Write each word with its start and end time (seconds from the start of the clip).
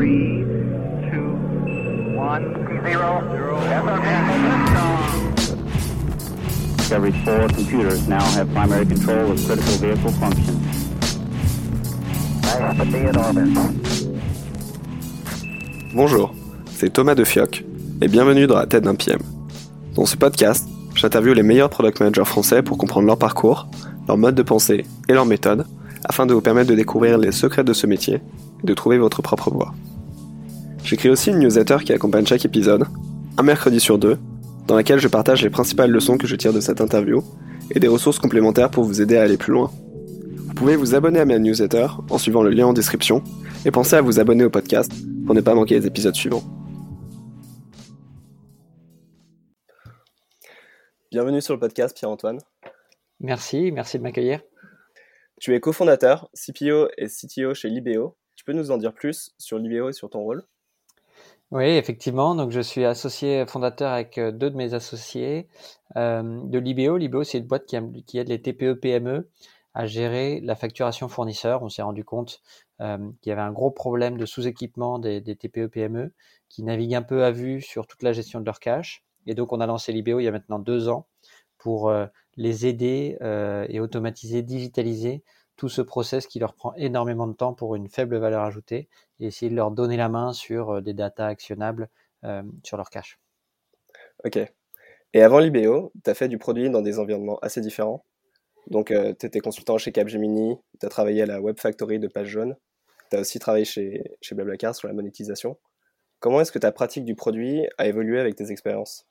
Three, 0.00 0.46
two, 1.12 1.36
one, 2.16 2.54
zero, 2.86 3.20
zero. 3.32 3.60
Every 6.90 7.12
four 7.22 7.48
computers 7.48 8.08
now 8.08 8.24
have 8.32 8.50
primary 8.54 8.86
control 8.86 9.32
of 9.32 9.44
critical 9.44 9.74
vehicle 9.74 10.12
functions. 10.12 10.96
Have 12.46 12.78
to 12.78 12.84
be 12.86 13.08
in 13.08 13.14
orbit. 13.14 13.52
Bonjour, 15.92 16.34
c'est 16.70 16.90
Thomas 16.90 17.14
de 17.14 17.24
Fioc 17.24 17.62
et 18.00 18.08
bienvenue 18.08 18.46
dans 18.46 18.56
la 18.56 18.64
tête 18.64 18.84
d'un 18.84 18.94
PM. 18.94 19.20
Dans 19.96 20.06
ce 20.06 20.16
podcast, 20.16 20.66
j'interviewe 20.94 21.34
les 21.34 21.42
meilleurs 21.42 21.68
product 21.68 22.00
managers 22.00 22.24
français 22.24 22.62
pour 22.62 22.78
comprendre 22.78 23.06
leur 23.06 23.18
parcours, 23.18 23.68
leur 24.08 24.16
mode 24.16 24.34
de 24.34 24.42
pensée 24.42 24.86
et 25.10 25.12
leur 25.12 25.26
méthode 25.26 25.66
afin 26.06 26.24
de 26.24 26.32
vous 26.32 26.40
permettre 26.40 26.70
de 26.70 26.74
découvrir 26.74 27.18
les 27.18 27.32
secrets 27.32 27.64
de 27.64 27.74
ce 27.74 27.86
métier 27.86 28.22
et 28.62 28.66
de 28.66 28.72
trouver 28.72 28.96
votre 28.96 29.20
propre 29.20 29.50
voie. 29.50 29.74
J'écris 30.90 31.08
aussi 31.08 31.30
une 31.30 31.38
newsletter 31.38 31.76
qui 31.84 31.92
accompagne 31.92 32.26
chaque 32.26 32.44
épisode, 32.44 32.84
un 33.38 33.44
mercredi 33.44 33.78
sur 33.78 33.96
deux, 33.96 34.18
dans 34.66 34.74
laquelle 34.74 34.98
je 34.98 35.06
partage 35.06 35.40
les 35.40 35.48
principales 35.48 35.92
leçons 35.92 36.18
que 36.18 36.26
je 36.26 36.34
tire 36.34 36.52
de 36.52 36.58
cette 36.58 36.80
interview 36.80 37.22
et 37.70 37.78
des 37.78 37.86
ressources 37.86 38.18
complémentaires 38.18 38.72
pour 38.72 38.82
vous 38.82 39.00
aider 39.00 39.16
à 39.16 39.22
aller 39.22 39.36
plus 39.36 39.52
loin. 39.52 39.70
Vous 40.48 40.54
pouvez 40.54 40.74
vous 40.74 40.96
abonner 40.96 41.20
à 41.20 41.24
ma 41.24 41.38
newsletter 41.38 41.86
en 42.10 42.18
suivant 42.18 42.42
le 42.42 42.50
lien 42.50 42.66
en 42.66 42.72
description 42.72 43.22
et 43.64 43.70
pensez 43.70 43.94
à 43.94 44.00
vous 44.00 44.18
abonner 44.18 44.42
au 44.42 44.50
podcast 44.50 44.90
pour 45.26 45.36
ne 45.36 45.40
pas 45.40 45.54
manquer 45.54 45.78
les 45.78 45.86
épisodes 45.86 46.16
suivants. 46.16 46.42
Bienvenue 51.12 51.40
sur 51.40 51.54
le 51.54 51.60
podcast 51.60 51.96
Pierre-Antoine. 51.96 52.40
Merci, 53.20 53.70
merci 53.70 53.96
de 53.96 54.02
m'accueillir. 54.02 54.40
Tu 55.40 55.54
es 55.54 55.60
cofondateur, 55.60 56.28
CPO 56.34 56.88
et 56.98 57.06
CTO 57.06 57.54
chez 57.54 57.68
Libéo. 57.68 58.16
Tu 58.34 58.44
peux 58.44 58.54
nous 58.54 58.72
en 58.72 58.76
dire 58.76 58.92
plus 58.92 59.30
sur 59.38 59.56
Libéo 59.56 59.88
et 59.88 59.92
sur 59.92 60.10
ton 60.10 60.18
rôle? 60.18 60.42
Oui, 61.50 61.64
effectivement. 61.64 62.34
Donc, 62.36 62.52
je 62.52 62.60
suis 62.60 62.84
associé 62.84 63.44
fondateur 63.46 63.92
avec 63.92 64.18
euh, 64.18 64.30
deux 64.30 64.50
de 64.50 64.56
mes 64.56 64.72
associés 64.74 65.48
euh, 65.96 66.40
de 66.44 66.58
Libéo. 66.58 66.96
Libéo, 66.96 67.24
c'est 67.24 67.38
une 67.38 67.46
boîte 67.46 67.66
qui, 67.66 68.18
aide 68.18 68.28
les 68.28 68.40
TPE 68.40 68.74
PME 68.74 69.28
à 69.74 69.86
gérer 69.86 70.40
la 70.42 70.54
facturation 70.54 71.08
fournisseur. 71.08 71.62
On 71.62 71.68
s'est 71.68 71.82
rendu 71.82 72.04
compte 72.04 72.40
euh, 72.80 72.98
qu'il 73.20 73.30
y 73.30 73.32
avait 73.32 73.42
un 73.42 73.50
gros 73.52 73.72
problème 73.72 74.16
de 74.16 74.26
sous-équipement 74.26 75.00
des, 75.00 75.20
des 75.20 75.34
TPE 75.34 75.66
PME 75.66 76.12
qui 76.48 76.62
naviguent 76.62 76.94
un 76.94 77.02
peu 77.02 77.24
à 77.24 77.32
vue 77.32 77.60
sur 77.60 77.86
toute 77.88 78.02
la 78.04 78.12
gestion 78.12 78.40
de 78.40 78.46
leur 78.46 78.60
cash. 78.60 79.04
Et 79.26 79.34
donc, 79.34 79.52
on 79.52 79.60
a 79.60 79.66
lancé 79.66 79.92
Libéo 79.92 80.20
il 80.20 80.24
y 80.24 80.28
a 80.28 80.32
maintenant 80.32 80.60
deux 80.60 80.88
ans 80.88 81.06
pour 81.58 81.88
euh, 81.88 82.06
les 82.36 82.66
aider 82.66 83.18
euh, 83.22 83.66
et 83.68 83.80
automatiser, 83.80 84.42
digitaliser 84.42 85.22
tout 85.60 85.68
ce 85.68 85.82
process 85.82 86.26
qui 86.26 86.38
leur 86.38 86.54
prend 86.54 86.72
énormément 86.76 87.26
de 87.26 87.34
temps 87.34 87.52
pour 87.52 87.74
une 87.74 87.86
faible 87.86 88.16
valeur 88.16 88.44
ajoutée 88.44 88.88
et 89.18 89.26
essayer 89.26 89.50
de 89.50 89.54
leur 89.54 89.70
donner 89.70 89.98
la 89.98 90.08
main 90.08 90.32
sur 90.32 90.70
euh, 90.70 90.80
des 90.80 90.94
datas 90.94 91.26
actionnables 91.26 91.90
euh, 92.24 92.42
sur 92.62 92.78
leur 92.78 92.88
cash. 92.88 93.20
Ok. 94.24 94.38
Et 95.12 95.22
avant 95.22 95.38
Libéo, 95.38 95.92
tu 96.02 96.08
as 96.08 96.14
fait 96.14 96.28
du 96.28 96.38
produit 96.38 96.70
dans 96.70 96.80
des 96.80 96.98
environnements 96.98 97.38
assez 97.40 97.60
différents. 97.60 98.06
Donc, 98.68 98.86
tu 98.86 99.26
étais 99.26 99.40
consultant 99.40 99.76
chez 99.76 99.92
Capgemini, 99.92 100.56
tu 100.80 100.86
as 100.86 100.88
travaillé 100.88 101.22
à 101.22 101.26
la 101.26 101.42
Web 101.42 101.58
Factory 101.58 101.98
de 101.98 102.08
Page 102.08 102.28
Jaune, 102.28 102.56
tu 103.10 103.16
as 103.18 103.20
aussi 103.20 103.38
travaillé 103.38 103.66
chez, 103.66 104.16
chez 104.22 104.34
Blablacar 104.34 104.74
sur 104.74 104.88
la 104.88 104.94
monétisation. 104.94 105.58
Comment 106.20 106.40
est-ce 106.40 106.52
que 106.52 106.58
ta 106.58 106.72
pratique 106.72 107.04
du 107.04 107.14
produit 107.14 107.66
a 107.76 107.86
évolué 107.86 108.18
avec 108.18 108.36
tes 108.36 108.50
expériences? 108.50 109.06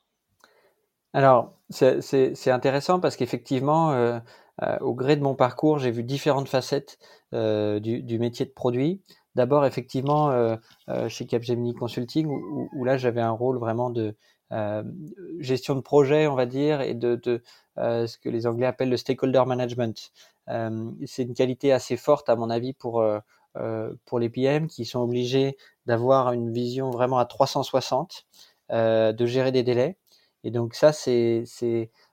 Alors, 1.12 1.58
c'est- 1.70 2.48
intéressant 2.48 3.00
parce 3.00 3.16
qu'effectivement, 3.16 3.92
euh, 3.92 3.96
euh, 3.96 4.20
au 4.80 4.94
gré 4.94 5.16
de 5.16 5.22
mon 5.22 5.34
parcours, 5.34 5.78
j'ai 5.78 5.90
vu 5.90 6.02
différentes 6.04 6.48
facettes 6.48 6.98
euh, 7.34 7.80
du, 7.80 8.02
du 8.02 8.18
métier 8.18 8.46
de 8.46 8.50
produit. 8.50 9.02
D'abord, 9.34 9.64
effectivement, 9.64 10.30
euh, 10.30 10.56
euh, 10.88 11.08
chez 11.08 11.26
Capgemini 11.26 11.74
Consulting, 11.74 12.26
où, 12.26 12.68
où- 12.74 12.84
là, 12.84 12.96
j'avais 12.96 13.20
un 13.20 13.30
rôle 13.30 13.58
vraiment 13.58 13.90
de 13.90 14.16
euh, 14.52 14.82
gestion 15.38 15.74
de 15.76 15.80
projet, 15.80 16.26
on 16.26 16.34
va 16.34 16.46
dire, 16.46 16.80
et 16.80 16.94
de, 16.94 17.14
de 17.16 17.42
euh, 17.78 18.06
ce 18.06 18.18
que 18.18 18.28
les 18.28 18.46
Anglais 18.46 18.66
appellent 18.66 18.90
le 18.90 18.96
stakeholder 18.96 19.44
management. 19.46 20.10
Euh, 20.48 20.90
c'est 21.06 21.22
une 21.22 21.34
qualité 21.34 21.72
assez 21.72 21.96
forte, 21.96 22.28
à 22.28 22.36
mon 22.36 22.50
avis, 22.50 22.72
pour, 22.72 23.00
euh, 23.00 23.20
euh, 23.56 23.94
pour 24.06 24.18
les 24.18 24.28
PM 24.30 24.66
qui 24.68 24.84
sont 24.84 25.00
obligés 25.00 25.56
d'avoir 25.86 26.32
une 26.32 26.52
vision 26.52 26.90
vraiment 26.90 27.18
à 27.18 27.24
360, 27.26 28.26
euh, 28.72 29.12
de 29.12 29.26
gérer 29.26 29.52
des 29.52 29.62
délais. 29.62 29.96
Et 30.44 30.50
donc 30.50 30.74
ça, 30.74 30.92
c'est 30.92 31.42
c'est 31.46 31.82
euh, 31.84 32.09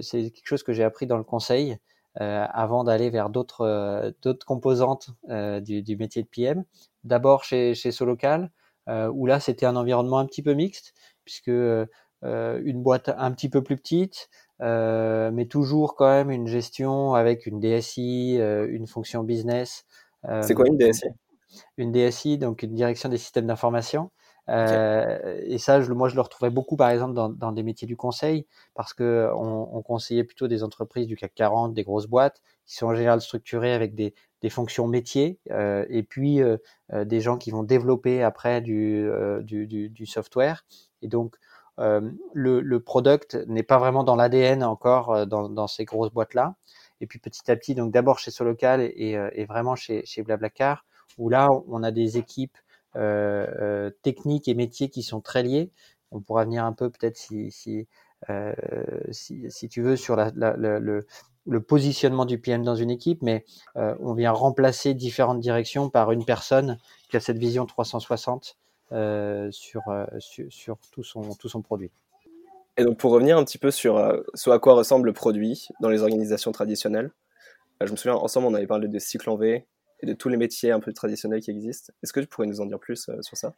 c'est 0.00 0.30
quelque 0.30 0.46
chose 0.46 0.62
que 0.62 0.72
j'ai 0.72 0.84
appris 0.84 1.06
dans 1.06 1.18
le 1.18 1.24
conseil 1.24 1.78
euh, 2.20 2.46
avant 2.52 2.84
d'aller 2.84 3.10
vers 3.10 3.28
d'autres 3.28 3.62
euh, 3.62 4.12
d'autres 4.22 4.46
composantes 4.46 5.10
euh, 5.30 5.60
du, 5.60 5.82
du 5.82 5.96
métier 5.96 6.22
de 6.22 6.28
PM. 6.28 6.64
D'abord 7.02 7.42
chez 7.44 7.74
chez 7.74 7.90
Solocal, 7.90 8.50
euh, 8.88 9.08
où 9.08 9.26
là 9.26 9.40
c'était 9.40 9.66
un 9.66 9.74
environnement 9.76 10.18
un 10.18 10.26
petit 10.26 10.42
peu 10.42 10.54
mixte, 10.54 10.94
puisque 11.24 11.48
euh, 11.48 11.86
une 12.22 12.82
boîte 12.82 13.10
un 13.16 13.32
petit 13.32 13.48
peu 13.48 13.62
plus 13.62 13.76
petite, 13.76 14.28
euh, 14.62 15.30
mais 15.32 15.46
toujours 15.46 15.96
quand 15.96 16.08
même 16.08 16.30
une 16.30 16.46
gestion 16.46 17.14
avec 17.14 17.46
une 17.46 17.58
DSI, 17.58 18.36
euh, 18.38 18.66
une 18.70 18.86
fonction 18.86 19.24
business. 19.24 19.84
euh, 20.28 20.42
C'est 20.42 20.54
quoi 20.54 20.66
une 20.68 20.78
DSI 20.78 21.08
une 21.76 21.92
DSI, 21.92 22.38
donc 22.38 22.62
une 22.62 22.74
direction 22.74 23.08
des 23.08 23.18
systèmes 23.18 23.46
d'information. 23.46 24.10
Euh, 24.50 25.40
Et 25.44 25.58
ça, 25.58 25.80
je, 25.80 25.92
moi, 25.92 26.08
je 26.08 26.14
le 26.16 26.20
retrouvais 26.20 26.50
beaucoup, 26.50 26.76
par 26.76 26.90
exemple, 26.90 27.14
dans, 27.14 27.28
dans 27.30 27.52
des 27.52 27.62
métiers 27.62 27.86
du 27.86 27.96
conseil, 27.96 28.46
parce 28.74 28.92
que 28.94 29.30
on, 29.34 29.68
on 29.76 29.82
conseillait 29.82 30.24
plutôt 30.24 30.48
des 30.48 30.62
entreprises 30.62 31.06
du 31.06 31.16
CAC 31.16 31.34
40, 31.34 31.74
des 31.74 31.84
grosses 31.84 32.06
boîtes, 32.06 32.40
qui 32.66 32.76
sont 32.76 32.86
en 32.86 32.94
général 32.94 33.20
structurées 33.20 33.72
avec 33.72 33.94
des, 33.94 34.14
des 34.42 34.50
fonctions 34.50 34.86
métiers, 34.86 35.38
euh, 35.50 35.86
et 35.88 36.02
puis 36.02 36.42
euh, 36.42 36.58
euh, 36.92 37.04
des 37.04 37.20
gens 37.20 37.38
qui 37.38 37.50
vont 37.50 37.62
développer 37.62 38.22
après 38.22 38.60
du, 38.60 39.06
euh, 39.08 39.42
du, 39.42 39.66
du, 39.66 39.88
du 39.88 40.06
software. 40.06 40.64
Et 41.02 41.08
donc, 41.08 41.36
le, 41.78 42.60
le 42.60 42.80
product 42.80 43.34
n'est 43.48 43.64
pas 43.64 43.78
vraiment 43.78 44.04
dans 44.04 44.14
l'ADN 44.14 44.62
encore 44.62 45.26
dans, 45.26 45.48
dans 45.48 45.66
ces 45.66 45.84
grosses 45.84 46.12
boîtes-là. 46.12 46.54
Et 47.00 47.06
puis 47.08 47.18
petit 47.18 47.50
à 47.50 47.56
petit, 47.56 47.74
donc 47.74 47.90
d'abord 47.92 48.20
chez 48.20 48.30
Solocal 48.30 48.80
et, 48.80 49.18
et 49.32 49.44
vraiment 49.44 49.74
chez, 49.74 50.04
chez 50.06 50.22
Blablacar, 50.22 50.84
où 51.18 51.28
là, 51.28 51.48
on 51.68 51.82
a 51.82 51.90
des 51.90 52.16
équipes 52.16 52.56
techniques 54.02 54.48
et 54.48 54.54
métiers 54.54 54.88
qui 54.88 55.02
sont 55.02 55.20
très 55.20 55.42
liés. 55.42 55.70
On 56.10 56.20
pourra 56.20 56.44
venir 56.44 56.64
un 56.64 56.72
peu 56.72 56.90
peut-être 56.90 57.16
si, 57.16 57.50
si, 57.50 57.88
euh, 58.30 58.54
si, 59.10 59.50
si 59.50 59.68
tu 59.68 59.82
veux 59.82 59.96
sur 59.96 60.16
le, 60.16 61.60
positionnement 61.60 62.24
du 62.24 62.38
PM 62.38 62.62
dans 62.62 62.76
une 62.76 62.90
équipe, 62.90 63.22
mais 63.22 63.44
euh, 63.76 63.94
on 64.00 64.14
vient 64.14 64.32
remplacer 64.32 64.94
différentes 64.94 65.40
directions 65.40 65.90
par 65.90 66.12
une 66.12 66.24
personne 66.24 66.78
qui 67.10 67.16
a 67.16 67.20
cette 67.20 67.38
vision 67.38 67.66
360 67.66 68.56
euh, 68.92 69.50
sur, 69.50 69.82
euh, 69.88 70.06
sur, 70.18 70.46
sur 70.50 70.78
tout, 70.92 71.02
son, 71.02 71.34
tout 71.34 71.48
son 71.48 71.62
produit. 71.62 71.90
Et 72.76 72.84
donc, 72.84 72.98
pour 72.98 73.12
revenir 73.12 73.38
un 73.38 73.44
petit 73.44 73.58
peu 73.58 73.70
sur 73.70 73.98
euh, 73.98 74.20
ce 74.34 74.50
à 74.50 74.58
quoi 74.58 74.74
ressemble 74.74 75.06
le 75.06 75.12
produit 75.12 75.68
dans 75.80 75.88
les 75.88 76.02
organisations 76.02 76.50
traditionnelles, 76.50 77.12
euh, 77.82 77.86
je 77.86 77.92
me 77.92 77.96
souviens, 77.96 78.16
ensemble, 78.16 78.46
on 78.46 78.54
avait 78.54 78.66
parlé 78.66 78.88
de 78.88 78.98
cycle 78.98 79.30
en 79.30 79.36
V 79.36 79.66
et 80.04 80.06
de 80.06 80.12
tous 80.12 80.28
les 80.28 80.36
métiers 80.36 80.70
un 80.70 80.80
peu 80.80 80.92
traditionnels 80.92 81.40
qui 81.40 81.50
existent. 81.50 81.92
Est-ce 82.02 82.12
que 82.12 82.20
tu 82.20 82.26
pourrais 82.26 82.46
nous 82.46 82.60
en 82.60 82.66
dire 82.66 82.78
plus 82.78 83.08
euh, 83.08 83.20
sur 83.22 83.36
ça? 83.36 83.52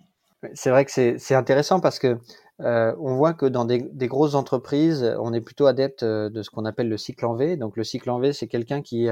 C'est 0.55 0.71
vrai 0.71 0.85
que 0.85 0.91
c'est 0.91 1.35
intéressant 1.35 1.81
parce 1.81 1.99
que 1.99 2.19
euh, 2.61 2.95
on 3.01 3.17
voit 3.17 3.35
que 3.35 3.47
dans 3.47 3.65
des, 3.65 3.81
grosses 4.07 4.35
entreprises, 4.35 5.17
on 5.19 5.33
est 5.33 5.41
plutôt 5.41 5.67
adepte 5.67 6.03
euh, 6.03 6.31
de 6.31 6.43
ce 6.43 6.51
qu'on 6.51 6.65
appelle 6.65 6.89
le 6.89 6.99
cycle 6.99 7.25
en 7.27 7.35
V. 7.35 7.57
Donc 7.57 7.77
le 7.77 7.85
cycle 7.85 8.11
en 8.11 8.21
V, 8.21 8.33
c'est 8.33 8.47
quelqu'un 8.47 8.83
qui 8.83 9.09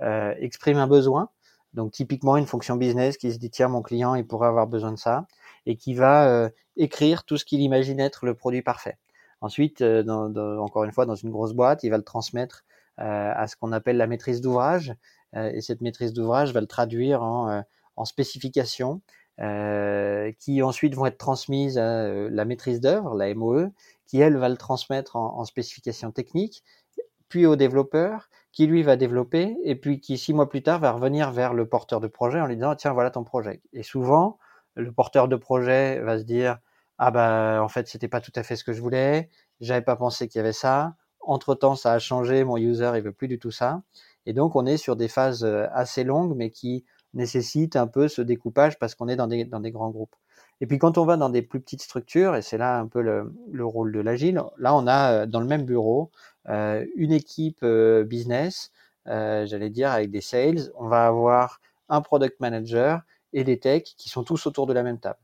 exprime 0.00 0.76
un 0.76 0.86
besoin. 0.86 1.30
Donc 1.72 1.92
typiquement 1.92 2.36
une 2.36 2.46
fonction 2.46 2.76
business 2.76 3.16
qui 3.16 3.32
se 3.32 3.38
dit 3.38 3.50
tiens 3.50 3.68
mon 3.68 3.82
client 3.82 4.14
il 4.14 4.24
pourrait 4.24 4.46
avoir 4.46 4.68
besoin 4.68 4.92
de 4.92 4.98
ça 4.98 5.26
et 5.66 5.76
qui 5.76 5.94
va 5.94 6.50
écrire 6.76 7.24
tout 7.24 7.36
ce 7.36 7.44
qu'il 7.44 7.60
imagine 7.60 7.98
être 7.98 8.26
le 8.26 8.34
produit 8.34 8.62
parfait. 8.62 8.98
Ensuite, 9.40 9.82
encore 9.82 10.84
une 10.84 10.92
fois, 10.92 11.06
dans 11.06 11.14
une 11.14 11.30
grosse 11.30 11.54
boîte, 11.54 11.82
il 11.82 11.90
va 11.90 11.96
le 11.96 12.04
transmettre 12.04 12.64
à 12.96 13.46
ce 13.46 13.56
qu'on 13.56 13.72
appelle 13.72 13.96
la 13.96 14.06
maîtrise 14.06 14.40
d'ouvrage. 14.40 14.94
Euh, 15.36 15.50
et 15.52 15.60
cette 15.60 15.80
maîtrise 15.80 16.12
d'ouvrage 16.12 16.52
va 16.52 16.60
le 16.60 16.66
traduire 16.66 17.22
en, 17.22 17.50
euh, 17.50 17.60
en 17.96 18.04
spécification 18.04 19.00
euh, 19.40 20.32
qui 20.38 20.62
ensuite 20.62 20.94
vont 20.94 21.06
être 21.06 21.18
transmises 21.18 21.78
à 21.78 22.08
la 22.08 22.44
maîtrise 22.44 22.80
d'œuvre, 22.80 23.14
la 23.16 23.34
MOE, 23.34 23.70
qui 24.06 24.20
elle 24.20 24.36
va 24.36 24.48
le 24.48 24.56
transmettre 24.56 25.16
en, 25.16 25.38
en 25.38 25.44
spécification 25.44 26.12
technique, 26.12 26.62
puis 27.28 27.46
au 27.46 27.56
développeur, 27.56 28.28
qui 28.52 28.66
lui 28.66 28.84
va 28.84 28.96
développer, 28.96 29.56
et 29.64 29.74
puis 29.74 30.00
qui 30.00 30.16
six 30.16 30.32
mois 30.32 30.48
plus 30.48 30.62
tard 30.62 30.78
va 30.78 30.92
revenir 30.92 31.32
vers 31.32 31.54
le 31.54 31.68
porteur 31.68 32.00
de 32.00 32.06
projet 32.06 32.40
en 32.40 32.46
lui 32.46 32.54
disant 32.54 32.76
tiens 32.76 32.92
voilà 32.92 33.10
ton 33.10 33.24
projet. 33.24 33.60
Et 33.72 33.82
souvent 33.82 34.38
le 34.76 34.92
porteur 34.92 35.28
de 35.28 35.36
projet 35.36 36.00
va 36.00 36.18
se 36.18 36.24
dire 36.24 36.58
ah 36.98 37.10
bah 37.10 37.60
en 37.62 37.68
fait 37.68 37.88
c'était 37.88 38.08
pas 38.08 38.20
tout 38.20 38.32
à 38.36 38.44
fait 38.44 38.54
ce 38.54 38.62
que 38.62 38.72
je 38.72 38.80
voulais, 38.80 39.30
j'avais 39.60 39.82
pas 39.82 39.96
pensé 39.96 40.28
qu'il 40.28 40.38
y 40.38 40.40
avait 40.40 40.52
ça. 40.52 40.94
Entre 41.20 41.54
temps 41.56 41.74
ça 41.74 41.92
a 41.92 41.98
changé, 41.98 42.44
mon 42.44 42.56
user 42.56 42.92
il 42.94 43.02
veut 43.02 43.12
plus 43.12 43.28
du 43.28 43.40
tout 43.40 43.50
ça. 43.50 43.82
Et 44.26 44.32
donc 44.32 44.56
on 44.56 44.66
est 44.66 44.76
sur 44.76 44.96
des 44.96 45.08
phases 45.08 45.44
euh, 45.44 45.66
assez 45.72 46.04
longues, 46.04 46.34
mais 46.36 46.50
qui 46.50 46.84
nécessitent 47.14 47.76
un 47.76 47.86
peu 47.86 48.08
ce 48.08 48.22
découpage 48.22 48.78
parce 48.78 48.94
qu'on 48.94 49.08
est 49.08 49.16
dans 49.16 49.26
des, 49.28 49.44
dans 49.44 49.60
des 49.60 49.70
grands 49.70 49.90
groupes. 49.90 50.14
Et 50.60 50.66
puis 50.66 50.78
quand 50.78 50.98
on 50.98 51.04
va 51.04 51.16
dans 51.16 51.30
des 51.30 51.42
plus 51.42 51.60
petites 51.60 51.82
structures, 51.82 52.36
et 52.36 52.42
c'est 52.42 52.58
là 52.58 52.78
un 52.78 52.86
peu 52.86 53.00
le, 53.02 53.32
le 53.52 53.64
rôle 53.66 53.92
de 53.92 54.00
l'agile, 54.00 54.42
là 54.58 54.74
on 54.74 54.86
a 54.86 55.12
euh, 55.12 55.26
dans 55.26 55.40
le 55.40 55.46
même 55.46 55.64
bureau 55.64 56.10
euh, 56.48 56.84
une 56.96 57.12
équipe 57.12 57.60
euh, 57.62 58.04
business, 58.04 58.70
euh, 59.08 59.46
j'allais 59.46 59.70
dire 59.70 59.90
avec 59.90 60.10
des 60.10 60.20
sales, 60.20 60.70
on 60.76 60.88
va 60.88 61.06
avoir 61.06 61.60
un 61.88 62.00
product 62.00 62.40
manager 62.40 63.00
et 63.32 63.44
des 63.44 63.58
techs 63.58 63.94
qui 63.96 64.08
sont 64.08 64.24
tous 64.24 64.46
autour 64.46 64.66
de 64.66 64.72
la 64.72 64.82
même 64.82 64.98
table. 64.98 65.18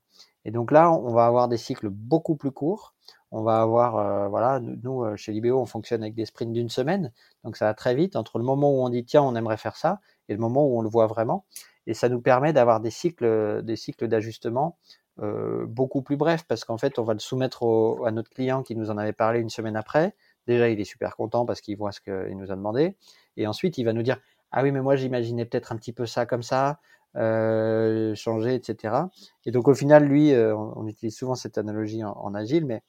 Et 0.44 0.50
donc 0.50 0.70
là, 0.70 0.90
on 0.90 1.12
va 1.12 1.26
avoir 1.26 1.48
des 1.48 1.56
cycles 1.58 1.90
beaucoup 1.90 2.36
plus 2.36 2.50
courts. 2.50 2.94
On 3.32 3.42
va 3.42 3.60
avoir, 3.60 3.96
euh, 3.96 4.28
voilà, 4.28 4.60
nous, 4.60 5.04
euh, 5.04 5.16
chez 5.16 5.32
Libéo, 5.32 5.60
on 5.60 5.66
fonctionne 5.66 6.02
avec 6.02 6.14
des 6.14 6.24
sprints 6.24 6.52
d'une 6.52 6.68
semaine. 6.68 7.12
Donc 7.44 7.56
ça 7.56 7.66
va 7.66 7.74
très 7.74 7.94
vite 7.94 8.16
entre 8.16 8.38
le 8.38 8.44
moment 8.44 8.70
où 8.70 8.84
on 8.84 8.88
dit, 8.88 9.04
tiens, 9.04 9.22
on 9.22 9.34
aimerait 9.36 9.56
faire 9.56 9.76
ça, 9.76 10.00
et 10.28 10.32
le 10.34 10.40
moment 10.40 10.66
où 10.66 10.78
on 10.78 10.82
le 10.82 10.88
voit 10.88 11.06
vraiment. 11.06 11.44
Et 11.86 11.94
ça 11.94 12.08
nous 12.08 12.20
permet 12.20 12.52
d'avoir 12.52 12.80
des 12.80 12.90
cycles, 12.90 13.62
des 13.62 13.76
cycles 13.76 14.08
d'ajustement 14.08 14.78
euh, 15.20 15.66
beaucoup 15.66 16.02
plus 16.02 16.16
brefs, 16.16 16.44
parce 16.44 16.64
qu'en 16.64 16.78
fait, 16.78 16.98
on 16.98 17.04
va 17.04 17.12
le 17.12 17.18
soumettre 17.18 17.64
à 18.04 18.10
notre 18.10 18.30
client 18.30 18.62
qui 18.62 18.74
nous 18.74 18.90
en 18.90 18.98
avait 18.98 19.12
parlé 19.12 19.40
une 19.40 19.50
semaine 19.50 19.76
après. 19.76 20.14
Déjà, 20.46 20.68
il 20.68 20.80
est 20.80 20.84
super 20.84 21.16
content 21.16 21.44
parce 21.46 21.60
qu'il 21.60 21.76
voit 21.76 21.92
ce 21.92 22.00
qu'il 22.00 22.36
nous 22.36 22.50
a 22.50 22.56
demandé. 22.56 22.96
Et 23.36 23.46
ensuite, 23.46 23.78
il 23.78 23.84
va 23.84 23.92
nous 23.92 24.02
dire, 24.02 24.18
ah 24.52 24.62
oui, 24.62 24.72
mais 24.72 24.80
moi, 24.80 24.96
j'imaginais 24.96 25.44
peut-être 25.44 25.72
un 25.72 25.76
petit 25.76 25.92
peu 25.92 26.06
ça 26.06 26.26
comme 26.26 26.42
ça, 26.42 26.80
euh, 27.16 28.14
changer, 28.14 28.54
etc. 28.54 28.94
Et 29.44 29.50
donc, 29.50 29.68
au 29.68 29.74
final, 29.74 30.04
lui, 30.04 30.32
euh, 30.32 30.56
on, 30.56 30.86
utilise 30.86 31.16
souvent 31.16 31.34
cette 31.34 31.58
analogie 31.58 32.04
en, 32.04 32.34
agile, 32.34 32.66
mais 32.66 32.82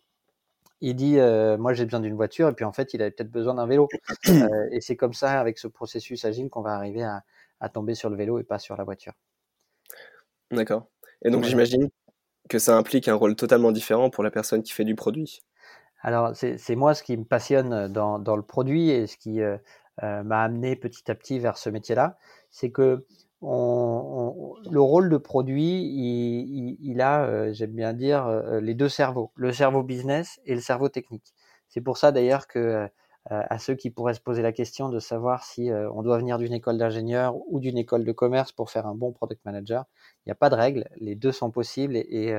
il 0.81 0.95
dit, 0.95 1.19
euh, 1.19 1.57
moi, 1.57 1.73
j'ai 1.73 1.85
besoin 1.85 1.99
d'une 1.99 2.15
voiture, 2.15 2.49
et 2.49 2.53
puis 2.53 2.65
en 2.65 2.73
fait, 2.73 2.93
il 2.93 3.01
avait 3.01 3.11
peut-être 3.11 3.31
besoin 3.31 3.53
d'un 3.53 3.67
vélo. 3.67 3.87
Euh, 4.29 4.67
et 4.71 4.81
c'est 4.81 4.95
comme 4.95 5.13
ça, 5.13 5.39
avec 5.39 5.57
ce 5.57 5.67
processus 5.67 6.25
agile, 6.25 6.49
qu'on 6.49 6.61
va 6.61 6.73
arriver 6.73 7.03
à, 7.03 7.23
à 7.59 7.69
tomber 7.69 7.95
sur 7.95 8.09
le 8.09 8.15
vélo 8.15 8.39
et 8.39 8.43
pas 8.43 8.59
sur 8.59 8.77
la 8.77 8.83
voiture. 8.83 9.13
D'accord. 10.51 10.87
Et 11.23 11.29
donc, 11.29 11.43
j'imagine 11.43 11.89
que 12.49 12.59
ça 12.59 12.77
implique 12.77 13.07
un 13.07 13.15
rôle 13.15 13.35
totalement 13.35 13.71
différent 13.71 14.09
pour 14.09 14.23
la 14.23 14.31
personne 14.31 14.63
qui 14.63 14.71
fait 14.71 14.85
du 14.85 14.95
produit. 14.95 15.43
Alors, 16.01 16.35
c'est 16.35 16.75
moi 16.75 16.93
ce 16.95 17.03
qui 17.03 17.15
me 17.17 17.25
passionne 17.25 17.87
dans, 17.91 18.19
dans 18.19 18.35
le 18.35 18.41
produit 18.41 18.89
et 18.89 19.05
ce 19.05 19.17
qui 19.17 19.41
euh, 19.41 19.57
m'a 19.99 20.43
amené 20.43 20.75
petit 20.75 21.11
à 21.11 21.15
petit 21.15 21.37
vers 21.39 21.57
ce 21.57 21.69
métier-là, 21.69 22.17
c'est 22.49 22.71
que 22.71 23.05
on, 23.41 24.55
le 24.71 24.81
rôle 24.81 25.09
de 25.09 25.17
produit, 25.17 25.81
il, 25.83 26.75
il, 26.75 26.77
il 26.81 27.01
a, 27.01 27.23
euh, 27.25 27.53
j'aime 27.53 27.71
bien 27.73 27.93
dire, 27.93 28.27
euh, 28.27 28.59
les 28.61 28.73
deux 28.75 28.89
cerveaux, 28.89 29.31
le 29.35 29.51
cerveau 29.53 29.83
business 29.83 30.39
et 30.45 30.55
le 30.55 30.61
cerveau 30.61 30.89
technique. 30.89 31.33
C'est 31.69 31.81
pour 31.81 31.97
ça 31.97 32.11
d'ailleurs 32.11 32.47
que 32.47 32.59
euh, 32.59 32.87
à 33.27 33.59
ceux 33.59 33.75
qui 33.75 33.89
pourraient 33.91 34.13
se 34.15 34.21
poser 34.21 34.41
la 34.41 34.51
question 34.51 34.89
de 34.89 34.99
savoir 34.99 35.43
si 35.43 35.69
on 35.93 36.01
doit 36.01 36.17
venir 36.17 36.39
d'une 36.39 36.53
école 36.53 36.77
d'ingénieur 36.79 37.35
ou 37.47 37.59
d'une 37.59 37.77
école 37.77 38.03
de 38.03 38.11
commerce 38.11 38.51
pour 38.51 38.71
faire 38.71 38.87
un 38.87 38.95
bon 38.95 39.11
product 39.11 39.45
manager, 39.45 39.85
il 40.25 40.29
n'y 40.29 40.31
a 40.31 40.35
pas 40.35 40.49
de 40.49 40.55
règle, 40.55 40.87
les 40.97 41.13
deux 41.15 41.31
sont 41.31 41.51
possibles 41.51 41.95
et, 41.97 42.33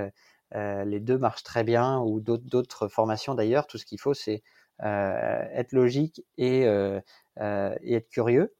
euh, 0.55 0.85
les 0.85 1.01
deux 1.01 1.19
marchent 1.19 1.43
très 1.45 1.65
bien, 1.65 2.01
ou 2.01 2.21
d'autres 2.21 2.89
formations 2.89 3.35
d'ailleurs. 3.35 3.67
Tout 3.67 3.79
ce 3.79 3.87
qu'il 3.87 4.01
faut, 4.01 4.15
c'est 4.15 4.43
euh, 4.83 5.43
être 5.53 5.73
logique 5.73 6.23
euh, 6.41 7.01
et 7.39 7.95
être 7.95 8.09
curieux. 8.09 8.55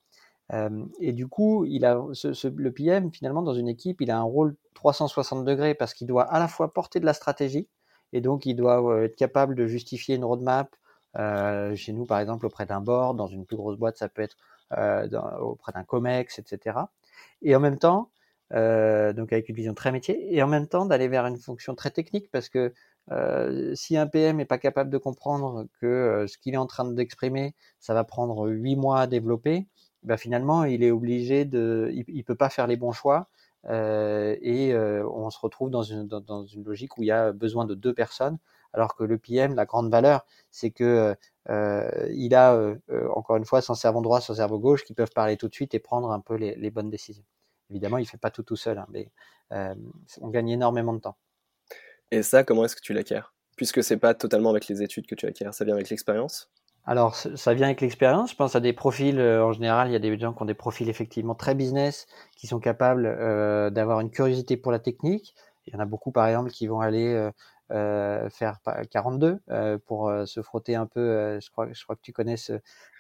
Et 1.01 1.13
du 1.13 1.29
coup, 1.29 1.65
il 1.65 1.85
a 1.85 2.01
ce, 2.13 2.49
le 2.49 2.73
PM, 2.73 3.11
finalement, 3.13 3.43
dans 3.43 3.55
une 3.55 3.69
équipe, 3.69 4.01
il 4.01 4.11
a 4.11 4.19
un 4.19 4.23
rôle 4.23 4.57
360 4.75 5.45
degrés 5.45 5.75
parce 5.75 5.95
qu'il 5.95 6.07
doit 6.07 6.25
à 6.25 6.39
la 6.39 6.49
fois 6.49 6.73
porter 6.73 7.01
de 7.01 7.07
la 7.07 7.15
stratégie, 7.15 7.69
et 8.13 8.21
donc 8.21 8.45
il 8.47 8.55
doit 8.55 9.05
être 9.05 9.17
capable 9.17 9.55
de 9.55 9.67
justifier 9.67 10.17
une 10.17 10.25
roadmap. 10.25 10.75
Chez 11.75 11.93
nous, 11.93 12.07
par 12.07 12.21
exemple, 12.21 12.47
auprès 12.47 12.67
d'un 12.67 12.81
board, 12.81 13.17
dans 13.17 13.27
une 13.27 13.45
plus 13.45 13.57
grosse 13.57 13.77
boîte, 13.77 13.97
ça 13.99 14.09
peut 14.09 14.23
être 14.23 14.37
auprès 15.41 15.73
d'un 15.73 15.85
COMEX, 15.85 16.39
etc. 16.39 16.79
Et 17.43 17.55
en 17.55 17.61
même 17.61 17.79
temps, 17.79 18.11
donc 18.51 19.33
avec 19.33 19.49
une 19.49 19.57
vision 19.57 19.75
très 19.75 19.93
métier, 19.93 20.35
et 20.35 20.43
en 20.43 20.49
même 20.49 20.67
temps 20.67 20.87
d'aller 20.87 21.09
vers 21.09 21.27
une 21.27 21.37
fonction 21.39 21.75
très 21.75 21.91
technique, 21.91 22.31
parce 22.31 22.49
que 22.49 22.73
si 23.75 23.97
un 23.97 24.07
PM 24.07 24.37
n'est 24.37 24.45
pas 24.45 24.59
capable 24.59 24.91
de 24.91 24.99
comprendre 24.99 25.67
que 25.81 26.27
ce 26.29 26.39
qu'il 26.39 26.55
est 26.55 26.59
en 26.59 26.67
train 26.67 26.85
d'exprimer, 26.85 27.55
ça 27.81 27.95
va 27.95 28.05
prendre 28.05 28.49
huit 28.49 28.77
mois 28.77 29.01
à 29.01 29.07
développer, 29.07 29.67
bah 30.03 30.17
finalement 30.17 30.65
il 30.65 30.83
est 30.83 30.91
obligé 30.91 31.45
de, 31.45 31.91
il, 31.93 32.05
il 32.09 32.25
peut 32.25 32.35
pas 32.35 32.51
faire 32.51 32.67
les 32.67 32.77
bons 32.77 32.93
choix, 32.93 33.29
euh, 33.69 34.37
et 34.41 34.73
euh, 34.73 35.07
on 35.09 35.31
se 35.31 35.39
retrouve 35.39 35.71
dans 35.71 35.83
une, 35.83 36.07
dans, 36.07 36.45
une 36.45 36.65
logique 36.65 36.99
où 36.99 37.03
il 37.03 37.07
y 37.07 37.13
a 37.13 37.33
besoin 37.33 37.65
de 37.65 37.75
deux 37.75 37.95
personnes, 37.95 38.39
alors 38.73 38.97
que 38.97 39.05
le 39.05 39.19
PM, 39.19 39.55
la 39.55 39.67
grande 39.67 39.91
valeur, 39.91 40.27
c'est 40.51 40.71
que 40.71 41.15
euh, 41.49 42.09
il 42.13 42.35
a 42.35 42.75
encore 43.15 43.37
une 43.37 43.45
fois 43.45 43.63
son 43.63 43.75
cerveau 43.75 44.01
droit, 44.01 44.21
son 44.21 44.35
cerveau 44.35 44.59
gauche 44.59 44.85
qui 44.85 44.95
peuvent 44.95 45.13
parler 45.15 45.37
tout 45.37 45.49
de 45.49 45.55
suite 45.55 45.75
et 45.75 45.79
prendre 45.79 46.11
un 46.11 46.21
peu 46.21 46.35
les, 46.35 46.71
bonnes 46.71 46.91
décisions. 46.91 47.25
Évidemment, 47.71 47.99
il 47.99 48.07
fait 48.07 48.19
pas 48.19 48.31
tout 48.31 48.43
tout 48.43 48.57
seul, 48.57 48.79
hein, 48.79 48.87
mais 48.91 49.11
on 50.21 50.29
gagne 50.29 50.51
énormément 50.51 50.93
de 50.95 51.01
temps. 51.01 51.17
Et 52.11 52.23
ça, 52.23 52.45
comment 52.45 52.65
est-ce 52.65 52.77
que 52.77 52.83
tu 52.83 52.93
l'acquiers? 52.93 53.23
Puisque 53.57 53.83
c'est 53.83 53.99
pas 53.99 54.15
totalement 54.15 54.51
avec 54.51 54.67
les 54.69 54.83
études 54.83 55.07
que 55.07 55.15
tu 55.15 55.27
acquiers, 55.27 55.51
ça 55.53 55.65
vient 55.65 55.75
avec 55.75 55.91
l'expérience? 55.91 56.51
Alors, 56.85 57.15
ça 57.15 57.55
vient 57.55 57.67
avec 57.67 57.81
l'expérience. 57.81 58.33
Je 58.33 58.37
pense 58.37 58.57
à 58.57 58.61
des 58.61 58.73
profils, 58.73 59.19
euh, 59.19 59.45
en 59.45 59.53
général, 59.53 59.89
il 59.89 59.93
y 59.93 59.97
a 59.97 60.01
des 60.01 60.19
gens 60.19 60.33
qui 60.33 60.43
ont 60.43 60.47
des 60.47 60.55
profils 60.55 60.89
effectivement 60.89 61.35
très 61.35 61.55
business, 61.55 62.07
qui 62.37 62.47
sont 62.49 62.59
capables 62.59 63.07
euh, 63.07 63.71
d'avoir 63.71 64.01
une 64.01 64.11
curiosité 64.11 64.57
pour 64.57 64.73
la 64.73 64.81
technique. 64.81 65.35
Il 65.67 65.73
y 65.73 65.77
en 65.77 65.81
a 65.81 65.85
beaucoup, 65.85 66.11
par 66.11 66.27
exemple, 66.27 66.51
qui 66.51 66.67
vont 66.67 66.81
aller 66.81 67.31
euh, 67.73 68.29
faire 68.29 68.59
42 68.91 69.39
euh, 69.51 69.79
pour 69.87 70.09
euh, 70.09 70.27
se 70.27 70.43
frotter 70.43 70.75
un 70.75 70.87
peu. 70.87 71.39
je, 71.41 71.51
crois, 71.51 71.69
je 71.73 71.83
crois 71.83 71.97
que 71.97 72.03
tu 72.03 72.13
connais 72.13 72.37
ce, 72.37 72.55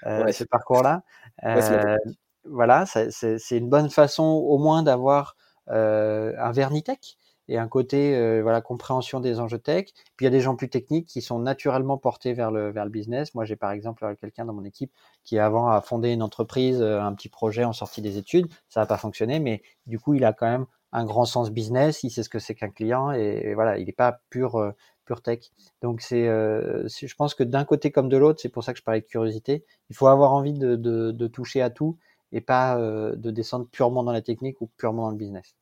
ouais. 0.06 0.32
ce 0.32 0.44
parcours-là. 0.44 1.02
Ouais, 1.42 1.96
voilà, 2.44 2.86
c'est 2.86 3.58
une 3.58 3.68
bonne 3.68 3.90
façon 3.90 4.24
au 4.24 4.58
moins 4.58 4.82
d'avoir 4.82 5.36
euh, 5.68 6.32
un 6.38 6.52
vernis 6.52 6.82
tech 6.82 6.98
et 7.48 7.58
un 7.58 7.68
côté 7.68 8.16
euh, 8.16 8.40
voilà 8.42 8.60
compréhension 8.60 9.20
des 9.20 9.40
enjeux 9.40 9.58
tech. 9.58 9.86
Puis 10.16 10.24
il 10.24 10.24
y 10.24 10.26
a 10.26 10.30
des 10.30 10.40
gens 10.40 10.56
plus 10.56 10.68
techniques 10.68 11.06
qui 11.06 11.22
sont 11.22 11.38
naturellement 11.38 11.98
portés 11.98 12.32
vers 12.32 12.50
le 12.50 12.70
vers 12.70 12.84
le 12.84 12.90
business. 12.90 13.34
Moi, 13.34 13.44
j'ai 13.44 13.56
par 13.56 13.70
exemple 13.72 14.16
quelqu'un 14.20 14.44
dans 14.44 14.54
mon 14.54 14.64
équipe 14.64 14.92
qui 15.24 15.38
avant 15.38 15.68
a 15.68 15.80
fondé 15.80 16.10
une 16.10 16.22
entreprise, 16.22 16.80
euh, 16.80 17.00
un 17.00 17.14
petit 17.14 17.28
projet 17.28 17.64
en 17.64 17.72
sortie 17.72 18.02
des 18.02 18.18
études. 18.18 18.48
Ça 18.68 18.80
n'a 18.80 18.86
pas 18.86 18.98
fonctionné, 18.98 19.40
mais 19.40 19.62
du 19.86 19.98
coup, 19.98 20.14
il 20.14 20.24
a 20.24 20.32
quand 20.32 20.46
même 20.46 20.66
un 20.92 21.04
grand 21.04 21.24
sens 21.24 21.50
business. 21.50 22.02
Il 22.04 22.10
sait 22.10 22.22
ce 22.22 22.28
que 22.28 22.38
c'est 22.38 22.54
qu'un 22.54 22.70
client 22.70 23.12
et, 23.12 23.54
voilà, 23.54 23.78
il 23.78 23.86
n'est 23.86 23.92
pas 23.92 24.20
pur 24.30 24.56
euh, 24.56 24.72
pur 25.04 25.22
tech. 25.22 25.50
Donc 25.82 26.00
c'est, 26.00 26.28
euh, 26.28 26.86
je 26.88 27.14
pense 27.14 27.34
que 27.34 27.42
d'un 27.42 27.64
côté 27.64 27.90
comme 27.90 28.08
de 28.08 28.16
l'autre, 28.16 28.40
c'est 28.40 28.48
pour 28.48 28.64
ça 28.64 28.72
que 28.72 28.78
je 28.78 28.84
parlais 28.84 29.00
de 29.00 29.06
curiosité. 29.06 29.64
Il 29.90 29.96
faut 29.96 30.06
avoir 30.06 30.32
envie 30.32 30.52
de, 30.52 30.76
de, 30.76 31.10
de 31.10 31.26
toucher 31.26 31.62
à 31.62 31.70
tout 31.70 31.98
et 32.32 32.40
pas 32.40 32.78
euh, 32.78 33.14
de 33.16 33.30
descendre 33.30 33.66
purement 33.66 34.02
dans 34.02 34.12
la 34.12 34.22
technique 34.22 34.60
ou 34.60 34.68
purement 34.76 35.04
dans 35.04 35.10
le 35.10 35.16
business. 35.16 35.54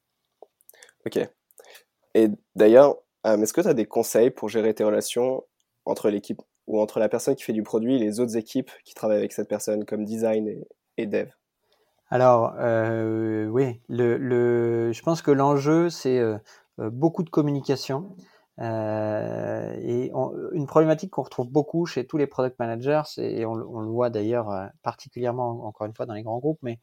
Ok. 1.06 1.18
Et 2.14 2.28
d'ailleurs, 2.56 2.96
euh, 3.26 3.40
est-ce 3.40 3.52
que 3.52 3.60
tu 3.60 3.68
as 3.68 3.74
des 3.74 3.86
conseils 3.86 4.30
pour 4.30 4.48
gérer 4.48 4.74
tes 4.74 4.84
relations 4.84 5.44
entre 5.84 6.10
l'équipe 6.10 6.40
ou 6.66 6.80
entre 6.80 6.98
la 6.98 7.08
personne 7.08 7.34
qui 7.34 7.42
fait 7.42 7.52
du 7.52 7.62
produit 7.62 7.96
et 7.96 7.98
les 7.98 8.20
autres 8.20 8.36
équipes 8.36 8.70
qui 8.84 8.94
travaillent 8.94 9.18
avec 9.18 9.32
cette 9.32 9.48
personne, 9.48 9.84
comme 9.84 10.04
design 10.04 10.64
et, 10.96 11.06
dev? 11.06 11.28
Alors, 12.08 12.54
euh, 12.58 13.46
oui, 13.46 13.80
le, 13.88 14.92
je 14.92 15.02
pense 15.02 15.22
que 15.22 15.30
l'enjeu, 15.30 15.90
c'est 15.90 16.18
euh, 16.18 16.38
beaucoup 16.78 17.22
de 17.22 17.30
communication. 17.30 18.16
Et 18.62 20.10
une 20.52 20.66
problématique 20.66 21.10
qu'on 21.10 21.22
retrouve 21.22 21.48
beaucoup 21.48 21.86
chez 21.86 22.06
tous 22.06 22.18
les 22.18 22.26
product 22.26 22.58
managers, 22.58 23.02
et 23.16 23.46
on, 23.46 23.52
on 23.52 23.80
le 23.80 23.88
voit 23.88 24.10
d'ailleurs 24.10 24.68
particulièrement 24.82 25.64
encore 25.64 25.86
une 25.86 25.94
fois 25.94 26.04
dans 26.04 26.12
les 26.12 26.22
grands 26.22 26.38
groupes, 26.38 26.58
mais 26.60 26.78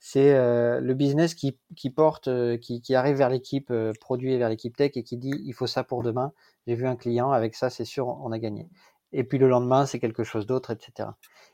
c'est 0.00 0.34
euh, 0.34 0.80
le 0.80 0.94
business 0.94 1.34
qui, 1.34 1.58
qui 1.76 1.90
porte, 1.90 2.28
euh, 2.28 2.56
qui, 2.56 2.80
qui, 2.80 2.94
arrive 2.94 3.16
vers 3.16 3.30
l'équipe 3.30 3.70
euh, 3.70 3.92
produit 4.00 4.32
et 4.32 4.38
vers 4.38 4.48
l'équipe 4.48 4.76
tech 4.76 4.92
et 4.94 5.02
qui 5.02 5.16
dit 5.16 5.32
il 5.44 5.52
faut 5.52 5.66
ça 5.66 5.84
pour 5.84 6.02
demain. 6.02 6.32
J'ai 6.66 6.74
vu 6.74 6.86
un 6.86 6.96
client 6.96 7.32
avec 7.32 7.54
ça, 7.54 7.70
c'est 7.70 7.84
sûr, 7.84 8.08
on 8.08 8.30
a 8.32 8.38
gagné. 8.38 8.68
Et 9.12 9.24
puis 9.24 9.38
le 9.38 9.48
lendemain, 9.48 9.86
c'est 9.86 9.98
quelque 9.98 10.24
chose 10.24 10.46
d'autre, 10.46 10.70
etc. 10.70 11.10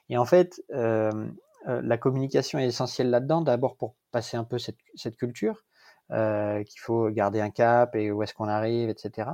Et 0.08 0.18
en 0.18 0.24
fait, 0.24 0.60
la 0.70 1.98
communication 1.98 2.58
est 2.58 2.66
essentielle 2.66 3.10
là-dedans, 3.10 3.42
d'abord 3.42 3.76
pour 3.76 3.94
passer 4.10 4.36
un 4.36 4.44
peu 4.44 4.58
cette, 4.58 4.78
cette 4.96 5.16
culture, 5.16 5.62
euh, 6.12 6.62
qu'il 6.64 6.80
faut 6.80 7.08
garder 7.08 7.40
un 7.40 7.48
cap 7.48 7.96
et 7.96 8.10
où 8.10 8.22
est-ce 8.22 8.34
qu'on 8.34 8.48
arrive, 8.48 8.90
etc. 8.90 9.30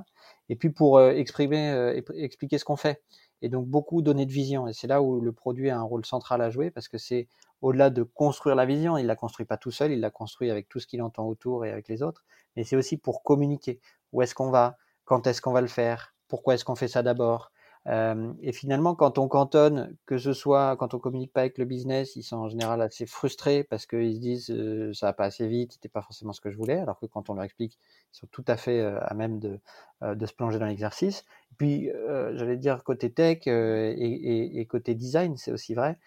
Et 0.49 0.55
puis 0.55 0.71
pour 0.71 0.99
euh, 0.99 1.11
exprimer, 1.11 1.73
euh, 1.73 2.01
expliquer 2.15 2.59
ce 2.59 2.65
qu'on 2.65 2.77
fait. 2.77 3.03
Et 3.43 3.49
donc 3.49 3.67
beaucoup 3.67 4.03
donner 4.03 4.27
de 4.27 4.33
vision. 4.33 4.69
Et 4.69 4.73
c'est 4.73 4.87
là 4.87 5.03
où 5.03 5.21
le 5.21 5.33
produit 5.33 5.71
a 5.71 5.79
un 5.79 5.83
rôle 5.83 6.05
central 6.05 6.43
à 6.43 6.51
jouer 6.51 6.71
parce 6.71 6.89
que 6.89 6.99
c'est 6.99 7.29
au-delà 7.63 7.91
de 7.91 8.03
construire 8.03 8.57
la 8.57 8.67
vision, 8.67 8.97
il 8.97 9.07
la 9.07 9.17
construit 9.17 9.47
pas 9.47 9.57
tout 9.57 9.71
seul, 9.71 9.93
il 9.93 10.01
la 10.01 10.11
construit 10.11 10.51
avec 10.51 10.69
tout 10.69 10.81
ce 10.81 10.87
qu'il 10.87 11.03
entend 11.03 11.27
autour 11.27 11.65
et 11.65 11.71
avec 11.71 11.89
les 11.89 12.03
autres. 12.03 12.25
Mais 12.57 12.65
c'est 12.65 12.77
aussi 12.77 12.97
pour 12.97 13.23
communiquer. 13.23 13.81
Où 14.13 14.23
est-ce 14.23 14.35
qu'on 14.35 14.51
va? 14.51 14.77
Quand 15.05 15.27
est-ce 15.27 15.41
qu'on 15.43 15.53
va 15.53 15.61
le 15.61 15.67
faire? 15.69 16.15
Pourquoi 16.29 16.55
est-ce 16.55 16.65
qu'on 16.65 16.77
fait 16.77 16.89
ça 16.89 17.03
d'abord? 17.03 17.53
Euh, 17.91 18.33
et 18.41 18.53
finalement, 18.53 18.95
quand 18.95 19.19
on 19.19 19.27
cantonne, 19.27 19.97
que 20.07 20.17
ce 20.17 20.33
soit 20.33 20.77
quand 20.77 20.95
on 20.95 21.01
communique 21.01 21.33
pas 21.33 21.41
avec 21.41 21.59
le 21.59 21.65
business, 21.65 22.15
ils 22.15 22.23
sont 22.23 22.37
en 22.37 22.49
général 22.49 22.81
assez 22.83 23.05
frustrés 23.05 23.65
parce 23.65 23.85
qu'ils 23.87 24.15
se 24.15 24.21
disent 24.21 24.51
euh, 24.51 24.93
ça 24.95 25.07
va 25.07 25.13
pas 25.13 25.25
assez 25.25 25.49
vite, 25.49 25.73
c'était 25.73 25.89
pas 25.89 26.03
forcément 26.03 26.33
ce 26.33 26.41
que 26.41 26.51
je 26.51 26.57
voulais. 26.57 26.79
Alors 26.79 27.01
que 27.01 27.07
quand 27.07 27.31
on 27.31 27.35
leur 27.35 27.43
explique, 27.43 27.79
ils 28.15 28.19
sont 28.19 28.29
tout 28.31 28.45
à 28.47 28.57
fait 28.57 28.79
euh, 28.79 29.01
à 29.03 29.15
même 29.15 29.41
de, 29.41 29.59
euh, 30.05 30.15
de 30.15 30.25
se 30.25 30.33
plonger 30.33 30.61
dans 30.61 30.67
l'exercice. 30.67 31.25
Puis, 31.57 31.91
j'allais 32.33 32.57
dire 32.57 32.83
côté 32.85 33.13
tech 33.13 33.47
et, 33.47 33.51
et, 33.51 34.61
et, 34.61 34.67
côté 34.67 34.95
design, 34.95 35.37
c'est 35.37 35.53
aussi 35.53 35.75
vrai. 35.75 35.99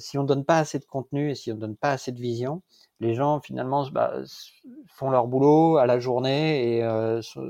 si 0.00 0.18
on 0.18 0.24
donne 0.24 0.44
pas 0.44 0.58
assez 0.58 0.80
de 0.80 0.84
contenu 0.84 1.30
et 1.30 1.36
si 1.36 1.52
on 1.52 1.54
donne 1.54 1.76
pas 1.76 1.92
assez 1.92 2.10
de 2.10 2.18
vision, 2.18 2.60
les 2.98 3.14
gens 3.14 3.40
finalement 3.40 3.88
bah, 3.90 4.14
font 4.88 5.10
leur 5.10 5.28
boulot 5.28 5.76
à 5.76 5.86
la 5.86 6.00
journée 6.00 6.78
et 6.78 6.82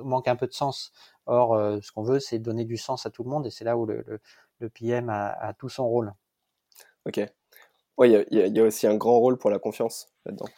manquent 0.04 0.28
un 0.28 0.36
peu 0.36 0.46
de 0.46 0.52
sens. 0.52 0.92
Or, 1.26 1.54
euh, 1.54 1.78
ce 1.82 1.92
qu'on 1.92 2.02
veut, 2.02 2.20
c'est 2.20 2.38
donner 2.38 2.64
du 2.64 2.76
sens 2.76 3.06
à 3.06 3.10
tout 3.10 3.24
le 3.24 3.30
monde 3.30 3.46
et 3.46 3.50
c'est 3.50 3.64
là 3.64 3.76
où 3.76 3.86
le, 3.86 4.04
le, 4.06 4.20
le 4.60 4.68
PM 4.68 5.08
a, 5.08 5.28
a, 5.28 5.52
tout 5.54 5.68
son 5.68 5.88
rôle. 5.88 6.12
Ok. 7.06 7.20
Oui, 7.96 8.12
il 8.30 8.38
y, 8.38 8.50
y, 8.50 8.60
a 8.60 8.64
aussi 8.64 8.86
un 8.86 8.96
grand 8.96 9.18
rôle 9.18 9.38
pour 9.38 9.50
la 9.50 9.58
confiance 9.58 10.08
là-dedans. 10.26 10.48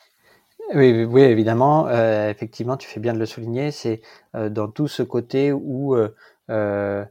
Oui, 0.75 1.05
oui, 1.05 1.23
évidemment. 1.23 1.87
Euh, 1.89 2.31
effectivement, 2.31 2.77
tu 2.77 2.89
fais 2.89 2.99
bien 2.99 3.13
de 3.13 3.19
le 3.19 3.27
souligner. 3.27 3.71
C'est 3.71 4.01
euh, 4.35 4.49
dans 4.49 4.69
tout 4.69 4.89
ce 4.89 5.03
côté 5.03 5.53
où 5.53 5.97
euh 6.49 7.05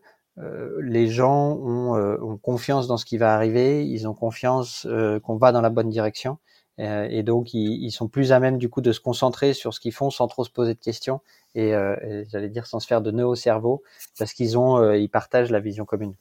les 0.82 1.08
gens 1.08 1.54
ont, 1.54 1.96
ont, 1.96 2.38
confiance 2.38 2.88
dans 2.88 2.98
ce 2.98 3.06
qui 3.06 3.18
va 3.18 3.34
arriver, 3.34 3.88
ils 3.88 4.06
ont 4.06 4.14
confiance 4.14 4.86
qu'on 5.24 5.38
va 5.38 5.54
dans 5.54 5.62
la 5.62 5.70
bonne 5.70 5.88
direction, 5.88 6.40
et 6.77 7.24
donc 7.24 7.53
ils, 7.53 7.91
sont 7.91 8.10
plus 8.10 8.32
à 8.32 8.39
même 8.39 8.58
du 8.58 8.70
coup 8.70 8.82
de 8.82 8.91
se 8.91 9.00
concentrer 9.00 9.53
sur 9.53 9.74
ce 9.74 9.79
qu'ils 9.79 9.94
font 9.94 10.10
sans 10.10 10.27
trop 10.27 10.44
se 10.44 10.50
poser 10.50 10.74
de 10.74 10.79
questions 10.79 11.22
et, 11.53 11.70
et 11.70 12.25
j'allais 12.29 12.50
dire 12.50 12.67
sans 12.67 12.82
se 12.82 12.88
faire 12.88 13.01
de 13.01 13.12
nœuds 13.12 13.27
au 13.27 13.36
cerveau, 13.36 13.82
parce 14.20 14.34
qu'ils 14.34 14.58
ont, 14.58 14.91
ils 14.91 15.10
partagent 15.10 15.51
la 15.51 15.62
vision 15.62 15.86
commune. 15.86 16.15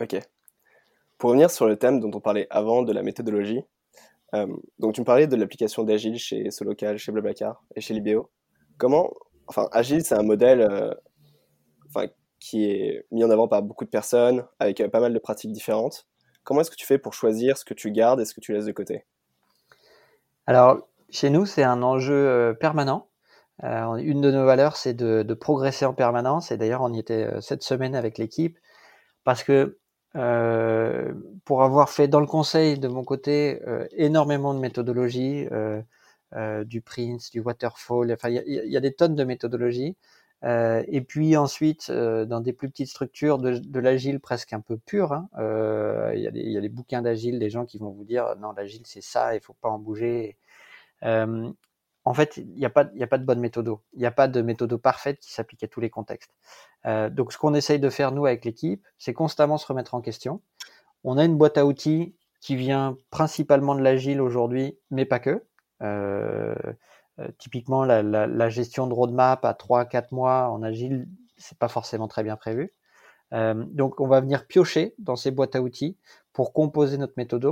Ok. 0.00 0.18
Pour 1.18 1.30
revenir 1.30 1.50
sur 1.50 1.66
le 1.66 1.76
thème 1.76 2.00
dont 2.00 2.10
on 2.14 2.20
parlait 2.20 2.46
avant 2.50 2.82
de 2.82 2.92
la 2.92 3.02
méthodologie, 3.02 3.62
euh, 4.34 4.46
donc 4.78 4.94
tu 4.94 5.00
me 5.00 5.06
parlais 5.06 5.26
de 5.26 5.36
l'application 5.36 5.82
d'Agile 5.82 6.18
chez 6.18 6.50
Solocal, 6.50 6.98
chez 6.98 7.12
Blablacar 7.12 7.64
et 7.74 7.80
chez 7.80 7.94
Libéo. 7.94 8.30
Comment, 8.76 9.10
enfin, 9.46 9.68
Agile, 9.72 10.04
c'est 10.04 10.14
un 10.14 10.22
modèle 10.22 10.60
euh, 10.60 10.92
enfin, 11.88 12.06
qui 12.38 12.64
est 12.64 13.06
mis 13.10 13.24
en 13.24 13.30
avant 13.30 13.48
par 13.48 13.62
beaucoup 13.62 13.84
de 13.84 13.90
personnes 13.90 14.44
avec 14.58 14.80
euh, 14.80 14.88
pas 14.88 15.00
mal 15.00 15.14
de 15.14 15.18
pratiques 15.18 15.52
différentes. 15.52 16.06
Comment 16.44 16.60
est-ce 16.60 16.70
que 16.70 16.76
tu 16.76 16.86
fais 16.86 16.98
pour 16.98 17.14
choisir 17.14 17.56
ce 17.56 17.64
que 17.64 17.74
tu 17.74 17.90
gardes 17.90 18.20
et 18.20 18.24
ce 18.24 18.34
que 18.34 18.40
tu 18.40 18.52
laisses 18.52 18.66
de 18.66 18.72
côté? 18.72 19.04
Alors, 20.46 20.88
chez 21.10 21.30
nous, 21.30 21.46
c'est 21.46 21.64
un 21.64 21.82
enjeu 21.82 22.56
permanent. 22.60 23.08
une 23.62 24.20
de 24.20 24.30
nos 24.30 24.44
valeurs, 24.46 24.76
c'est 24.76 24.94
de, 24.94 25.34
progresser 25.34 25.84
en 25.86 25.94
permanence. 25.94 26.52
Et 26.52 26.56
d'ailleurs, 26.56 26.82
on 26.82 26.92
y 26.92 26.98
était 26.98 27.28
cette 27.40 27.62
semaine 27.62 27.94
avec 27.94 28.18
l'équipe 28.18 28.58
parce 29.24 29.42
que 29.42 29.78
euh, 30.16 31.12
pour 31.44 31.62
avoir 31.62 31.90
fait 31.90 32.08
dans 32.08 32.20
le 32.20 32.26
conseil 32.26 32.78
de 32.78 32.88
mon 32.88 33.04
côté 33.04 33.60
euh, 33.66 33.86
énormément 33.92 34.54
de 34.54 34.60
méthodologies, 34.60 35.46
euh, 35.52 35.82
euh 36.34 36.64
du 36.64 36.80
Prince, 36.80 37.30
du 37.30 37.40
Waterfall, 37.40 38.16
il 38.24 38.62
y 38.66 38.76
a, 38.76 38.80
des 38.80 38.94
tonnes 38.94 39.14
de 39.14 39.24
méthodologies. 39.24 39.96
Et 40.46 41.00
puis 41.00 41.36
ensuite, 41.36 41.90
dans 41.90 42.40
des 42.40 42.52
plus 42.52 42.70
petites 42.70 42.88
structures, 42.88 43.38
de, 43.38 43.80
l'agile 43.80 44.20
presque 44.20 44.52
un 44.52 44.60
peu 44.60 44.76
pur. 44.76 45.12
Hein, 45.12 45.28
il 46.14 46.20
y, 46.20 46.52
y, 46.52 46.56
a 46.56 46.60
des 46.60 46.68
bouquins 46.68 47.02
d'agile, 47.02 47.38
des 47.38 47.50
gens 47.50 47.64
qui 47.64 47.78
vont 47.78 47.90
vous 47.90 48.04
dire 48.04 48.36
non 48.40 48.52
l'agile 48.52 48.82
c'est 48.84 49.02
ça, 49.02 49.34
il 49.34 49.40
faut 49.40 49.56
pas 49.60 49.68
en 49.68 49.78
bouger 49.78 50.36
en 52.06 52.14
fait, 52.14 52.36
il 52.36 52.46
n'y 52.54 52.64
a, 52.64 52.70
pas, 52.70 52.88
a 53.00 53.06
pas 53.08 53.18
de 53.18 53.24
bonne 53.24 53.40
méthode. 53.40 53.68
Il 53.92 53.98
n'y 53.98 54.06
a 54.06 54.12
pas 54.12 54.28
de 54.28 54.40
méthode 54.40 54.76
parfaite 54.76 55.18
qui 55.18 55.32
s'applique 55.32 55.64
à 55.64 55.68
tous 55.68 55.80
les 55.80 55.90
contextes. 55.90 56.30
Euh, 56.86 57.10
donc, 57.10 57.32
ce 57.32 57.38
qu'on 57.38 57.52
essaye 57.52 57.80
de 57.80 57.90
faire, 57.90 58.12
nous, 58.12 58.26
avec 58.26 58.44
l'équipe, 58.44 58.86
c'est 58.96 59.12
constamment 59.12 59.58
se 59.58 59.66
remettre 59.66 59.94
en 59.94 60.00
question. 60.00 60.40
On 61.02 61.18
a 61.18 61.24
une 61.24 61.36
boîte 61.36 61.58
à 61.58 61.66
outils 61.66 62.14
qui 62.40 62.54
vient 62.54 62.96
principalement 63.10 63.74
de 63.74 63.82
l'agile 63.82 64.20
aujourd'hui, 64.20 64.78
mais 64.92 65.04
pas 65.04 65.18
que. 65.18 65.42
Euh, 67.18 67.28
typiquement, 67.38 67.84
la, 67.84 68.02
la, 68.02 68.26
la, 68.26 68.48
gestion 68.48 68.86
de 68.86 68.92
roadmap 68.92 69.44
à 69.44 69.52
3-4 69.52 70.08
mois 70.12 70.48
en 70.50 70.62
agile, 70.62 71.08
c'est 71.38 71.58
pas 71.58 71.68
forcément 71.68 72.08
très 72.08 72.22
bien 72.22 72.36
prévu. 72.36 72.74
Euh, 73.32 73.54
donc, 73.70 74.00
on 74.00 74.06
va 74.06 74.20
venir 74.20 74.46
piocher 74.46 74.94
dans 74.98 75.16
ces 75.16 75.30
boîtes 75.30 75.56
à 75.56 75.62
outils 75.62 75.96
pour 76.32 76.52
composer 76.52 76.98
notre 76.98 77.14
méthode 77.16 77.46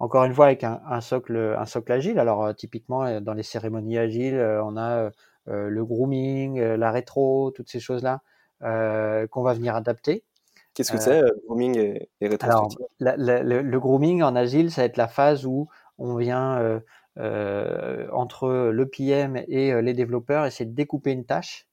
encore 0.00 0.24
une 0.24 0.34
fois 0.34 0.46
avec 0.46 0.64
un, 0.64 0.80
un, 0.88 1.00
socle, 1.00 1.54
un 1.56 1.66
socle 1.66 1.92
agile. 1.92 2.18
Alors 2.18 2.44
euh, 2.44 2.52
typiquement 2.52 3.20
dans 3.20 3.32
les 3.32 3.42
cérémonies 3.42 3.96
agiles, 3.96 4.34
euh, 4.34 4.62
on 4.62 4.76
a 4.76 5.10
le 5.46 5.84
grooming, 5.84 6.58
la 6.60 6.90
rétro, 6.90 7.52
toutes 7.54 7.68
ces 7.68 7.80
choses-là 7.80 8.20
qu'on 8.60 9.42
va 9.42 9.54
venir 9.54 9.76
adapter. 9.76 10.24
Qu'est-ce 10.72 10.90
que 10.90 10.98
c'est, 10.98 11.22
grooming 11.46 11.78
et, 11.78 12.08
et 12.20 12.28
rétro 12.28 12.48
Alors, 12.48 12.68
la, 12.98 13.16
le, 13.16 13.78
grooming 13.78 14.22
en 14.22 14.34
agile, 14.34 14.70
ça 14.70 14.80
va 14.80 14.86
être 14.86 14.96
la 14.96 15.06
phase 15.06 15.44
où 15.46 15.68
on 15.98 16.16
vient 16.16 16.80
entre 17.16 18.70
le 18.72 18.88
PM 18.88 19.36
et 19.48 19.80
les 19.82 19.94
développeurs 19.94 20.46
essayer 20.46 20.68
de 20.68 20.74
découper 20.74 21.12
une 21.12 21.24
tâche 21.24 21.66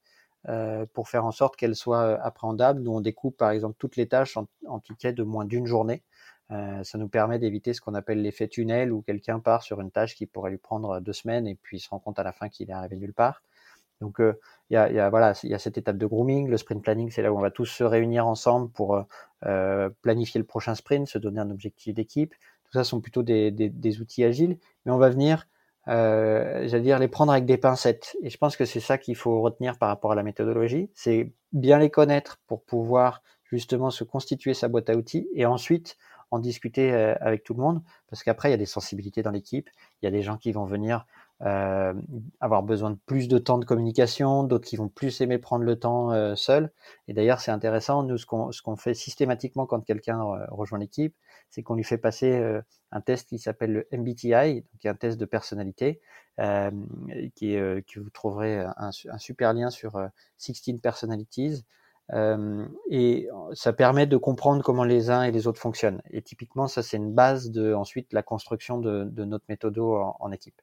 euh, 0.48 0.86
pour 0.92 1.08
faire 1.08 1.24
en 1.24 1.30
sorte 1.30 1.54
qu'elle 1.54 1.76
soit 1.76 2.20
appréhendable. 2.20 2.80
Nous, 2.80 2.90
on 2.90 3.00
découpe 3.00 3.36
par 3.36 3.50
exemple 3.50 3.76
toutes 3.78 3.94
les 3.94 4.08
tâches 4.08 4.36
en, 4.36 4.80
tickets 4.80 5.14
de 5.14 5.22
moins 5.22 5.44
d'une 5.44 5.66
journée. 5.66 6.02
Euh, 6.50 6.82
ça 6.82 6.98
nous 6.98 7.08
permet 7.08 7.38
d'éviter 7.38 7.74
ce 7.74 7.80
qu'on 7.80 7.94
appelle 7.94 8.20
l'effet 8.20 8.48
tunnel 8.48 8.92
où 8.92 9.02
quelqu'un 9.02 9.38
part 9.38 9.62
sur 9.62 9.80
une 9.80 9.92
tâche 9.92 10.16
qui 10.16 10.26
pourrait 10.26 10.50
lui 10.50 10.58
prendre 10.58 10.98
deux 10.98 11.12
semaines 11.12 11.46
et 11.46 11.54
puis 11.54 11.78
se 11.78 11.88
rend 11.88 12.00
compte 12.00 12.18
à 12.18 12.24
la 12.24 12.32
fin 12.32 12.48
qu'il 12.48 12.68
est 12.70 12.72
arrivé 12.72 12.96
nulle 12.96 13.14
part. 13.14 13.42
Donc 14.00 14.20
euh, 14.20 14.40
il 14.68 14.74
y, 14.74 14.76
a, 14.76 14.90
y, 14.90 14.98
a, 14.98 15.10
voilà, 15.10 15.34
il 15.44 15.50
y 15.50 15.54
a 15.54 15.60
cette 15.60 15.78
étape 15.78 15.96
de 15.96 16.06
grooming. 16.06 16.48
Le 16.48 16.56
sprint 16.56 16.82
planning, 16.82 17.12
c'est 17.12 17.22
là 17.22 17.32
où 17.32 17.38
on 17.38 17.40
va 17.40 17.52
tous 17.52 17.66
se 17.66 17.84
réunir 17.84 18.26
ensemble 18.26 18.68
pour 18.72 19.04
euh, 19.46 19.90
planifier 20.02 20.40
le 20.40 20.46
prochain 20.46 20.74
sprint, 20.74 21.06
se 21.06 21.18
donner 21.18 21.38
un 21.38 21.50
objectif 21.50 21.94
d'équipe. 21.94 22.34
Tout 22.72 22.78
ça 22.78 22.84
sont 22.84 23.02
plutôt 23.02 23.22
des, 23.22 24.00
outils 24.00 24.24
agiles, 24.24 24.58
mais 24.86 24.92
on 24.92 24.96
va 24.96 25.10
venir, 25.10 25.46
euh, 25.88 26.66
j'allais 26.66 26.82
dire, 26.82 26.98
les 26.98 27.08
prendre 27.08 27.30
avec 27.30 27.44
des 27.44 27.58
pincettes. 27.58 28.16
Et 28.22 28.30
je 28.30 28.38
pense 28.38 28.56
que 28.56 28.64
c'est 28.64 28.80
ça 28.80 28.96
qu'il 28.96 29.14
faut 29.14 29.42
retenir 29.42 29.76
par 29.76 29.90
rapport 29.90 30.12
à 30.12 30.14
la 30.14 30.22
méthodologie, 30.22 30.90
c'est 30.94 31.34
bien 31.52 31.78
les 31.78 31.90
connaître 31.90 32.40
pour 32.46 32.62
pouvoir 32.64 33.22
justement 33.44 33.90
se 33.90 34.04
constituer 34.04 34.54
sa 34.54 34.68
boîte 34.68 34.88
à 34.88 34.94
outils 34.96 35.28
et 35.34 35.44
ensuite 35.44 35.98
en 36.30 36.38
discuter 36.38 36.94
euh, 36.94 37.14
avec 37.20 37.44
tout 37.44 37.52
le 37.52 37.60
monde, 37.60 37.82
parce 38.08 38.22
qu'après, 38.22 38.48
il 38.48 38.52
y 38.52 38.54
a 38.54 38.58
des 38.58 38.64
sensibilités 38.64 39.20
dans 39.20 39.32
l'équipe, 39.32 39.68
il 40.00 40.06
y 40.06 40.08
a 40.08 40.10
des 40.10 40.22
gens 40.22 40.38
qui 40.38 40.50
vont 40.50 40.64
venir 40.64 41.04
euh, 41.42 41.92
avoir 42.40 42.62
besoin 42.62 42.92
de 42.92 42.98
plus 43.04 43.28
de 43.28 43.36
temps 43.36 43.58
de 43.58 43.66
communication, 43.66 44.44
d'autres 44.44 44.66
qui 44.66 44.76
vont 44.76 44.88
plus 44.88 45.20
aimer 45.20 45.36
prendre 45.36 45.64
le 45.64 45.78
temps 45.78 46.34
seul. 46.36 46.72
Et 47.06 47.12
d'ailleurs, 47.12 47.40
c'est 47.40 47.50
intéressant, 47.50 48.02
nous, 48.02 48.16
ce 48.16 48.24
qu'on 48.24 48.50
ce 48.50 48.62
qu'on 48.62 48.76
fait 48.76 48.94
systématiquement 48.94 49.66
quand 49.66 49.80
quelqu'un 49.80 50.22
rejoint 50.48 50.78
l'équipe, 50.78 51.14
c'est 51.52 51.62
qu'on 51.62 51.74
lui 51.74 51.84
fait 51.84 51.98
passer 51.98 52.32
euh, 52.32 52.60
un 52.90 53.00
test 53.00 53.28
qui 53.28 53.38
s'appelle 53.38 53.72
le 53.72 53.88
MBTI, 53.92 54.64
qui 54.80 54.86
est 54.86 54.90
un 54.90 54.94
test 54.94 55.20
de 55.20 55.24
personnalité, 55.24 56.00
qui 57.36 57.54
est, 57.54 57.86
que 57.86 58.00
vous 58.00 58.10
trouverez 58.10 58.64
un, 58.76 58.90
super 59.18 59.52
lien 59.52 59.70
sur 59.70 60.00
16 60.38 60.80
Personalities. 60.82 61.64
Euh, 62.12 62.66
et 62.90 63.28
ça 63.52 63.72
permet 63.72 64.06
de 64.06 64.16
comprendre 64.16 64.62
comment 64.62 64.84
les 64.84 65.10
uns 65.10 65.22
et 65.22 65.30
les 65.30 65.46
autres 65.46 65.60
fonctionnent. 65.60 66.02
Et 66.10 66.22
typiquement, 66.22 66.66
ça 66.66 66.82
c'est 66.82 66.96
une 66.96 67.12
base 67.12 67.50
de 67.50 67.72
ensuite 67.72 68.12
la 68.12 68.22
construction 68.22 68.78
de, 68.78 69.24
notre 69.24 69.44
méthode 69.48 69.78
en, 69.78 70.16
en, 70.18 70.32
équipe. 70.32 70.60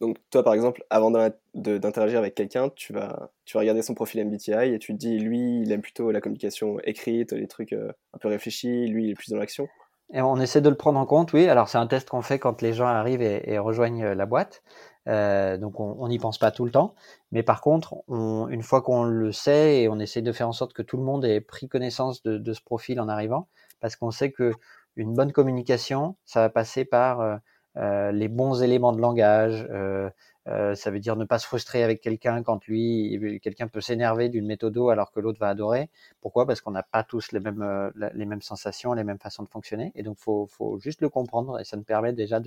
Donc 0.00 0.16
toi, 0.30 0.42
par 0.42 0.54
exemple, 0.54 0.82
avant 0.88 1.10
d'interagir 1.54 2.18
avec 2.18 2.34
quelqu'un, 2.34 2.70
tu 2.74 2.92
vas, 2.92 3.30
regarder 3.54 3.82
son 3.82 3.94
profil 3.94 4.24
MBTI 4.24 4.74
et 4.74 4.78
tu 4.78 4.92
te 4.94 4.98
dis, 4.98 5.18
lui, 5.18 5.60
il 5.60 5.70
aime 5.72 5.82
plutôt 5.82 6.10
la 6.10 6.20
communication 6.20 6.78
écrite, 6.84 7.32
les 7.32 7.46
trucs 7.46 7.74
euh, 7.74 7.92
un 8.14 8.18
peu 8.18 8.28
réfléchis, 8.28 8.86
lui, 8.86 9.04
il 9.04 9.10
est 9.10 9.14
plus 9.14 9.30
dans 9.30 9.36
l'action. 9.36 9.68
Et 10.12 10.22
on 10.22 10.38
essaie 10.38 10.60
de 10.60 10.68
le 10.68 10.76
prendre 10.76 10.98
en 10.98 11.06
compte, 11.06 11.32
oui. 11.32 11.46
Alors 11.48 11.68
c'est 11.68 11.78
un 11.78 11.86
test 11.86 12.08
qu'on 12.08 12.22
fait 12.22 12.38
quand 12.38 12.62
les 12.62 12.72
gens 12.72 12.86
arrivent 12.86 13.22
et, 13.22 13.58
rejoignent 13.58 14.12
la 14.12 14.26
boîte. 14.26 14.62
Euh, 15.08 15.56
donc 15.56 15.78
on 15.80 16.08
n'y 16.08 16.18
pense 16.18 16.38
pas 16.38 16.50
tout 16.50 16.64
le 16.64 16.72
temps. 16.72 16.94
Mais 17.30 17.42
par 17.42 17.60
contre, 17.60 17.96
on, 18.08 18.48
une 18.48 18.62
fois 18.62 18.82
qu'on 18.82 19.04
le 19.04 19.32
sait 19.32 19.82
et 19.82 19.88
on 19.88 19.98
essaie 19.98 20.22
de 20.22 20.32
faire 20.32 20.48
en 20.48 20.52
sorte 20.52 20.72
que 20.72 20.82
tout 20.82 20.96
le 20.96 21.04
monde 21.04 21.24
ait 21.24 21.40
pris 21.40 21.68
connaissance 21.68 22.22
de, 22.22 22.52
ce 22.52 22.60
profil 22.60 23.00
en 23.00 23.08
arrivant, 23.08 23.48
parce 23.80 23.96
qu'on 23.96 24.10
sait 24.10 24.32
que 24.32 24.52
une 24.96 25.14
bonne 25.14 25.32
communication, 25.32 26.16
ça 26.24 26.40
va 26.40 26.50
passer 26.50 26.84
par 26.84 27.20
euh, 27.20 27.36
euh 27.36 27.38
les 27.76 28.28
bons 28.28 28.62
éléments 28.62 28.92
de 28.92 29.00
langage. 29.00 29.66
Euh, 29.70 30.10
euh, 30.48 30.74
ça 30.74 30.90
veut 30.90 31.00
dire 31.00 31.16
ne 31.16 31.24
pas 31.24 31.38
se 31.38 31.46
frustrer 31.46 31.84
avec 31.84 32.00
quelqu'un 32.00 32.42
quand 32.42 32.66
lui, 32.66 33.40
quelqu'un 33.42 33.68
peut 33.68 33.80
s'énerver 33.80 34.28
d'une 34.28 34.46
méthode 34.46 34.76
alors 34.90 35.12
que 35.12 35.20
l'autre 35.20 35.38
va 35.38 35.48
adorer. 35.48 35.90
Pourquoi? 36.20 36.46
Parce 36.46 36.60
qu'on 36.60 36.70
n'a 36.70 36.82
pas 36.82 37.04
tous 37.04 37.32
les 37.32 37.40
mêmes, 37.40 37.92
les 38.14 38.26
mêmes 38.26 38.42
sensations, 38.42 38.92
les 38.94 39.04
mêmes 39.04 39.18
façons 39.18 39.42
de 39.42 39.48
fonctionner. 39.48 39.92
Et 39.94 40.02
donc, 40.02 40.18
faut, 40.18 40.46
faut 40.46 40.78
juste 40.80 41.02
le 41.02 41.08
comprendre 41.08 41.60
et 41.60 41.64
ça 41.64 41.76
nous 41.76 41.84
permet 41.84 42.12
déjà 42.12 42.40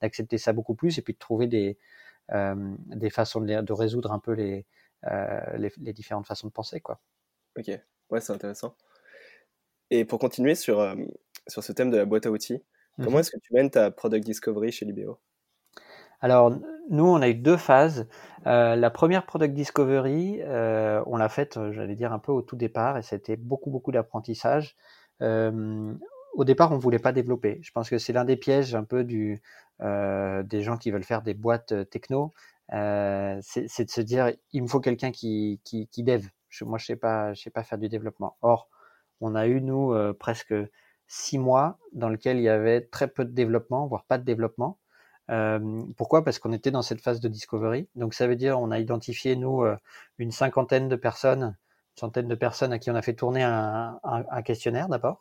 d'accepter 0.00 0.38
ça 0.38 0.52
beaucoup 0.52 0.74
plus 0.74 0.98
et 0.98 1.02
puis 1.02 1.14
de 1.14 1.18
trouver 1.18 1.46
des, 1.46 1.78
euh, 2.32 2.54
des 2.86 3.10
façons 3.10 3.40
de, 3.40 3.60
de, 3.60 3.72
résoudre 3.72 4.12
un 4.12 4.20
peu 4.20 4.32
les, 4.32 4.64
euh, 5.10 5.70
les, 5.78 5.92
différentes 5.92 6.26
façons 6.26 6.46
de 6.46 6.52
penser. 6.52 6.80
Quoi. 6.80 7.00
Ok, 7.58 7.70
ouais, 8.10 8.20
c'est 8.20 8.32
intéressant. 8.32 8.76
Et 9.90 10.04
pour 10.04 10.20
continuer 10.20 10.54
sur, 10.54 10.78
euh, 10.78 10.94
sur 11.48 11.64
ce 11.64 11.72
thème 11.72 11.90
de 11.90 11.96
la 11.96 12.04
boîte 12.04 12.26
à 12.26 12.30
outils, 12.30 12.62
mmh. 12.98 13.04
comment 13.04 13.18
est-ce 13.18 13.30
que 13.30 13.40
tu 13.40 13.52
mènes 13.54 13.70
ta 13.70 13.90
product 13.90 14.24
discovery 14.24 14.72
chez 14.72 14.84
Libéo? 14.86 15.18
Alors, 16.20 16.54
nous, 16.90 17.06
on 17.06 17.22
a 17.22 17.28
eu 17.28 17.34
deux 17.34 17.56
phases. 17.56 18.06
Euh, 18.46 18.76
la 18.76 18.90
première 18.90 19.24
Product 19.24 19.54
Discovery, 19.54 20.40
euh, 20.42 21.02
on 21.06 21.16
l'a 21.16 21.28
faite, 21.28 21.58
j'allais 21.72 21.94
dire, 21.94 22.12
un 22.12 22.18
peu 22.18 22.30
au 22.32 22.42
tout 22.42 22.56
départ, 22.56 22.98
et 22.98 23.02
c'était 23.02 23.36
beaucoup, 23.36 23.70
beaucoup 23.70 23.90
d'apprentissage. 23.90 24.76
Euh, 25.22 25.94
au 26.34 26.44
départ, 26.44 26.72
on 26.72 26.78
voulait 26.78 26.98
pas 26.98 27.12
développer. 27.12 27.58
Je 27.62 27.72
pense 27.72 27.88
que 27.88 27.98
c'est 27.98 28.12
l'un 28.12 28.24
des 28.24 28.36
pièges 28.36 28.74
un 28.74 28.84
peu 28.84 29.02
du, 29.02 29.42
euh, 29.80 30.42
des 30.42 30.62
gens 30.62 30.76
qui 30.76 30.90
veulent 30.90 31.04
faire 31.04 31.22
des 31.22 31.34
boîtes 31.34 31.72
euh, 31.72 31.84
techno. 31.84 32.34
Euh, 32.72 33.38
c'est 33.42 33.84
de 33.84 33.90
se 33.90 34.00
dire, 34.00 34.32
il 34.52 34.62
me 34.62 34.68
faut 34.68 34.80
quelqu'un 34.80 35.10
qui, 35.12 35.60
qui, 35.64 35.88
qui 35.88 36.02
dev. 36.02 36.26
Je, 36.48 36.64
moi, 36.64 36.78
je 36.78 36.86
sais 36.86 36.96
pas, 36.96 37.32
je 37.32 37.42
sais 37.42 37.50
pas 37.50 37.62
faire 37.62 37.78
du 37.78 37.88
développement. 37.88 38.36
Or, 38.42 38.68
on 39.20 39.34
a 39.34 39.46
eu 39.46 39.60
nous 39.60 39.92
euh, 39.92 40.12
presque 40.12 40.54
six 41.10 41.38
mois 41.38 41.78
dans 41.92 42.08
lequel 42.08 42.36
il 42.38 42.44
y 42.44 42.48
avait 42.48 42.82
très 42.82 43.08
peu 43.08 43.24
de 43.24 43.32
développement, 43.32 43.86
voire 43.88 44.04
pas 44.04 44.16
de 44.16 44.24
développement. 44.24 44.78
Euh, 45.30 45.82
pourquoi? 45.96 46.24
Parce 46.24 46.38
qu'on 46.38 46.52
était 46.52 46.70
dans 46.70 46.82
cette 46.82 47.00
phase 47.00 47.20
de 47.20 47.28
discovery. 47.28 47.88
Donc 47.96 48.14
ça 48.14 48.28
veut 48.28 48.36
dire 48.36 48.60
on 48.60 48.70
a 48.70 48.78
identifié 48.78 49.34
nous 49.36 49.64
une 50.18 50.30
cinquantaine 50.30 50.88
de 50.88 50.96
personnes, 50.96 51.56
une 51.96 52.00
centaine 52.00 52.28
de 52.28 52.34
personnes 52.36 52.72
à 52.72 52.78
qui 52.78 52.90
on 52.90 52.94
a 52.94 53.02
fait 53.02 53.14
tourner 53.14 53.42
un, 53.42 53.98
questionnaire 54.44 54.88
d'abord, 54.88 55.20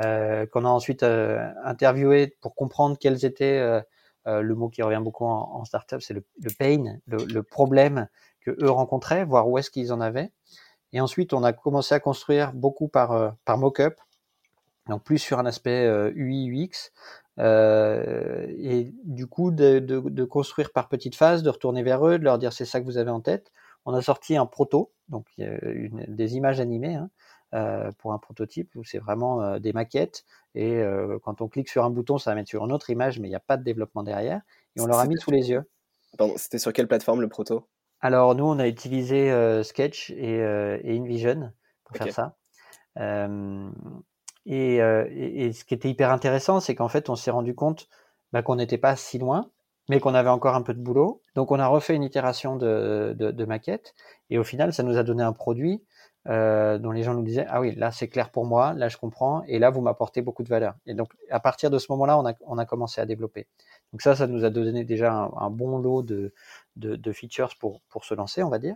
euh, 0.00 0.44
qu'on 0.46 0.66
a 0.66 0.68
ensuite 0.68 1.02
euh, 1.02 1.50
interviewé 1.64 2.36
pour 2.42 2.54
comprendre 2.54 2.98
quelles 2.98 3.24
étaient 3.24 3.58
euh, 3.58 3.80
euh, 4.26 4.42
le 4.42 4.54
mot 4.54 4.68
qui 4.68 4.82
revient 4.82 5.00
beaucoup 5.02 5.24
en, 5.24 5.64
startup, 5.64 6.02
c'est 6.02 6.14
le, 6.14 6.24
pain, 6.58 6.98
le, 7.06 7.18
le, 7.24 7.42
problème 7.42 8.08
que 8.40 8.50
eux 8.60 8.70
rencontraient, 8.70 9.24
voir 9.24 9.48
où 9.48 9.56
est-ce 9.56 9.70
qu'ils 9.70 9.92
en 9.92 10.00
avaient. 10.00 10.32
Et 10.92 11.00
ensuite, 11.00 11.32
on 11.32 11.44
a 11.44 11.52
commencé 11.52 11.94
à 11.94 12.00
construire 12.00 12.52
beaucoup 12.52 12.88
par, 12.88 13.12
euh, 13.12 13.30
par 13.44 13.58
mock-up, 13.58 14.00
donc 14.88 15.02
plus 15.02 15.18
sur 15.18 15.38
un 15.38 15.46
aspect 15.46 15.86
euh, 15.86 16.12
UI, 16.14 16.48
UX, 16.48 16.92
euh, 17.38 18.46
et 18.58 18.92
du 19.04 19.26
coup 19.26 19.50
de, 19.50 19.78
de, 19.78 20.00
de, 20.00 20.24
construire 20.24 20.72
par 20.72 20.88
petites 20.88 21.16
phases, 21.16 21.42
de 21.42 21.50
retourner 21.50 21.82
vers 21.82 22.06
eux, 22.06 22.18
de 22.18 22.24
leur 22.24 22.38
dire 22.38 22.52
c'est 22.52 22.64
ça 22.64 22.80
que 22.80 22.86
vous 22.86 22.98
avez 22.98 23.10
en 23.10 23.20
tête. 23.20 23.52
On 23.84 23.94
a 23.94 24.02
sorti 24.02 24.36
un 24.36 24.46
proto, 24.46 24.92
donc 25.08 25.26
une, 25.38 26.04
des 26.08 26.36
images 26.36 26.60
animées 26.60 26.94
hein, 26.94 27.10
euh, 27.54 27.92
pour 27.98 28.12
un 28.12 28.18
prototype 28.18 28.74
où 28.74 28.82
c'est 28.82 28.98
vraiment 28.98 29.40
euh, 29.40 29.58
des 29.60 29.72
maquettes 29.72 30.24
et 30.56 30.74
euh, 30.74 31.18
quand 31.22 31.40
on 31.40 31.48
clique 31.48 31.68
sur 31.68 31.84
un 31.84 31.90
bouton, 31.90 32.18
ça 32.18 32.32
va 32.32 32.34
mettre 32.34 32.48
sur 32.48 32.64
une 32.64 32.72
autre 32.72 32.90
image, 32.90 33.20
mais 33.20 33.28
il 33.28 33.30
n'y 33.30 33.36
a 33.36 33.40
pas 33.40 33.56
de 33.56 33.62
développement 33.62 34.02
derrière. 34.02 34.40
Et 34.74 34.80
on 34.80 34.86
leur 34.86 34.98
a 34.98 35.06
mis 35.06 35.16
sous 35.16 35.30
les 35.30 35.50
yeux. 35.50 35.62
Pardon, 36.18 36.34
c'était 36.36 36.58
sur 36.58 36.72
quelle 36.72 36.88
plateforme 36.88 37.20
le 37.20 37.28
proto? 37.28 37.68
Alors 38.00 38.34
nous, 38.34 38.44
on 38.44 38.58
a 38.58 38.66
utilisé 38.66 39.30
Sketch 39.62 40.10
et, 40.10 40.38
et, 40.38 40.96
InVision 40.98 41.52
pour 41.84 41.96
okay. 41.96 42.10
faire 42.10 42.14
ça. 42.14 42.36
Et, 44.46 44.76
et, 44.76 45.46
et, 45.46 45.52
ce 45.52 45.64
qui 45.64 45.74
était 45.74 45.90
hyper 45.90 46.10
intéressant, 46.10 46.60
c'est 46.60 46.74
qu'en 46.74 46.88
fait, 46.88 47.10
on 47.10 47.16
s'est 47.16 47.30
rendu 47.30 47.54
compte 47.54 47.88
bah, 48.32 48.42
qu'on 48.42 48.56
n'était 48.56 48.78
pas 48.78 48.96
si 48.96 49.18
loin, 49.18 49.50
mais 49.88 50.00
qu'on 50.00 50.14
avait 50.14 50.28
encore 50.30 50.54
un 50.54 50.62
peu 50.62 50.72
de 50.74 50.80
boulot. 50.80 51.20
Donc, 51.34 51.50
on 51.52 51.58
a 51.58 51.66
refait 51.66 51.94
une 51.94 52.04
itération 52.04 52.56
de, 52.56 53.14
de, 53.18 53.32
de 53.32 53.44
maquette, 53.44 53.94
et 54.30 54.38
au 54.38 54.44
final, 54.44 54.72
ça 54.72 54.82
nous 54.82 54.96
a 54.98 55.02
donné 55.02 55.22
un 55.22 55.32
produit 55.32 55.82
euh, 56.28 56.78
dont 56.78 56.90
les 56.90 57.04
gens 57.04 57.14
nous 57.14 57.22
disaient 57.22 57.46
ah 57.48 57.60
oui 57.60 57.76
là 57.76 57.92
c'est 57.92 58.08
clair 58.08 58.30
pour 58.30 58.44
moi 58.46 58.74
là 58.74 58.88
je 58.88 58.96
comprends 58.96 59.44
et 59.46 59.60
là 59.60 59.70
vous 59.70 59.80
m'apportez 59.80 60.22
beaucoup 60.22 60.42
de 60.42 60.48
valeur. 60.48 60.74
Et 60.84 60.94
donc 60.94 61.12
à 61.30 61.38
partir 61.38 61.70
de 61.70 61.78
ce 61.78 61.86
moment-là 61.92 62.18
on 62.18 62.26
a, 62.26 62.32
on 62.46 62.58
a 62.58 62.66
commencé 62.66 63.00
à 63.00 63.06
développer. 63.06 63.46
Donc 63.92 64.02
ça 64.02 64.16
ça 64.16 64.26
nous 64.26 64.44
a 64.44 64.50
donné 64.50 64.82
déjà 64.82 65.12
un, 65.12 65.30
un 65.36 65.50
bon 65.50 65.78
lot 65.78 66.02
de, 66.02 66.34
de, 66.74 66.96
de, 66.96 67.12
features 67.12 67.54
pour, 67.60 67.80
pour 67.88 68.04
se 68.04 68.12
lancer 68.14 68.42
on 68.42 68.48
va 68.48 68.58
dire 68.58 68.74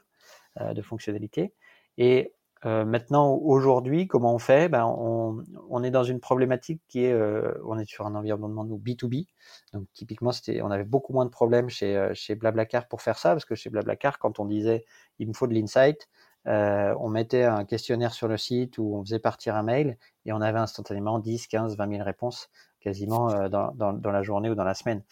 euh, 0.61 0.75
de 0.75 0.83
fonctionnalités. 0.83 1.53
Et 1.99 2.33
euh, 2.67 2.85
maintenant 2.85 3.33
aujourd'hui 3.33 4.07
comment 4.07 4.35
on 4.35 4.39
fait? 4.39 4.69
Ben, 4.69 4.85
on, 4.85 5.83
est 5.83 5.91
dans 5.91 6.05
une 6.05 6.21
problématique 6.21 6.83
qui 6.89 7.05
est 7.05 7.13
euh, 7.13 7.55
on 7.65 7.79
est 7.79 7.89
sur 7.89 8.07
un 8.07 8.15
environnement 8.15 8.65
nous 8.65 8.79
B2B 8.79 9.29
donc 9.73 9.87
typiquement 9.95 10.31
on 10.63 10.71
avait 10.71 10.85
beaucoup 10.85 11.15
moins 11.15 11.25
de 11.25 11.31
problèmes 11.31 11.71
chez, 11.71 11.97
euh, 11.97 12.13
chez 12.13 12.35
Blablacar 12.35 12.87
pour 12.87 13.01
faire 13.01 13.19
ça 13.19 13.31
parce 13.31 13.47
que 13.47 13.55
chez 13.55 13.71
Blablacar 13.71 14.19
quand 14.19 14.41
on 14.41 14.45
disait 14.45 14.85
il 15.19 15.29
me 15.29 15.33
faut 15.33 15.47
de 15.47 15.55
l'insight 15.55 16.09
on 16.45 17.09
mettait 17.09 17.45
un 17.45 17.65
questionnaire 17.65 18.13
sur 18.13 18.29
le 18.29 18.37
site 18.37 18.77
où 18.77 18.95
on 18.95 19.05
faisait 19.05 19.19
partir 19.19 19.57
un 19.57 19.63
mail 19.63 19.97
et 20.27 20.33
on 20.33 20.41
avait 20.43 20.59
instantanément 20.59 21.19
10, 21.19 21.47
15, 21.47 21.77
20 21.77 21.91
000 21.91 22.05
réponses 22.05 22.51
quasiment 22.81 23.49
dans, 23.49 24.01
la 24.03 24.23
journée 24.23 24.49
ou 24.49 24.55
dans 24.55 24.65
la 24.65 24.73
semaine. 24.73 25.03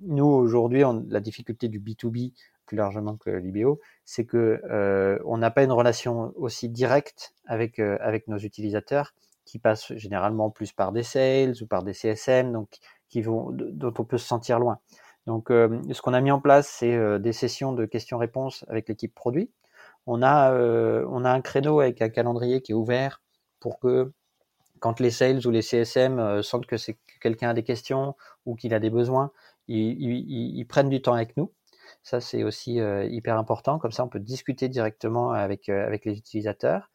Nous, 0.00 0.26
aujourd'hui, 0.26 0.82
la 1.08 1.20
difficulté 1.20 1.68
du 1.68 1.78
B2B, 1.78 2.32
plus 2.70 2.76
largement 2.76 3.16
que 3.16 3.30
l'IBO, 3.30 3.80
c'est 4.04 4.24
que 4.24 4.60
euh, 4.70 5.18
on 5.24 5.38
n'a 5.38 5.50
pas 5.50 5.64
une 5.64 5.72
relation 5.72 6.32
aussi 6.36 6.68
directe 6.68 7.34
avec, 7.46 7.78
euh, 7.78 7.98
avec 8.00 8.28
nos 8.28 8.38
utilisateurs 8.38 9.12
qui 9.44 9.58
passent 9.58 9.92
généralement 9.94 10.50
plus 10.50 10.72
par 10.72 10.92
des 10.92 11.02
sales 11.02 11.54
ou 11.60 11.66
par 11.66 11.82
des 11.82 11.92
CSM, 11.92 12.52
donc 12.52 12.68
qui 13.08 13.22
vont, 13.22 13.50
dont 13.50 13.94
on 13.98 14.04
peut 14.04 14.18
se 14.18 14.26
sentir 14.26 14.60
loin. 14.60 14.78
Donc, 15.26 15.50
euh, 15.50 15.80
ce 15.92 16.00
qu'on 16.00 16.14
a 16.14 16.20
mis 16.20 16.30
en 16.30 16.40
place, 16.40 16.68
c'est 16.68 17.18
des 17.18 17.32
sessions 17.32 17.72
de 17.72 17.84
questions-réponses 17.86 18.64
avec 18.68 18.88
l'équipe 18.88 19.14
produit 19.14 19.50
on 20.06 20.22
a, 20.22 20.52
euh, 20.52 21.06
on 21.08 21.24
a 21.24 21.30
un 21.30 21.40
créneau 21.40 21.80
avec 21.80 22.02
un 22.02 22.08
calendrier 22.08 22.62
qui 22.62 22.72
est 22.72 22.74
ouvert 22.74 23.22
pour 23.60 23.78
que 23.78 24.12
quand 24.80 25.00
les 25.00 25.10
sales 25.10 25.46
ou 25.46 25.50
les 25.50 25.62
CSM 25.62 26.18
euh, 26.18 26.42
sentent 26.42 26.66
que 26.66 26.76
c'est 26.76 26.98
quelqu'un 27.20 27.50
a 27.50 27.54
des 27.54 27.64
questions 27.64 28.16
ou 28.46 28.54
qu'il 28.54 28.74
a 28.74 28.80
des 28.80 28.90
besoins, 28.90 29.30
ils, 29.68 30.64
prennent 30.68 30.88
du 30.88 31.00
temps 31.00 31.12
avec 31.12 31.36
nous. 31.36 31.52
Ça, 32.02 32.20
c'est 32.20 32.44
aussi 32.44 32.80
euh, 32.80 33.04
hyper 33.04 33.36
important. 33.36 33.78
Comme 33.78 33.92
ça, 33.92 34.04
on 34.04 34.08
peut 34.08 34.20
discuter 34.20 34.68
directement 34.68 35.32
avec, 35.32 35.68
euh, 35.68 35.86
avec 35.86 36.04
les 36.04 36.16
utilisateurs. 36.16 36.90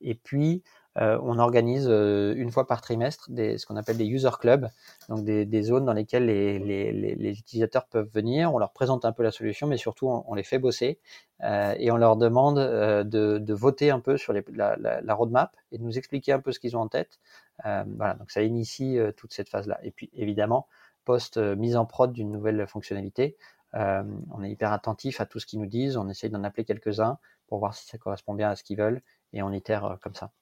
Et 0.00 0.14
puis, 0.14 0.62
euh, 0.96 1.18
on 1.22 1.38
organise 1.38 1.86
une 1.86 2.50
fois 2.50 2.66
par 2.66 2.80
trimestre 2.80 3.28
ce 3.28 3.66
qu'on 3.66 3.76
appelle 3.76 3.98
des 3.98 4.06
user 4.06 4.30
clubs, 4.40 4.70
donc 5.10 5.22
des, 5.22 5.44
des 5.44 5.62
zones 5.62 5.84
dans 5.84 5.92
lesquelles 5.92 6.24
les, 6.24 6.58
les, 6.58 6.92
les, 6.92 7.38
utilisateurs 7.38 7.86
peuvent 7.88 8.08
venir. 8.14 8.54
On 8.54 8.58
leur 8.58 8.72
présente 8.72 9.04
un 9.04 9.12
peu 9.12 9.22
la 9.22 9.30
solution, 9.30 9.66
mais 9.66 9.76
surtout 9.76 10.08
on, 10.08 10.34
les 10.34 10.44
fait 10.44 10.58
bosser 10.58 10.98
et 11.42 11.90
on 11.90 11.98
leur 11.98 12.16
demande 12.16 12.56
de, 12.56 13.36
de, 13.36 13.54
voter 13.54 13.90
un 13.90 14.00
peu 14.00 14.16
sur 14.16 14.32
la, 14.32 15.14
roadmap 15.14 15.54
et 15.72 15.78
de 15.78 15.82
nous 15.82 15.98
expliquer 15.98 16.32
un 16.32 16.40
peu 16.40 16.50
ce 16.50 16.58
qu'ils 16.58 16.74
ont 16.74 16.80
en 16.80 16.88
tête. 16.88 17.20
Voilà, 17.62 18.14
donc 18.14 18.30
ça 18.30 18.40
initie 18.40 18.98
toute 19.18 19.34
cette 19.34 19.50
phase-là. 19.50 19.78
Et 19.82 19.90
puis 19.90 20.08
évidemment, 20.14 20.68
post 21.04 21.36
mise 21.36 21.76
en 21.76 21.84
prod 21.84 22.12
d'une 22.14 22.32
nouvelle 22.32 22.66
fonctionnalité, 22.66 23.36
on 23.74 24.42
est 24.42 24.50
hyper 24.50 24.72
attentif 24.72 25.20
à 25.20 25.26
tout 25.26 25.38
ce 25.38 25.46
qu'ils 25.46 25.60
nous 25.60 25.66
disent. 25.66 25.96
On 25.96 26.08
essaye 26.08 26.30
d'en 26.30 26.44
appeler 26.44 26.64
quelques-uns 26.64 27.18
pour 27.46 27.58
voir 27.58 27.74
si 27.74 27.86
ça 27.86 27.98
correspond 27.98 28.34
bien 28.34 28.50
à 28.50 28.56
ce 28.56 28.62
qu'ils 28.62 28.78
veulent 28.78 29.02
et 29.32 29.42
on 29.42 29.52
itère 29.52 29.98
comme 30.02 30.14
ça. 30.14 30.32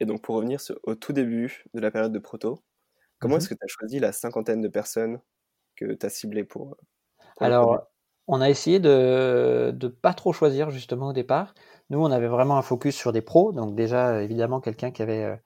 Et 0.00 0.06
donc, 0.06 0.22
pour 0.22 0.36
revenir 0.36 0.60
au 0.84 0.94
tout 0.94 1.12
début 1.12 1.64
de 1.74 1.80
la 1.80 1.90
période 1.90 2.12
de 2.12 2.18
proto, 2.18 2.62
comment 3.18 3.34
mmh 3.34 3.38
est-ce 3.38 3.48
que 3.48 3.54
tu 3.54 3.64
as 3.64 3.68
choisi 3.68 3.98
la 3.98 4.12
cinquantaine 4.12 4.60
de 4.60 4.68
personnes 4.68 5.20
que 5.76 5.92
tu 5.92 6.06
as 6.06 6.08
ciblées 6.08 6.44
pour, 6.44 6.76
pour 7.36 7.42
Alors, 7.46 7.88
on 8.28 8.40
a 8.40 8.48
essayé 8.50 8.78
de 8.78 9.74
ne 9.80 9.88
pas 9.88 10.14
trop 10.14 10.32
choisir 10.32 10.70
justement 10.70 11.08
au 11.08 11.12
départ. 11.12 11.54
Nous, 11.90 11.98
on 11.98 12.10
avait 12.10 12.28
vraiment 12.28 12.58
un 12.58 12.62
focus 12.62 12.94
sur 12.94 13.12
des 13.12 13.22
pros, 13.22 13.52
donc 13.52 13.74
déjà 13.74 14.22
évidemment 14.22 14.60
quelqu'un 14.60 14.90
qui 14.90 15.02
avait 15.02 15.24
euh, 15.24 15.36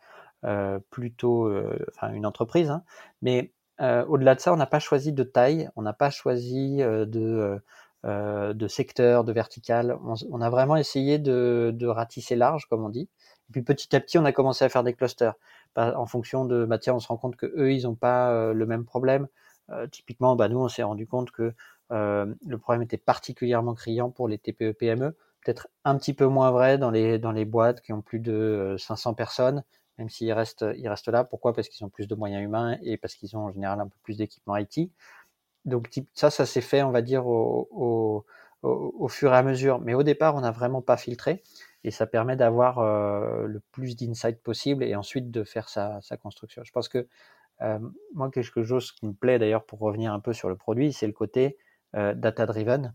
euh 0.44 0.78
plutôt 0.90 1.46
euh, 1.46 1.78
enfin, 1.94 2.12
une 2.12 2.26
entreprise, 2.26 2.70
hein. 2.70 2.82
mais 3.22 3.52
euh, 3.82 4.04
au-delà 4.06 4.34
de 4.34 4.40
ça, 4.40 4.52
on 4.52 4.56
n'a 4.56 4.66
pas 4.66 4.78
choisi 4.78 5.12
de 5.12 5.24
taille, 5.24 5.68
on 5.76 5.82
n'a 5.82 5.92
pas 5.92 6.10
choisi 6.10 6.82
euh, 6.82 7.04
de, 7.04 7.60
euh, 8.04 8.52
de 8.52 8.68
secteur, 8.68 9.24
de 9.24 9.32
vertical. 9.32 9.98
On, 10.30 10.40
a 10.40 10.50
vraiment 10.50 10.76
essayé 10.76 11.18
de, 11.18 11.86
ratisser 11.86 12.36
large, 12.36 12.66
comme 12.66 12.84
on 12.84 12.88
dit. 12.88 13.08
Et 13.48 13.52
puis 13.52 13.62
petit 13.62 13.94
à 13.96 14.00
petit, 14.00 14.18
on 14.18 14.24
a 14.24 14.32
commencé 14.32 14.64
à 14.64 14.68
faire 14.68 14.84
des 14.84 14.94
clusters. 14.94 15.34
En 15.76 16.06
fonction 16.06 16.44
de, 16.44 16.64
bah 16.64 16.78
tiens, 16.78 16.94
on 16.94 17.00
se 17.00 17.08
rend 17.08 17.16
compte 17.16 17.36
que 17.36 17.46
eux, 17.56 17.72
ils 17.72 17.84
n'ont 17.84 17.94
pas 17.94 18.52
le 18.52 18.66
même 18.66 18.84
problème. 18.84 19.26
Typiquement, 19.90 20.36
bah, 20.36 20.48
nous, 20.48 20.58
on 20.58 20.68
s'est 20.68 20.82
rendu 20.82 21.06
compte 21.06 21.30
que 21.30 21.54
le 21.90 22.58
problème 22.58 22.82
était 22.82 22.98
particulièrement 22.98 23.74
criant 23.74 24.10
pour 24.10 24.28
les 24.28 24.38
TPE 24.38 24.72
PME. 24.72 25.16
Peut-être 25.44 25.68
un 25.84 25.96
petit 25.96 26.14
peu 26.14 26.26
moins 26.26 26.50
vrai 26.50 26.78
dans 26.78 26.90
les 26.90 27.18
dans 27.18 27.32
les 27.32 27.44
boîtes 27.44 27.80
qui 27.80 27.92
ont 27.92 28.02
plus 28.02 28.20
de 28.20 28.76
500 28.78 29.14
personnes, 29.14 29.64
même 29.98 30.08
s'ils 30.08 30.32
restent 30.32 30.64
ils 30.76 30.88
restent 30.88 31.08
là. 31.08 31.24
Pourquoi? 31.24 31.52
Parce 31.52 31.68
qu'ils 31.68 31.84
ont 31.84 31.88
plus 31.90 32.08
de 32.08 32.14
moyens 32.14 32.42
humains 32.42 32.78
et 32.82 32.96
parce 32.96 33.14
qu'ils 33.14 33.36
ont 33.36 33.46
en 33.46 33.52
général 33.52 33.80
un 33.80 33.88
peu 33.88 33.96
plus 34.02 34.16
d'équipement 34.16 34.56
IT. 34.56 34.90
Donc 35.64 35.88
ça, 36.14 36.30
ça 36.30 36.46
s'est 36.46 36.60
fait, 36.60 36.82
on 36.82 36.90
va 36.90 37.02
dire, 37.02 37.26
au, 37.26 38.24
fur 39.08 39.32
et 39.32 39.36
à 39.36 39.42
mesure. 39.42 39.80
Mais 39.80 39.94
au 39.94 40.02
départ, 40.02 40.34
on 40.34 40.40
n'a 40.40 40.50
vraiment 40.50 40.82
pas 40.82 40.96
filtré 40.96 41.42
et 41.84 41.90
ça 41.90 42.06
permet 42.06 42.36
d'avoir 42.36 42.78
euh, 42.78 43.46
le 43.46 43.60
plus 43.72 43.96
d'insight 43.96 44.42
possible 44.42 44.84
et 44.84 44.94
ensuite 44.94 45.30
de 45.30 45.44
faire 45.44 45.68
sa, 45.68 46.00
sa 46.00 46.16
construction. 46.16 46.62
Je 46.64 46.72
pense 46.72 46.88
que 46.88 47.06
euh, 47.62 47.78
moi, 48.14 48.30
quelque 48.30 48.64
chose 48.64 48.92
qui 48.92 49.06
me 49.06 49.12
plaît 49.12 49.38
d'ailleurs 49.38 49.64
pour 49.64 49.78
revenir 49.80 50.12
un 50.12 50.20
peu 50.20 50.32
sur 50.32 50.48
le 50.48 50.56
produit, 50.56 50.92
c'est 50.92 51.06
le 51.06 51.12
côté 51.12 51.56
euh, 51.94 52.14
data-driven. 52.14 52.94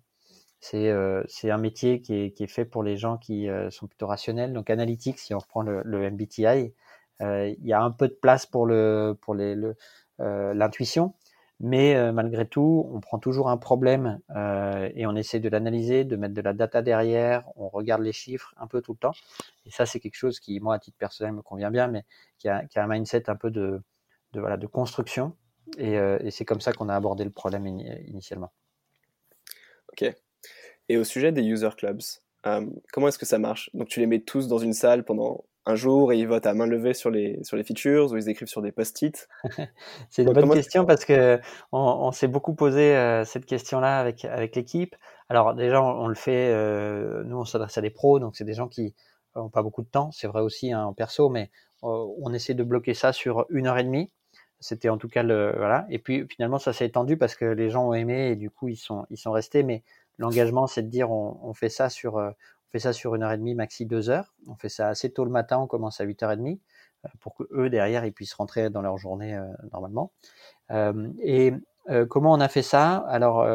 C'est 0.59 0.89
euh, 0.89 1.23
un 1.43 1.57
métier 1.57 2.01
qui 2.01 2.15
est, 2.15 2.31
qui 2.31 2.43
est, 2.43 2.47
fait 2.47 2.65
pour 2.65 2.83
les 2.83 2.97
gens 2.97 3.17
qui 3.17 3.49
euh, 3.49 3.69
sont 3.69 3.87
plutôt 3.87 4.07
rationnels. 4.07 4.53
Donc 4.53 4.69
analytics, 4.69 5.19
si 5.19 5.33
on 5.33 5.39
reprend 5.39 5.61
le, 5.61 5.81
le 5.83 6.09
MBTI, 6.09 6.73
euh, 7.21 7.53
il 7.57 7.65
y 7.65 7.73
a 7.73 7.81
un 7.81 7.91
peu 7.91 8.07
de 8.07 8.13
place 8.13 8.45
pour 8.45 8.65
le 8.65 9.17
pour 9.21 9.35
l'intuition, 10.19 11.13
mais 11.59 11.95
euh, 11.95 12.11
malgré 12.11 12.47
tout, 12.47 12.87
on 12.93 12.99
prend 12.99 13.17
toujours 13.17 13.49
un 13.49 13.57
problème 13.57 14.19
euh, 14.35 14.89
et 14.93 15.07
on 15.07 15.15
essaie 15.15 15.39
de 15.39 15.49
l'analyser, 15.49 16.03
de 16.03 16.15
mettre 16.15 16.35
de 16.35 16.41
la 16.41 16.53
data 16.53 16.81
derrière, 16.83 17.45
on 17.55 17.67
regarde 17.67 18.01
les 18.03 18.11
chiffres 18.13 18.53
un 18.57 18.67
peu 18.67 18.81
tout 18.81 18.93
le 18.93 18.99
temps. 18.99 19.13
Et 19.65 19.71
ça, 19.71 19.85
c'est 19.87 19.99
quelque 19.99 20.15
chose 20.15 20.39
qui, 20.39 20.59
moi, 20.59 20.75
à 20.75 20.79
titre 20.79 20.97
personnel, 20.97 21.33
me 21.33 21.41
convient 21.41 21.71
bien, 21.71 21.87
mais 21.87 22.05
qui 22.37 22.47
a, 22.47 22.65
qui 22.65 22.77
a 22.77 22.83
un 22.83 22.87
mindset 22.87 23.29
un 23.29 23.35
peu 23.35 23.49
de, 23.49 23.81
de, 24.33 24.39
voilà, 24.39 24.57
de 24.57 24.67
construction. 24.67 25.35
Et, 25.77 25.97
euh, 25.97 26.19
et 26.21 26.29
c'est 26.31 26.45
comme 26.45 26.61
ça 26.61 26.73
qu'on 26.73 26.89
a 26.89 26.95
abordé 26.95 27.23
le 27.23 27.31
problème 27.31 27.65
in 27.65 27.79
initialement. 28.05 28.51
Ok. 29.91 30.13
Et 30.89 30.97
au 30.97 31.03
sujet 31.03 31.31
des 31.31 31.43
user 31.43 31.69
clubs, 31.77 32.01
euh, 32.45 32.65
comment 32.91 33.07
est-ce 33.07 33.17
que 33.17 33.25
ça 33.25 33.39
marche? 33.39 33.69
Donc 33.73 33.87
tu 33.87 33.99
les 33.99 34.07
mets 34.07 34.21
tous 34.21 34.47
dans 34.47 34.57
une 34.57 34.73
salle 34.73 35.03
pendant 35.03 35.45
un 35.67 35.75
jour 35.75 36.13
et 36.13 36.17
ils 36.17 36.27
votent 36.27 36.45
à 36.45 36.53
main 36.53 36.65
levée 36.65 36.93
sur 36.93 37.09
les, 37.09 37.43
sur 37.43 37.57
les 37.57 37.63
features 37.63 38.11
ou 38.11 38.17
ils 38.17 38.29
écrivent 38.29 38.47
sur 38.47 38.61
des 38.61 38.71
post-it? 38.71 39.27
C'est 40.09 40.23
une 40.23 40.31
bonne 40.31 40.49
question 40.49 40.85
parce 40.85 41.03
que 41.03 41.39
on, 41.71 41.79
on 41.79 42.11
s'est 42.11 42.29
beaucoup 42.29 42.55
posé 42.55 42.95
euh, 42.95 43.25
cette 43.25 43.45
question-là 43.45 43.99
avec, 43.99 44.23
avec 44.25 44.55
l'équipe. 44.55 44.95
Alors 45.29 45.53
déjà, 45.55 45.83
on, 45.83 46.05
on 46.05 46.07
le 46.07 46.15
fait, 46.15 46.51
euh, 46.53 47.23
nous 47.25 47.37
on 47.37 47.45
s'adresse 47.45 47.77
à 47.77 47.81
des 47.81 47.89
pros, 47.89 48.19
donc 48.19 48.37
c'est 48.37 48.45
des 48.45 48.53
gens 48.53 48.69
qui 48.69 48.95
n'ont 49.35 49.49
pas 49.49 49.61
beaucoup 49.61 49.83
de 49.83 49.89
temps, 49.89 50.09
c'est 50.11 50.27
vrai 50.27 50.41
aussi 50.41 50.71
hein, 50.71 50.85
en 50.85 50.93
perso, 50.93 51.29
mais 51.29 51.51
euh, 51.83 52.07
on 52.21 52.33
essaie 52.33 52.53
de 52.53 52.63
bloquer 52.63 52.93
ça 52.93 53.11
sur 53.11 53.45
une 53.49 53.67
heure 53.67 53.77
et 53.77 53.83
demie. 53.83 54.09
C'était 54.59 54.89
en 54.89 54.97
tout 54.97 55.09
cas 55.09 55.21
le 55.21 55.53
voilà. 55.55 55.85
Et 55.89 55.99
puis 55.99 56.25
finalement 56.29 56.57
ça 56.57 56.73
s'est 56.73 56.85
étendu 56.87 57.17
parce 57.17 57.35
que 57.35 57.45
les 57.45 57.69
gens 57.69 57.89
ont 57.89 57.93
aimé 57.93 58.29
et 58.31 58.35
du 58.35 58.49
coup 58.49 58.69
ils 58.69 58.77
sont 58.77 59.05
ils 59.11 59.17
sont 59.17 59.31
restés. 59.31 59.61
Mais 59.61 59.83
l'engagement 60.17 60.67
c'est 60.67 60.83
de 60.83 60.89
dire 60.89 61.11
on, 61.11 61.39
on 61.43 61.53
fait 61.53 61.69
ça 61.69 61.89
sur 61.89 62.17
euh, 62.17 62.29
on 62.29 62.71
fait 62.71 62.79
ça 62.79 62.93
sur 62.93 63.15
une 63.15 63.23
heure 63.23 63.31
et 63.31 63.37
demie, 63.37 63.55
maxi 63.55 63.85
deux 63.85 64.09
heures. 64.09 64.33
On 64.47 64.55
fait 64.55 64.69
ça 64.69 64.89
assez 64.89 65.11
tôt 65.11 65.25
le 65.25 65.31
matin, 65.31 65.57
on 65.59 65.67
commence 65.67 66.01
à 66.01 66.05
8h30. 66.05 66.59
pour 67.19 67.35
que 67.35 67.43
eux 67.51 67.69
derrière 67.69 68.05
ils 68.05 68.13
puissent 68.13 68.33
rentrer 68.33 68.69
dans 68.69 68.81
leur 68.81 68.97
journée 68.97 69.39
normalement. 69.71 70.11
et 71.21 71.53
comment 72.09 72.33
on 72.33 72.41
a 72.41 72.49
fait 72.49 72.61
ça? 72.61 72.97
Alors 73.07 73.45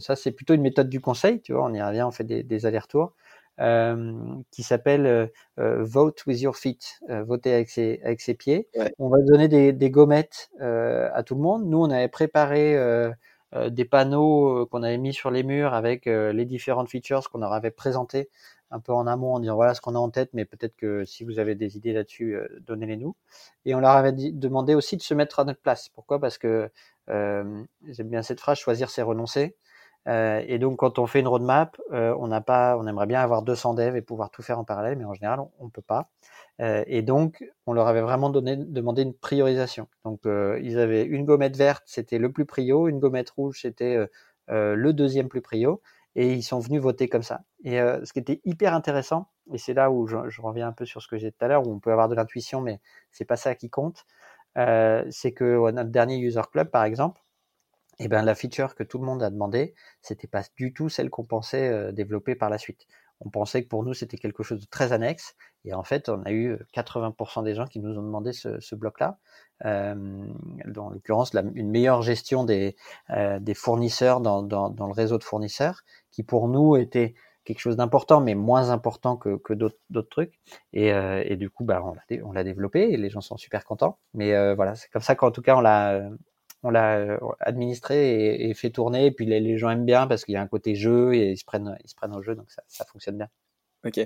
ça 0.00 0.14
c'est 0.14 0.30
plutôt 0.30 0.54
une 0.54 0.62
méthode 0.62 0.88
du 0.88 1.00
conseil, 1.00 1.40
tu 1.40 1.52
vois, 1.54 1.64
on 1.64 1.74
y 1.74 1.82
revient, 1.82 2.02
on 2.02 2.12
fait 2.12 2.24
des, 2.24 2.44
des 2.44 2.66
allers-retours. 2.66 3.14
Euh, 3.60 4.14
qui 4.50 4.62
s'appelle 4.62 5.06
euh, 5.06 5.26
euh, 5.60 5.82
Vote 5.82 6.24
with 6.26 6.40
your 6.40 6.56
feet, 6.56 7.00
voter 7.08 7.52
avec 7.52 7.68
ses, 7.68 8.00
avec 8.02 8.22
ses 8.22 8.32
pieds. 8.34 8.68
On 8.98 9.08
va 9.08 9.18
donner 9.20 9.46
des, 9.46 9.72
des 9.72 9.90
gommettes 9.90 10.50
à 10.60 11.22
tout 11.22 11.34
le 11.34 11.42
monde. 11.42 11.66
Nous, 11.66 11.78
on 11.78 11.90
avait 11.90 12.08
préparé 12.08 12.76
des 13.70 13.84
panneaux 13.84 14.66
qu'on 14.66 14.82
avait 14.82 14.98
mis 14.98 15.12
sur 15.12 15.30
les 15.30 15.42
murs 15.42 15.74
avec 15.74 16.06
les 16.06 16.44
différentes 16.44 16.88
features 16.88 17.28
qu'on 17.30 17.38
leur 17.38 17.52
avait 17.52 17.70
présentées 17.70 18.30
un 18.70 18.80
peu 18.80 18.92
en 18.92 19.06
amont 19.06 19.34
en 19.34 19.40
disant 19.40 19.54
voilà 19.54 19.74
ce 19.74 19.82
qu'on 19.82 19.94
a 19.94 19.98
en 19.98 20.08
tête, 20.08 20.30
mais 20.32 20.46
peut-être 20.46 20.74
que 20.76 21.04
si 21.04 21.24
vous 21.24 21.38
avez 21.38 21.54
des 21.54 21.76
idées 21.76 21.92
là-dessus, 21.92 22.38
donnez-les 22.66 22.96
nous. 22.96 23.14
Et 23.66 23.74
on 23.74 23.80
leur 23.80 23.90
avait 23.90 24.12
demandé 24.12 24.74
aussi 24.74 24.96
de 24.96 25.02
se 25.02 25.12
mettre 25.12 25.40
à 25.40 25.44
notre 25.44 25.60
place. 25.60 25.90
Pourquoi? 25.90 26.18
Parce 26.18 26.38
que 26.38 26.70
euh, 27.10 27.62
j'aime 27.88 28.08
bien 28.08 28.22
cette 28.22 28.40
phrase, 28.40 28.58
choisir 28.58 28.90
c'est 28.90 29.02
renoncer. 29.02 29.56
Euh, 30.08 30.42
et 30.46 30.58
donc, 30.58 30.78
quand 30.78 30.98
on 30.98 31.06
fait 31.06 31.20
une 31.20 31.28
roadmap, 31.28 31.80
euh, 31.92 32.14
on 32.18 32.28
n'a 32.28 32.40
pas, 32.40 32.76
on 32.78 32.86
aimerait 32.86 33.06
bien 33.06 33.20
avoir 33.20 33.42
200 33.42 33.74
devs 33.74 33.96
et 33.96 34.02
pouvoir 34.02 34.30
tout 34.30 34.42
faire 34.42 34.58
en 34.58 34.64
parallèle, 34.64 34.98
mais 34.98 35.04
en 35.04 35.14
général, 35.14 35.40
on 35.58 35.64
ne 35.64 35.70
peut 35.70 35.82
pas. 35.82 36.10
Euh, 36.60 36.84
et 36.86 37.02
donc, 37.02 37.44
on 37.66 37.72
leur 37.72 37.86
avait 37.86 38.00
vraiment 38.00 38.30
donné, 38.30 38.56
demandé 38.56 39.02
une 39.02 39.14
priorisation. 39.14 39.88
Donc, 40.04 40.22
ils 40.24 40.78
avaient 40.78 41.04
une 41.04 41.24
gommette 41.24 41.56
verte, 41.56 41.84
c'était 41.86 42.18
le 42.18 42.32
plus 42.32 42.46
prio, 42.46 42.88
une 42.88 42.98
gommette 42.98 43.30
rouge, 43.30 43.60
c'était 43.62 44.08
le 44.48 44.92
deuxième 44.92 45.28
plus 45.28 45.40
prio, 45.40 45.80
et 46.14 46.32
ils 46.32 46.42
sont 46.42 46.60
venus 46.60 46.80
voter 46.80 47.08
comme 47.08 47.22
ça. 47.22 47.42
Et 47.64 47.78
ce 47.78 48.12
qui 48.12 48.18
était 48.18 48.40
hyper 48.44 48.74
intéressant, 48.74 49.28
et 49.52 49.58
c'est 49.58 49.74
là 49.74 49.90
où 49.90 50.06
je, 50.06 50.16
je, 50.28 50.42
reviens 50.42 50.68
un 50.68 50.72
peu 50.72 50.84
sur 50.84 51.02
ce 51.02 51.08
que 51.08 51.16
j'ai 51.16 51.30
dit 51.30 51.36
tout 51.38 51.44
à 51.44 51.48
l'heure, 51.48 51.66
où 51.66 51.72
on 51.72 51.80
peut 51.80 51.92
avoir 51.92 52.08
de 52.08 52.14
l'intuition, 52.14 52.60
mais 52.60 52.80
c'est 53.10 53.24
pas 53.24 53.36
ça 53.36 53.54
qui 53.54 53.70
compte, 53.70 54.04
c'est 54.56 55.32
que 55.32 55.70
notre 55.70 55.90
dernier 55.90 56.18
user 56.18 56.42
club, 56.50 56.70
par 56.70 56.84
exemple, 56.84 57.21
eh 57.98 58.08
ben 58.08 58.22
la 58.22 58.34
feature 58.34 58.74
que 58.74 58.82
tout 58.82 58.98
le 58.98 59.04
monde 59.04 59.22
a 59.22 59.30
demandé, 59.30 59.74
c'était 60.00 60.26
pas 60.26 60.42
du 60.56 60.72
tout 60.72 60.88
celle 60.88 61.10
qu'on 61.10 61.24
pensait 61.24 61.68
euh, 61.68 61.92
développer 61.92 62.34
par 62.34 62.50
la 62.50 62.58
suite. 62.58 62.86
On 63.20 63.30
pensait 63.30 63.62
que 63.62 63.68
pour 63.68 63.84
nous 63.84 63.94
c'était 63.94 64.16
quelque 64.16 64.42
chose 64.42 64.60
de 64.60 64.66
très 64.66 64.92
annexe, 64.92 65.36
et 65.64 65.74
en 65.74 65.84
fait 65.84 66.08
on 66.08 66.22
a 66.24 66.32
eu 66.32 66.56
80% 66.74 67.40
euh, 67.40 67.42
des 67.42 67.54
gens 67.54 67.66
qui 67.66 67.80
nous 67.80 67.96
ont 67.98 68.02
demandé 68.02 68.32
ce, 68.32 68.60
ce 68.60 68.74
bloc-là. 68.74 69.18
Euh, 69.64 69.94
en 70.76 70.90
l'occurrence, 70.90 71.32
une 71.54 71.70
meilleure 71.70 72.02
gestion 72.02 72.44
des, 72.44 72.76
euh, 73.10 73.38
des 73.38 73.54
fournisseurs 73.54 74.20
dans, 74.20 74.42
dans, 74.42 74.70
dans, 74.70 74.86
le 74.86 74.92
réseau 74.92 75.18
de 75.18 75.24
fournisseurs, 75.24 75.82
qui 76.10 76.24
pour 76.24 76.48
nous 76.48 76.76
était 76.76 77.14
quelque 77.44 77.60
chose 77.60 77.76
d'important, 77.76 78.20
mais 78.20 78.34
moins 78.34 78.70
important 78.70 79.16
que, 79.16 79.36
que 79.36 79.52
d'autres 79.52 80.08
trucs. 80.10 80.40
Et, 80.72 80.92
euh, 80.92 81.22
et, 81.26 81.36
du 81.36 81.50
coup, 81.50 81.64
bah, 81.64 81.82
on 82.22 82.32
l'a 82.32 82.44
développé 82.44 82.82
et 82.92 82.96
les 82.96 83.10
gens 83.10 83.20
sont 83.20 83.36
super 83.36 83.64
contents. 83.64 83.98
Mais 84.14 84.34
euh, 84.34 84.54
voilà, 84.54 84.74
c'est 84.74 84.88
comme 84.90 85.02
ça 85.02 85.14
qu'en 85.14 85.30
tout 85.30 85.42
cas, 85.42 85.56
on 85.56 85.60
l'a 85.60 86.08
on 86.62 86.70
l'a 86.70 86.98
euh, 86.98 87.18
administré 87.40 88.48
et, 88.48 88.54
fait 88.54 88.70
tourner. 88.70 89.06
Et 89.06 89.10
puis 89.10 89.26
les, 89.26 89.58
gens 89.58 89.70
aiment 89.70 89.84
bien 89.84 90.06
parce 90.06 90.24
qu'il 90.24 90.34
y 90.34 90.36
a 90.36 90.42
un 90.42 90.46
côté 90.46 90.74
jeu 90.74 91.14
et 91.14 91.32
ils 91.32 91.38
se 91.38 91.44
prennent, 91.44 91.76
ils 91.84 91.88
se 91.88 91.94
prennent 91.94 92.14
au 92.14 92.22
jeu, 92.22 92.34
donc 92.34 92.50
ça, 92.50 92.62
ça 92.68 92.84
fonctionne 92.84 93.18
bien. 93.18 93.28
Ok. 93.84 93.98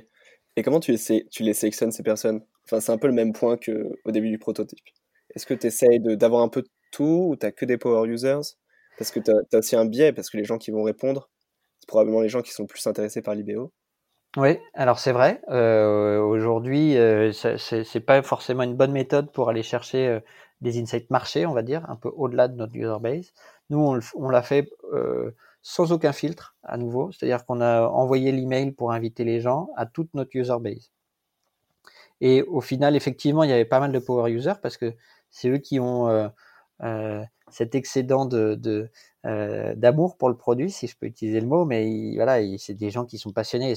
Et 0.57 0.63
comment 0.63 0.81
tu, 0.81 0.93
essaies, 0.93 1.27
tu 1.31 1.43
les 1.43 1.53
sélectionnes 1.53 1.93
ces 1.93 2.03
personnes? 2.03 2.43
Enfin, 2.65 2.81
c'est 2.81 2.93
un 2.93 2.99
peu 2.99 3.07
le 3.07 3.13
même 3.13 3.33
point 3.33 3.57
qu'au 3.57 4.11
début 4.11 4.31
du 4.31 4.39
prototype. 4.39 4.85
Est-ce 5.35 5.45
que 5.45 5.55
tu 5.55 5.67
essayes 5.67 6.01
d'avoir 6.01 6.43
un 6.43 6.49
peu 6.49 6.63
de 6.63 6.69
tout 6.93 7.29
ou 7.31 7.37
tu 7.37 7.51
que 7.53 7.65
des 7.67 7.77
power 7.77 8.09
users? 8.09 8.57
Parce 8.99 9.11
que 9.11 9.21
tu 9.21 9.31
as, 9.31 9.59
aussi 9.59 9.77
un 9.77 9.85
biais, 9.85 10.13
parce 10.13 10.31
que 10.31 10.39
les 10.39 10.45
gens 10.45 10.57
qui 10.57 10.71
vont 10.71 10.83
répondre, 10.83 11.29
c'est 11.81 11.89
probablement 11.89 12.23
les 12.23 12.31
gens 12.31 12.41
qui 12.41 12.53
sont 12.53 12.63
le 12.63 12.69
plus 12.69 12.87
intéressés 12.87 13.21
par 13.21 13.35
l'IBO. 13.35 13.71
Oui, 14.37 14.59
alors 14.75 14.99
c'est 14.99 15.13
vrai. 15.13 15.41
Euh, 15.49 16.21
Aujourd'hui, 16.21 16.97
euh, 16.97 17.33
c'est 17.33 18.01
pas 18.01 18.23
forcément 18.23 18.63
une 18.63 18.75
bonne 18.75 18.93
méthode 18.93 19.31
pour 19.33 19.49
aller 19.49 19.63
chercher 19.63 20.09
euh, 20.09 20.21
des 20.61 20.81
insights 20.81 21.11
marché, 21.11 21.47
on 21.47 21.53
va 21.53 21.63
dire, 21.63 21.89
un 21.89 21.97
peu 21.97 22.09
au-delà 22.09 22.49
de 22.49 22.57
notre 22.57 22.75
user 22.75 22.97
base. 23.01 23.33
Nous, 23.71 24.01
on, 24.15 24.29
l'a 24.29 24.43
fait 24.43 24.71
euh, 24.93 25.33
sans 25.63 25.93
aucun 25.93 26.13
filtre, 26.13 26.57
à 26.63 26.77
nouveau, 26.77 27.13
c'est-à-dire 27.13 27.45
qu'on 27.45 27.61
a 27.61 27.87
envoyé 27.89 28.33
l'email 28.33 28.73
pour 28.73 28.93
inviter 28.93 29.25
les 29.25 29.41
gens 29.41 29.69
à 29.77 29.87
toute 29.87 30.13
notre 30.15 30.31
user 30.35 30.57
base. 30.61 30.91
Et 32.21 32.43
au 32.43 32.61
final, 32.61 32.97
effectivement, 32.97 33.43
il 33.45 33.51
y 33.51 33.53
avait 33.53 33.67
pas 33.67 33.81
mal 33.81 33.93
de 33.93 33.99
power 33.99 34.31
users 34.31 34.55
parce 34.63 34.77
que 34.77 34.95
c'est 35.31 35.49
eux 35.51 35.59
qui 35.59 35.79
ont 35.81 36.09
euh, 36.09 36.29
euh, 36.83 37.23
cet 37.51 37.75
excédent 37.75 38.25
de, 38.25 38.91
d'amour 39.75 40.17
pour 40.17 40.29
le 40.29 40.37
produit, 40.37 40.71
si 40.71 40.87
je 40.87 40.97
peux 40.97 41.07
utiliser 41.07 41.41
le 41.41 41.47
mot, 41.47 41.65
mais 41.65 42.15
voilà, 42.15 42.39
c'est 42.59 42.75
des 42.75 42.91
gens 42.91 43.05
qui 43.05 43.19
sont 43.19 43.33
passionnés. 43.33 43.75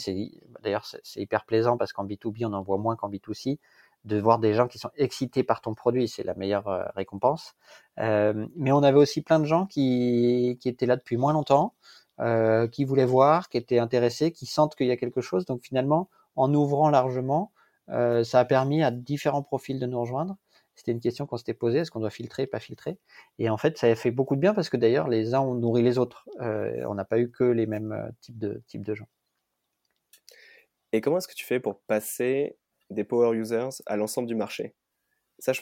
d'ailleurs 0.64 0.86
c'est 0.86 1.20
hyper 1.20 1.46
plaisant 1.46 1.78
parce 1.78 1.92
qu'en 1.92 2.06
B2B 2.06 2.46
on 2.46 2.54
en 2.54 2.62
voit 2.62 2.78
moins 2.78 2.96
qu'en 2.96 3.10
B2C 3.10 3.60
de 4.06 4.20
voir 4.20 4.40
des 4.40 4.54
gens 4.54 4.68
qui 4.68 4.80
sont 4.80 4.92
excités 4.96 5.44
par 5.44 5.62
ton 5.62 5.74
produit, 5.74 6.08
c'est 6.08 6.24
la 6.24 6.34
meilleure 6.36 6.68
euh, 6.68 6.84
récompense. 6.96 7.56
Euh, 8.00 8.48
mais 8.56 8.72
on 8.72 8.84
avait 8.84 8.98
aussi 8.98 9.22
plein 9.22 9.40
de 9.40 9.46
gens 9.46 9.66
qui, 9.66 10.58
qui 10.62 10.70
étaient 10.70 10.86
là 10.86 10.96
depuis 10.96 11.18
moins 11.18 11.34
longtemps, 11.34 11.76
euh, 12.20 12.68
qui 12.68 12.86
voulaient 12.86 13.06
voir, 13.06 13.50
qui 13.50 13.58
étaient 13.58 13.80
intéressés, 13.80 14.32
qui 14.32 14.46
sentent 14.46 14.76
qu'il 14.76 14.88
y 14.88 14.92
a 14.92 14.98
quelque 14.98 15.22
chose. 15.22 15.46
Donc 15.46 15.62
finalement, 15.64 16.10
en 16.36 16.54
ouvrant 16.54 16.90
largement, 16.90 17.52
ça 17.88 18.40
a 18.40 18.46
permis 18.46 18.84
à 18.84 18.92
différents 18.92 19.42
profils 19.42 19.80
de 19.80 19.86
nous 19.88 20.00
rejoindre. 20.00 20.38
C'était 20.76 20.92
une 20.92 21.00
question 21.00 21.26
qu'on 21.26 21.38
s'était 21.38 21.56
posée, 21.56 21.80
est-ce 21.80 21.92
qu'on 21.92 22.00
doit 22.00 22.12
filtrer, 22.12 22.46
pas 22.46 22.60
filtrer? 22.60 23.00
Et 23.40 23.50
en 23.50 23.58
fait, 23.58 23.80
ça 23.80 23.88
a 23.88 23.96
fait 23.96 24.12
beaucoup 24.12 24.36
de 24.36 24.42
bien 24.42 24.54
parce 24.54 24.70
que 24.70 24.78
d'ailleurs, 24.78 25.08
les 25.08 25.34
uns 25.34 25.42
ont 25.42 25.56
nourri 25.56 25.82
les 25.82 25.98
autres. 25.98 26.30
On 26.40 26.94
n'a 26.94 27.06
pas 27.06 27.20
eu 27.20 27.32
que 27.32 27.44
les 27.44 27.66
mêmes 27.66 28.12
types 28.22 28.38
de, 28.38 28.62
types 28.68 28.86
de 28.86 28.94
gens. 28.94 29.08
Et 30.92 31.02
comment 31.02 31.18
est-ce 31.18 31.28
que 31.28 31.34
tu 31.34 31.46
fais 31.46 31.60
pour 31.60 31.80
passer 31.82 32.58
des 32.90 33.04
power 33.04 33.36
users 33.38 33.70
à 33.86 33.96
l'ensemble 33.98 34.28
du 34.28 34.36
marché 34.36 34.76
ça, 35.40 35.54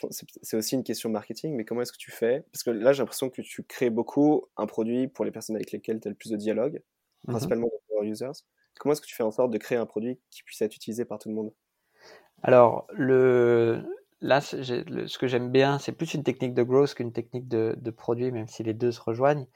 c'est 0.42 0.56
aussi 0.56 0.74
une 0.74 0.82
question 0.82 1.08
marketing, 1.08 1.54
mais 1.54 1.64
comment 1.64 1.82
est-ce 1.82 1.92
que 1.92 1.98
tu 1.98 2.10
fais? 2.10 2.44
Parce 2.52 2.62
que 2.62 2.70
là, 2.70 2.92
j'ai 2.92 3.00
l'impression 3.00 3.30
que 3.30 3.42
tu 3.42 3.62
crées 3.62 3.90
beaucoup 3.90 4.46
un 4.56 4.66
produit 4.66 5.08
pour 5.08 5.24
les 5.24 5.30
personnes 5.30 5.56
avec 5.56 5.70
lesquelles 5.70 6.00
tu 6.00 6.08
as 6.08 6.10
le 6.10 6.16
plus 6.16 6.30
de 6.30 6.36
dialogue, 6.36 6.82
mhm. 7.26 7.32
principalement 7.32 7.68
les 7.72 7.78
power 7.88 8.08
users. 8.08 8.44
Comment 8.78 8.92
est-ce 8.92 9.00
que 9.00 9.06
tu 9.06 9.14
fais 9.14 9.22
en 9.22 9.30
sorte 9.30 9.50
de 9.50 9.58
créer 9.58 9.78
un 9.78 9.86
produit 9.86 10.20
qui 10.30 10.42
puisse 10.42 10.60
être 10.62 10.74
utilisé 10.74 11.04
par 11.04 11.18
tout 11.18 11.28
le 11.28 11.34
monde? 11.34 11.52
Alors, 12.42 12.86
le... 12.92 13.82
là, 14.20 14.40
ce 14.40 15.18
que 15.18 15.26
j'aime 15.26 15.50
bien, 15.50 15.78
c'est 15.78 15.92
plus 15.92 16.14
une 16.14 16.22
technique 16.22 16.54
de 16.54 16.62
growth 16.62 16.94
qu'une 16.94 17.12
technique 17.12 17.48
de, 17.48 17.76
de, 17.80 17.90
produit, 17.90 18.30
même 18.30 18.48
si 18.48 18.62
les 18.62 18.74
deux 18.74 18.92
se 18.92 19.00
rejoignent. 19.00 19.46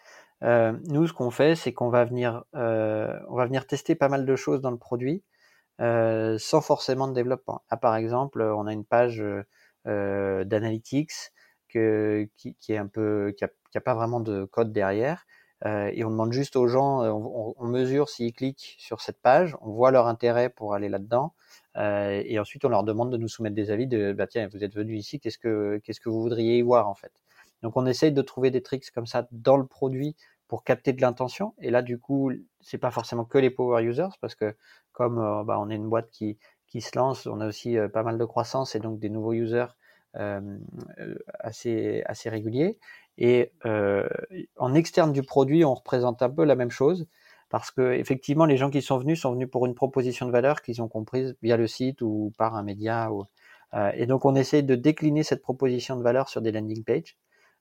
Euh, 0.43 0.73
nous, 0.89 1.07
ce 1.07 1.13
qu'on 1.13 1.31
fait, 1.31 1.55
c'est 1.55 1.73
qu'on 1.73 1.89
va 1.89 2.05
venir, 2.05 2.45
euh, 2.55 3.17
on 3.29 3.37
va 3.37 3.47
venir 3.47 3.67
tester 3.67 3.95
pas 3.95 4.09
mal 4.09 4.27
de 4.27 4.37
choses 4.37 4.61
dans 4.61 4.73
le 4.73 4.79
produit 4.79 5.23
euh, 5.81 6.39
sans 6.39 6.61
forcément 6.61 7.09
de 7.09 7.15
développement. 7.15 7.63
Là, 7.71 7.77
par 7.77 7.97
exemple, 7.97 8.43
on 8.43 8.67
a 8.67 8.73
une 8.73 8.85
page 8.85 9.23
euh, 9.87 10.45
d'analytics 10.45 11.33
qui, 11.69 12.55
qui, 12.61 12.73
est 12.73 12.77
un 12.77 12.87
peu, 12.87 13.35
qui 13.37 13.45
a, 13.45 13.49
qui 13.71 13.79
a, 13.79 13.81
pas 13.81 13.95
vraiment 13.95 14.21
de 14.21 14.45
code 14.45 14.73
derrière. 14.73 15.27
Euh, 15.65 15.91
et 15.95 16.05
on 16.05 16.11
demande 16.11 16.33
juste 16.33 16.57
aux 16.57 16.67
gens, 16.67 17.03
on, 17.05 17.55
on 17.57 17.67
mesure 17.67 18.09
s'ils 18.09 18.33
cliquent 18.33 18.75
sur 18.79 19.01
cette 19.01 19.21
page, 19.21 19.57
on 19.61 19.71
voit 19.71 19.91
leur 19.93 20.09
intérêt 20.09 20.51
pour 20.51 20.75
aller 20.75 20.89
là-dedans, 20.89 21.35
euh, 21.77 22.21
et 22.25 22.39
ensuite 22.41 22.65
on 22.65 22.69
leur 22.69 22.83
demande 22.83 23.13
de 23.13 23.17
nous 23.17 23.29
soumettre 23.29 23.55
des 23.55 23.71
avis 23.71 23.87
de, 23.87 24.13
bah 24.13 24.27
tiens, 24.27 24.49
vous 24.53 24.65
êtes 24.65 24.75
venu 24.75 24.97
ici, 24.97 25.21
qu'est-ce 25.21 25.39
que 25.39 25.81
qu'est-ce 25.85 26.01
que 26.01 26.09
vous 26.09 26.21
voudriez 26.21 26.59
y 26.59 26.63
voir 26.63 26.89
en 26.89 26.95
fait. 26.95 27.13
Donc 27.63 27.77
on 27.77 27.87
essaye 27.87 28.13
de 28.13 28.23
trouver 28.23 28.51
des 28.51 28.63
tricks 28.63 28.91
comme 28.91 29.07
ça 29.07 29.29
dans 29.31 29.57
le 29.57 29.67
produit 29.67 30.17
pour 30.49 30.65
capter 30.65 30.93
de 30.93 31.01
l'intention. 31.01 31.55
Et 31.61 31.71
là, 31.71 31.81
du 31.81 31.99
coup, 31.99 32.31
c'est 32.61 32.79
pas 32.79 32.91
forcément 32.91 33.25
que 33.25 33.39
les 33.39 33.49
power 33.51 33.83
users, 33.85 34.15
parce 34.21 34.35
que 34.35 34.55
comme 34.93 35.19
euh, 35.19 35.45
bah, 35.45 35.59
on 35.61 35.71
est 35.71 35.77
une 35.77 35.89
boîte 35.89 36.11
qui, 36.11 36.39
qui 36.67 36.81
se 36.81 36.97
lance, 36.97 37.27
on 37.27 37.41
a 37.41 37.47
aussi 37.47 37.79
euh, 37.79 37.89
pas 37.89 38.03
mal 38.03 38.19
de 38.19 38.25
croissance 38.25 38.75
et 38.75 38.81
donc 38.81 38.99
des 38.99 39.11
nouveaux 39.11 39.33
users 39.33 39.67
euh, 40.17 40.59
assez, 41.41 42.03
assez 42.07 42.29
réguliers. 42.29 42.79
Et 43.19 43.53
en 44.57 44.75
externe 44.75 45.13
du 45.13 45.23
produit, 45.23 45.65
on 45.65 45.75
représente 45.75 46.23
un 46.23 46.31
peu 46.31 46.45
la 46.45 46.55
même 46.55 46.71
chose 46.71 47.07
parce 47.51 47.71
que 47.71 47.93
effectivement, 47.93 48.47
les 48.47 48.57
gens 48.57 48.71
qui 48.71 48.81
sont 48.81 48.97
venus 48.99 49.21
sont 49.21 49.33
venus 49.33 49.51
pour 49.51 49.67
une 49.67 49.75
proposition 49.75 50.27
de 50.27 50.33
valeur 50.33 50.63
qu'ils 50.63 50.81
ont 50.81 50.89
comprise 50.89 51.37
via 51.43 51.59
le 51.59 51.67
site 51.67 52.01
ou 52.01 52.33
par 52.39 52.57
un 52.57 52.63
média. 52.63 53.11
Et 53.95 54.07
donc, 54.07 54.25
on 54.25 54.35
essaie 54.35 54.63
de 54.63 54.75
décliner 54.75 55.25
cette 55.25 55.43
proposition 55.43 55.97
de 55.99 56.03
valeur 56.03 56.31
sur 56.31 56.41
des 56.41 56.53
landing 56.53 56.85
pages. 56.85 57.19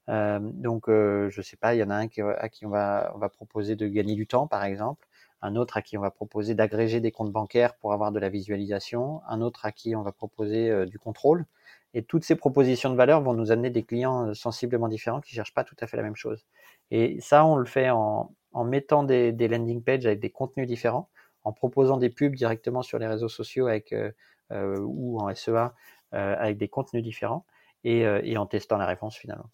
Donc, 0.07 0.87
euh, 0.87 1.29
je 1.29 1.41
sais 1.41 1.57
pas, 1.57 1.75
il 1.75 1.79
y 1.79 1.83
en 1.83 1.89
a 1.89 1.95
un 1.95 2.07
à 2.37 2.49
qui 2.49 2.65
on 2.65 2.69
va, 2.69 3.11
on 3.15 3.17
va 3.17 3.29
proposer 3.29 3.75
de 3.75 3.87
gagner 3.87 4.15
du 4.15 4.27
temps, 4.27 4.47
par 4.47 4.63
exemple 4.63 5.05
un 5.41 5.55
autre 5.55 5.77
à 5.77 5.81
qui 5.81 5.97
on 5.97 6.01
va 6.01 6.11
proposer 6.11 6.55
d'agréger 6.55 6.99
des 6.99 7.11
comptes 7.11 7.31
bancaires 7.31 7.75
pour 7.75 7.93
avoir 7.93 8.11
de 8.11 8.19
la 8.19 8.29
visualisation, 8.29 9.21
un 9.27 9.41
autre 9.41 9.65
à 9.65 9.71
qui 9.71 9.95
on 9.95 10.03
va 10.03 10.11
proposer 10.11 10.69
euh, 10.69 10.85
du 10.85 10.99
contrôle. 10.99 11.45
Et 11.93 12.03
toutes 12.03 12.23
ces 12.23 12.35
propositions 12.35 12.89
de 12.89 12.95
valeur 12.95 13.21
vont 13.21 13.33
nous 13.33 13.51
amener 13.51 13.69
des 13.69 13.83
clients 13.83 14.33
sensiblement 14.33 14.87
différents 14.87 15.19
qui 15.19 15.35
cherchent 15.35 15.53
pas 15.53 15.65
tout 15.65 15.75
à 15.81 15.87
fait 15.87 15.97
la 15.97 16.03
même 16.03 16.15
chose. 16.15 16.45
Et 16.89 17.19
ça, 17.19 17.45
on 17.45 17.57
le 17.57 17.65
fait 17.65 17.89
en, 17.89 18.33
mettant 18.65 19.03
des, 19.03 19.33
landing 19.33 19.83
pages 19.83 20.05
avec 20.05 20.19
des 20.21 20.29
contenus 20.29 20.67
différents, 20.67 21.09
en 21.43 21.51
proposant 21.51 21.97
des 21.97 22.09
pubs 22.09 22.35
directement 22.35 22.81
sur 22.81 22.97
les 22.97 23.07
réseaux 23.07 23.27
sociaux 23.27 23.67
avec 23.67 23.93
euh, 23.93 24.77
ou 24.79 25.19
en 25.19 25.33
SEA 25.35 25.73
avec 26.11 26.57
des 26.57 26.67
contenus 26.69 27.03
différents 27.03 27.45
et 27.83 28.37
en 28.37 28.45
testant 28.45 28.77
la 28.77 28.85
réponse 28.85 29.17
finalement 29.17 29.49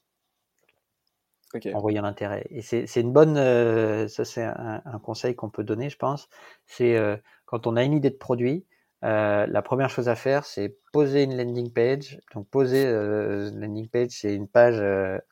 en 1.73 1.79
voyant 1.79 2.01
l'intérêt. 2.01 2.45
Et 2.49 2.62
c'est 2.62 2.99
une 2.99 3.13
bonne, 3.13 3.38
euh, 3.38 4.07
ça 4.07 4.25
c'est 4.25 4.43
un, 4.43 4.99
conseil 5.03 5.36
qu'on 5.36 5.49
peut 5.49 5.63
donner, 5.63 5.89
je 5.89 5.97
pense. 5.97 6.29
C'est 6.65 6.95
euh, 6.95 7.17
quand 7.45 7.67
on 7.67 7.75
a 7.75 7.83
une 7.83 7.93
idée 7.93 8.10
de 8.10 8.15
produit, 8.15 8.65
euh, 9.03 9.45
la 9.47 9.62
première 9.62 9.89
chose 9.89 10.10
à 10.10 10.15
faire, 10.15 10.45
c'est 10.45 10.77
poser 10.91 11.23
une 11.23 11.38
landing 11.38 11.71
page. 11.71 12.19
Donc 12.33 12.47
poser 12.49 12.86
une 12.86 13.60
landing 13.60 13.88
page, 13.88 14.10
c'est 14.12 14.33
une 14.33 14.47
page, 14.47 14.81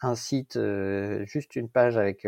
un 0.02 0.16
site, 0.16 0.60
juste 1.26 1.56
une 1.56 1.70
page 1.70 1.98
avec 1.98 2.28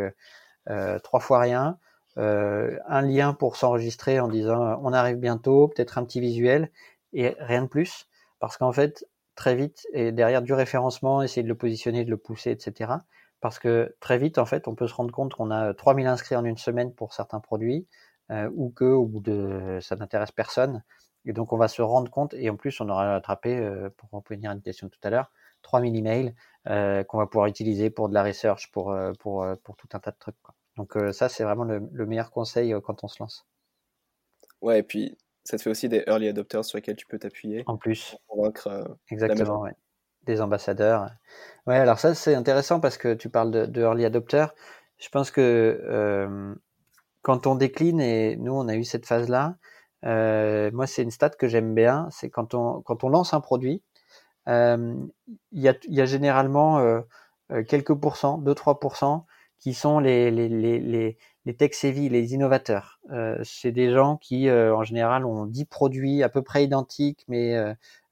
trois 1.03 1.19
fois 1.19 1.39
rien, 1.39 1.77
un 2.17 3.01
lien 3.01 3.33
pour 3.33 3.55
s'enregistrer 3.55 4.19
en 4.19 4.27
disant 4.27 4.79
on 4.83 4.93
arrive 4.93 5.17
bientôt, 5.17 5.67
peut-être 5.69 5.97
un 5.97 6.03
petit 6.03 6.19
visuel 6.19 6.71
et 7.13 7.35
rien 7.39 7.63
de 7.63 7.67
plus. 7.67 8.07
Parce 8.39 8.57
qu'en 8.57 8.71
fait, 8.71 9.05
très 9.35 9.55
vite, 9.55 9.87
et 9.93 10.11
derrière 10.11 10.41
du 10.41 10.53
référencement, 10.53 11.21
essayer 11.21 11.43
de 11.43 11.47
le 11.47 11.55
positionner, 11.55 12.03
de 12.03 12.09
le 12.09 12.17
pousser, 12.17 12.51
etc. 12.51 12.91
Parce 13.41 13.59
que 13.59 13.95
très 13.99 14.17
vite, 14.17 14.37
en 14.37 14.45
fait, 14.45 14.67
on 14.67 14.75
peut 14.75 14.87
se 14.87 14.93
rendre 14.93 15.11
compte 15.11 15.33
qu'on 15.33 15.51
a 15.51 15.73
3000 15.73 16.07
inscrits 16.07 16.35
en 16.35 16.45
une 16.45 16.57
semaine 16.57 16.93
pour 16.93 17.13
certains 17.13 17.39
produits, 17.39 17.87
ou 18.53 18.71
que 18.71 18.85
au 18.85 19.05
bout 19.05 19.21
de 19.21 19.79
ça 19.81 19.95
n'intéresse 19.95 20.31
personne 20.31 20.83
et 21.27 21.33
donc, 21.33 21.51
on 21.51 21.57
va 21.57 21.67
se 21.67 21.81
rendre 21.81 22.09
compte, 22.09 22.33
et 22.33 22.49
en 22.49 22.55
plus, 22.55 22.79
on 22.79 22.87
aura 22.87 23.15
attrapé, 23.15 23.57
euh, 23.57 23.89
pour 23.97 24.09
revenir 24.11 24.49
à 24.49 24.53
une 24.53 24.61
question 24.61 24.87
tout 24.87 24.99
à 25.03 25.09
l'heure, 25.09 25.29
3000 25.61 25.95
emails 25.97 26.33
euh, 26.67 27.03
qu'on 27.03 27.17
va 27.17 27.27
pouvoir 27.27 27.47
utiliser 27.47 27.89
pour 27.89 28.07
de 28.07 28.13
la 28.13 28.23
research, 28.23 28.71
pour, 28.71 28.91
euh, 28.91 29.11
pour, 29.19 29.45
pour 29.63 29.75
tout 29.75 29.89
un 29.91 29.99
tas 29.99 30.11
de 30.11 30.17
trucs. 30.17 30.41
Quoi. 30.41 30.55
Donc, 30.77 30.97
ça, 31.11 31.27
c'est 31.27 31.43
vraiment 31.43 31.65
le, 31.65 32.05
meilleur 32.05 32.31
conseil 32.31 32.73
quand 32.83 33.03
on 33.03 33.07
se 33.09 33.21
lance. 33.21 33.45
Ouais, 34.61 34.79
et 34.79 34.83
puis, 34.83 35.17
ça 35.43 35.57
te 35.57 35.63
fait 35.63 35.69
aussi 35.69 35.89
des 35.89 36.03
early 36.07 36.29
adopters 36.29 36.63
sur 36.63 36.77
lesquels 36.77 36.95
tu 36.95 37.07
peux 37.07 37.19
t'appuyer. 37.19 37.63
En 37.65 37.77
plus. 37.77 38.11
Pour 38.27 38.37
convaincre. 38.37 38.97
Exactement, 39.09 39.61
ouais. 39.61 39.73
Des 40.27 40.41
ambassadeurs. 40.41 41.09
Ouais, 41.65 41.77
alors 41.77 41.99
ça, 41.99 42.13
c'est 42.13 42.35
intéressant 42.35 42.79
parce 42.79 42.97
que 42.97 43.13
tu 43.13 43.29
parles 43.29 43.51
de, 43.71 43.81
early 43.81 44.05
adopters. 44.05 44.53
Je 44.99 45.09
pense 45.09 45.31
que 45.31 46.55
quand 47.21 47.47
on 47.47 47.55
décline, 47.55 47.99
et 47.99 48.37
nous, 48.37 48.53
on 48.53 48.67
a 48.67 48.75
eu 48.75 48.85
cette 48.85 49.05
phase-là, 49.05 49.57
euh, 50.05 50.71
moi, 50.73 50.87
c'est 50.87 51.03
une 51.03 51.11
stat 51.11 51.31
que 51.31 51.47
j'aime 51.47 51.75
bien. 51.75 52.07
C'est 52.11 52.29
quand 52.29 52.53
on, 52.53 52.81
quand 52.81 53.03
on 53.03 53.09
lance 53.09 53.33
un 53.33 53.41
produit, 53.41 53.81
euh, 54.47 54.95
il 55.51 55.61
y, 55.61 56.01
a, 56.01 56.05
généralement 56.05 56.79
euh, 56.79 57.01
euh 57.51 57.63
quelques 57.63 57.93
pourcents, 57.93 58.39
2-3%, 58.41 59.25
qui 59.59 59.73
sont 59.73 59.99
les, 59.99 60.31
les, 60.31 60.47
les, 60.47 61.17
les, 61.45 61.55
tech 61.57 61.73
savvy, 61.73 62.09
les 62.09 62.33
innovateurs. 62.33 63.01
Euh, 63.11 63.37
c'est 63.43 63.71
des 63.73 63.91
gens 63.91 64.17
qui, 64.17 64.49
en 64.49 64.83
général, 64.83 65.25
ont 65.25 65.45
10 65.45 65.65
produits 65.65 66.23
à 66.23 66.29
peu 66.29 66.43
près 66.43 66.63
identiques, 66.63 67.25
mais 67.27 67.55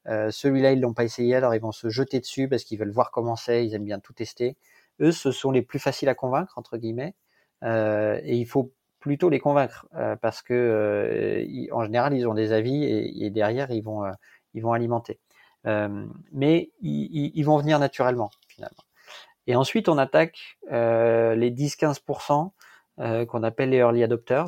celui-là, 0.06 0.72
ils 0.72 0.82
l'ont 0.82 0.94
pas 0.94 1.04
essayé, 1.04 1.36
alors 1.36 1.56
ils 1.56 1.62
vont 1.62 1.72
se 1.72 1.90
jeter 1.90 2.20
dessus 2.20 2.48
parce 2.48 2.64
qu'ils 2.64 2.80
veulent 2.80 2.92
voir 2.92 3.12
comment 3.12 3.36
c'est, 3.36 3.66
ils 3.66 3.74
aiment 3.74 3.86
bien 3.86 4.00
tout 4.00 4.14
tester. 4.14 4.56
Eux, 5.02 5.12
ce 5.12 5.32
sont 5.32 5.52
les 5.52 5.62
plus 5.62 5.80
faciles 5.80 6.10
à 6.10 6.16
convaincre, 6.16 6.58
entre 6.58 6.78
guillemets. 6.78 7.16
et 7.64 8.36
il 8.38 8.46
faut 8.46 8.72
plutôt 9.06 9.30
les 9.30 9.40
convaincre 9.40 9.86
euh, 9.94 10.16
parce 10.16 10.42
que 10.42 10.56
euh, 10.56 11.68
en 11.72 11.84
général 11.84 12.18
ils 12.18 12.28
ont 12.28 12.34
des 12.34 12.52
avis 12.54 12.84
et, 12.86 13.30
derrière 13.30 13.70
ils 13.70 13.84
vont 13.84 14.04
euh, 14.04 14.12
ils 14.56 14.64
vont 14.64 14.74
alimenter. 14.74 15.20
mais 16.32 16.72
ils, 16.82 17.44
vont 17.44 17.58
venir 17.60 17.78
naturellement 17.78 18.32
finalement. 18.48 18.84
Et 19.46 19.56
ensuite 19.56 19.90
on 19.90 20.00
attaque 20.00 20.58
les 20.72 21.52
10-15% 21.52 22.50
qu'on 23.28 23.44
appelle 23.44 23.70
les 23.70 23.78
early 23.78 24.02
adopters 24.04 24.48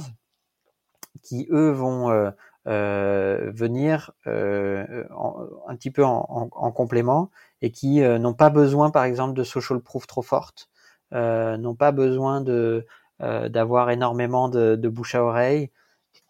qui 1.21 1.47
eux 1.51 1.69
vont 1.69 2.31
venir 2.67 4.11
un 4.25 5.75
petit 5.75 5.91
peu 5.91 6.03
en, 6.03 6.49
en 6.51 6.71
complément 6.71 7.31
et 7.61 7.71
qui 7.71 8.01
n'ont 8.01 8.33
pas 8.33 8.49
besoin 8.49 8.91
par 8.91 9.03
exemple 9.05 9.33
de 9.33 9.43
social 9.43 9.79
proof 9.79 10.05
trop 10.07 10.21
forte, 10.21 10.69
n'ont 11.11 11.75
pas 11.75 11.91
besoin 11.91 12.41
de 12.41 12.85
euh, 13.23 13.49
d'avoir 13.49 13.89
énormément 13.89 14.47
de, 14.47 14.75
de, 14.75 14.89
bouche 14.89 15.15
à 15.15 15.23
oreille. 15.23 15.71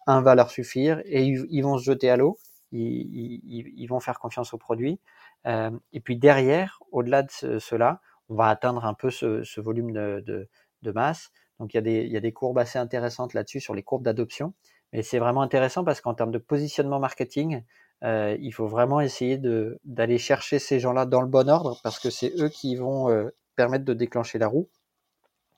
Un 0.06 0.22
va 0.22 0.34
leur 0.34 0.50
suffire 0.50 1.02
et 1.04 1.22
ils, 1.24 1.62
vont 1.62 1.76
se 1.76 1.84
jeter 1.84 2.08
à 2.08 2.16
l'eau. 2.16 2.38
Ils, 2.72 3.86
vont 3.88 4.00
faire 4.00 4.18
confiance 4.18 4.54
au 4.54 4.58
produit. 4.58 4.98
Euh, 5.46 5.70
et 5.92 6.00
puis 6.00 6.16
derrière, 6.16 6.80
au-delà 6.90 7.22
de 7.24 7.58
cela, 7.58 8.00
on 8.30 8.36
va 8.36 8.48
atteindre 8.48 8.86
un 8.86 8.94
peu 8.94 9.10
ce, 9.10 9.42
ce 9.44 9.60
volume 9.60 9.92
de, 9.92 10.22
de, 10.26 10.48
de, 10.82 10.92
masse. 10.92 11.30
Donc 11.60 11.74
il 11.74 11.76
y, 11.76 11.78
a 11.78 11.82
des, 11.82 12.00
il 12.04 12.12
y 12.12 12.16
a 12.16 12.20
des 12.20 12.32
courbes 12.32 12.58
assez 12.58 12.78
intéressantes 12.78 13.34
là-dessus 13.34 13.60
sur 13.60 13.74
les 13.74 13.82
courbes 13.82 14.04
d'adoption. 14.04 14.54
Et 14.92 15.02
c'est 15.02 15.18
vraiment 15.18 15.42
intéressant 15.42 15.84
parce 15.84 16.00
qu'en 16.00 16.14
termes 16.14 16.30
de 16.30 16.38
positionnement 16.38 16.98
marketing, 16.98 17.62
euh, 18.04 18.36
il 18.40 18.52
faut 18.52 18.66
vraiment 18.66 19.00
essayer 19.00 19.40
d'aller 19.84 20.18
chercher 20.18 20.58
ces 20.58 20.80
gens-là 20.80 21.04
dans 21.04 21.20
le 21.20 21.28
bon 21.28 21.48
ordre 21.48 21.80
parce 21.82 21.98
que 21.98 22.10
c'est 22.10 22.32
eux 22.38 22.48
qui 22.48 22.76
vont 22.76 23.10
euh, 23.10 23.28
permettre 23.56 23.84
de 23.84 23.94
déclencher 23.94 24.38
la 24.38 24.46
roue 24.46 24.68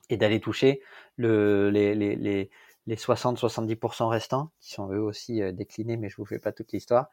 et 0.09 0.17
d'aller 0.17 0.39
toucher 0.39 0.81
le, 1.15 1.69
les, 1.69 1.95
les, 1.95 2.15
les, 2.15 2.49
les 2.87 2.95
60-70% 2.95 4.07
restants, 4.07 4.51
qui 4.59 4.73
sont 4.73 4.91
eux 4.91 4.99
aussi 4.99 5.41
euh, 5.41 5.51
déclinés, 5.51 5.97
mais 5.97 6.09
je 6.09 6.17
vous 6.17 6.25
fais 6.25 6.39
pas 6.39 6.51
toute 6.51 6.71
l'histoire, 6.73 7.09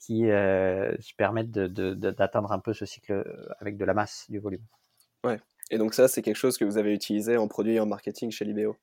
qui 0.00 0.24
permettent 1.16 1.52
d'atteindre 1.52 2.48
de, 2.48 2.54
un 2.54 2.58
peu 2.58 2.74
ce 2.74 2.84
cycle 2.84 3.24
avec 3.60 3.78
de 3.78 3.84
la 3.84 3.94
masse, 3.94 4.26
du 4.28 4.38
volume. 4.38 4.64
Ouais. 5.24 5.40
Et 5.70 5.78
donc 5.78 5.94
ça, 5.94 6.08
c'est 6.08 6.22
quelque 6.22 6.36
chose 6.36 6.58
que 6.58 6.64
vous 6.64 6.78
avez 6.78 6.92
utilisé 6.92 7.36
en 7.36 7.48
produit 7.48 7.74
et 7.74 7.80
en 7.80 7.86
marketing 7.86 8.30
chez 8.30 8.44
Libéo? 8.44 8.76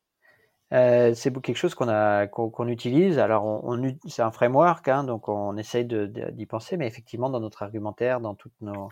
Euh, 0.74 1.14
c'est 1.14 1.32
quelque 1.42 1.58
chose 1.58 1.76
qu'on 1.76 1.90
a 1.90 2.28
qu'on 2.28 2.68
utilise. 2.68 3.20
Alors, 3.20 3.46
on, 3.46 3.78
on 3.78 3.98
c'est 4.08 4.22
un 4.22 4.32
framework, 4.32 4.88
hein, 4.88 5.04
donc 5.04 5.30
on 5.30 5.58
essaye 5.58 5.86
d'y 5.86 6.46
penser, 6.46 6.78
mais 6.78 6.88
effectivement, 6.88 7.30
dans 7.30 7.40
notre 7.40 7.64
argumentaire, 7.64 8.20
dans 8.20 8.36
toutes 8.36 8.60
nos 8.62 8.90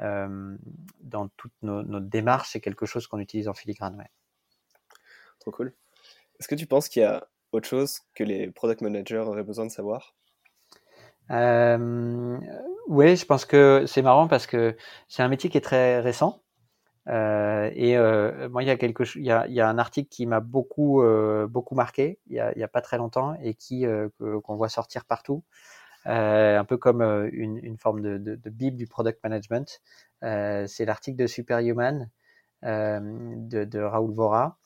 euh, 0.00 0.56
dans 1.00 1.28
toutes 1.36 1.52
nos, 1.62 1.82
c'est 2.44 2.60
quelque 2.60 2.86
chose 2.86 3.06
qu'on 3.06 3.20
utilise 3.20 3.48
en 3.48 3.54
filigrane. 3.54 3.96
Ouais. 3.96 4.10
Trop 5.40 5.50
cool. 5.50 5.74
Est-ce 6.38 6.48
que 6.48 6.54
tu 6.54 6.66
penses 6.66 6.88
qu'il 6.88 7.02
y 7.02 7.04
a 7.04 7.26
autre 7.52 7.68
chose 7.68 8.00
que 8.14 8.24
les 8.24 8.50
product 8.50 8.80
managers 8.80 9.18
auraient 9.18 9.44
besoin 9.44 9.66
de 9.66 9.70
savoir? 9.70 10.14
Euh, 11.30 12.38
Oui, 12.88 13.16
je 13.16 13.24
pense 13.24 13.44
que 13.44 13.84
c'est 13.86 14.02
marrant 14.02 14.28
parce 14.28 14.46
que 14.46 14.76
c'est 15.08 15.22
un 15.22 15.28
métier 15.28 15.48
qui 15.48 15.56
est 15.56 15.62
très 15.62 16.00
récent. 16.00 16.42
Euh, 17.08 17.70
et 17.74 17.96
euh, 17.98 18.48
moi, 18.48 18.62
il 18.62 18.66
y 18.66 18.70
a 18.70 18.76
quelque 18.76 19.04
il 19.16 19.22
il 19.22 19.54
y 19.54 19.60
a 19.60 19.68
un 19.68 19.78
article 19.78 20.08
qui 20.08 20.26
m'a 20.26 20.40
beaucoup 20.40 21.02
euh, 21.02 21.46
beaucoup 21.46 21.74
marqué 21.74 22.18
il 22.28 22.36
y, 22.36 22.40
a, 22.40 22.52
il 22.54 22.58
y 22.58 22.62
a 22.62 22.68
pas 22.68 22.80
très 22.80 22.96
longtemps 22.96 23.34
et 23.42 23.54
qui 23.54 23.86
euh, 23.86 24.08
qu'on 24.18 24.56
voit 24.56 24.68
sortir 24.70 25.04
partout. 25.04 25.44
Euh, 26.06 26.58
un 26.58 26.64
peu 26.64 26.76
comme 26.76 27.00
euh, 27.00 27.30
une, 27.32 27.58
une, 27.62 27.78
forme 27.78 28.02
de, 28.02 28.18
de, 28.18 28.34
de, 28.36 28.50
bible 28.50 28.76
du 28.76 28.86
product 28.86 29.22
management. 29.22 29.80
C'est 30.22 30.84
l'article 30.86 31.16
de 31.18 31.26
Superhuman 31.26 32.10
de, 32.62 33.64
de 33.64 33.80
Raoul 33.80 34.12
Vora. 34.12 34.58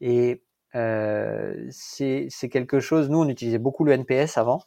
Et 0.00 0.42
c'est 0.72 2.48
quelque 2.50 2.80
chose, 2.80 3.08
nous 3.10 3.18
on 3.18 3.28
utilisait 3.28 3.58
beaucoup 3.58 3.84
le 3.84 3.92
NPS 3.92 4.38
avant. 4.38 4.64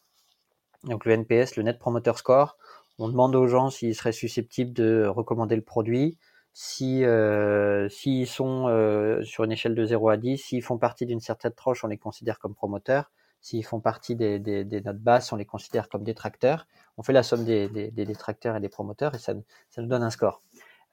Donc 0.84 1.06
le 1.06 1.14
NPS, 1.14 1.58
le 1.58 1.64
Net 1.64 1.80
Promoter 1.80 2.14
Score, 2.16 2.58
on 3.00 3.10
demande 3.10 3.36
aux 3.36 3.48
gens 3.48 3.70
s'ils 3.70 3.96
seraient 3.96 4.12
susceptibles 4.12 4.74
de 4.74 5.06
recommander 5.06 5.56
le 5.56 5.62
produit, 5.62 6.18
si 6.60 7.06
euh, 7.06 7.88
s'ils 7.88 8.26
sont 8.26 8.68
euh, 8.68 9.22
sur 9.22 9.44
une 9.44 9.52
échelle 9.52 9.76
de 9.76 9.86
0 9.86 10.10
à 10.10 10.18
10, 10.18 10.40
s'ils 10.40 10.64
font 10.64 10.80
partie 10.80 11.06
d'une 11.06 11.20
certaine 11.20 11.52
tranche, 11.52 11.84
on 11.84 11.88
les 11.88 12.00
considère 12.00 12.40
comme 12.40 12.56
promoteurs. 12.56 13.12
S'ils 13.42 13.64
font 13.64 13.80
partie 13.80 14.16
des, 14.16 14.40
des, 14.40 14.66
des, 14.66 14.82
notes 14.82 14.98
basses, 14.98 15.32
on 15.32 15.36
les 15.36 15.46
considère 15.46 15.88
comme 15.88 16.04
détracteurs. 16.04 16.66
On 16.98 17.04
fait 17.04 17.14
la 17.14 17.22
somme 17.22 17.46
des, 17.46 17.70
des 17.70 18.06
détracteurs 18.06 18.56
et 18.56 18.60
des 18.60 18.70
promoteurs 18.70 19.14
et 19.14 19.20
ça, 19.20 19.36
ça 19.70 19.84
nous 19.84 19.88
donne 19.88 20.02
un 20.02 20.10
score. 20.10 20.42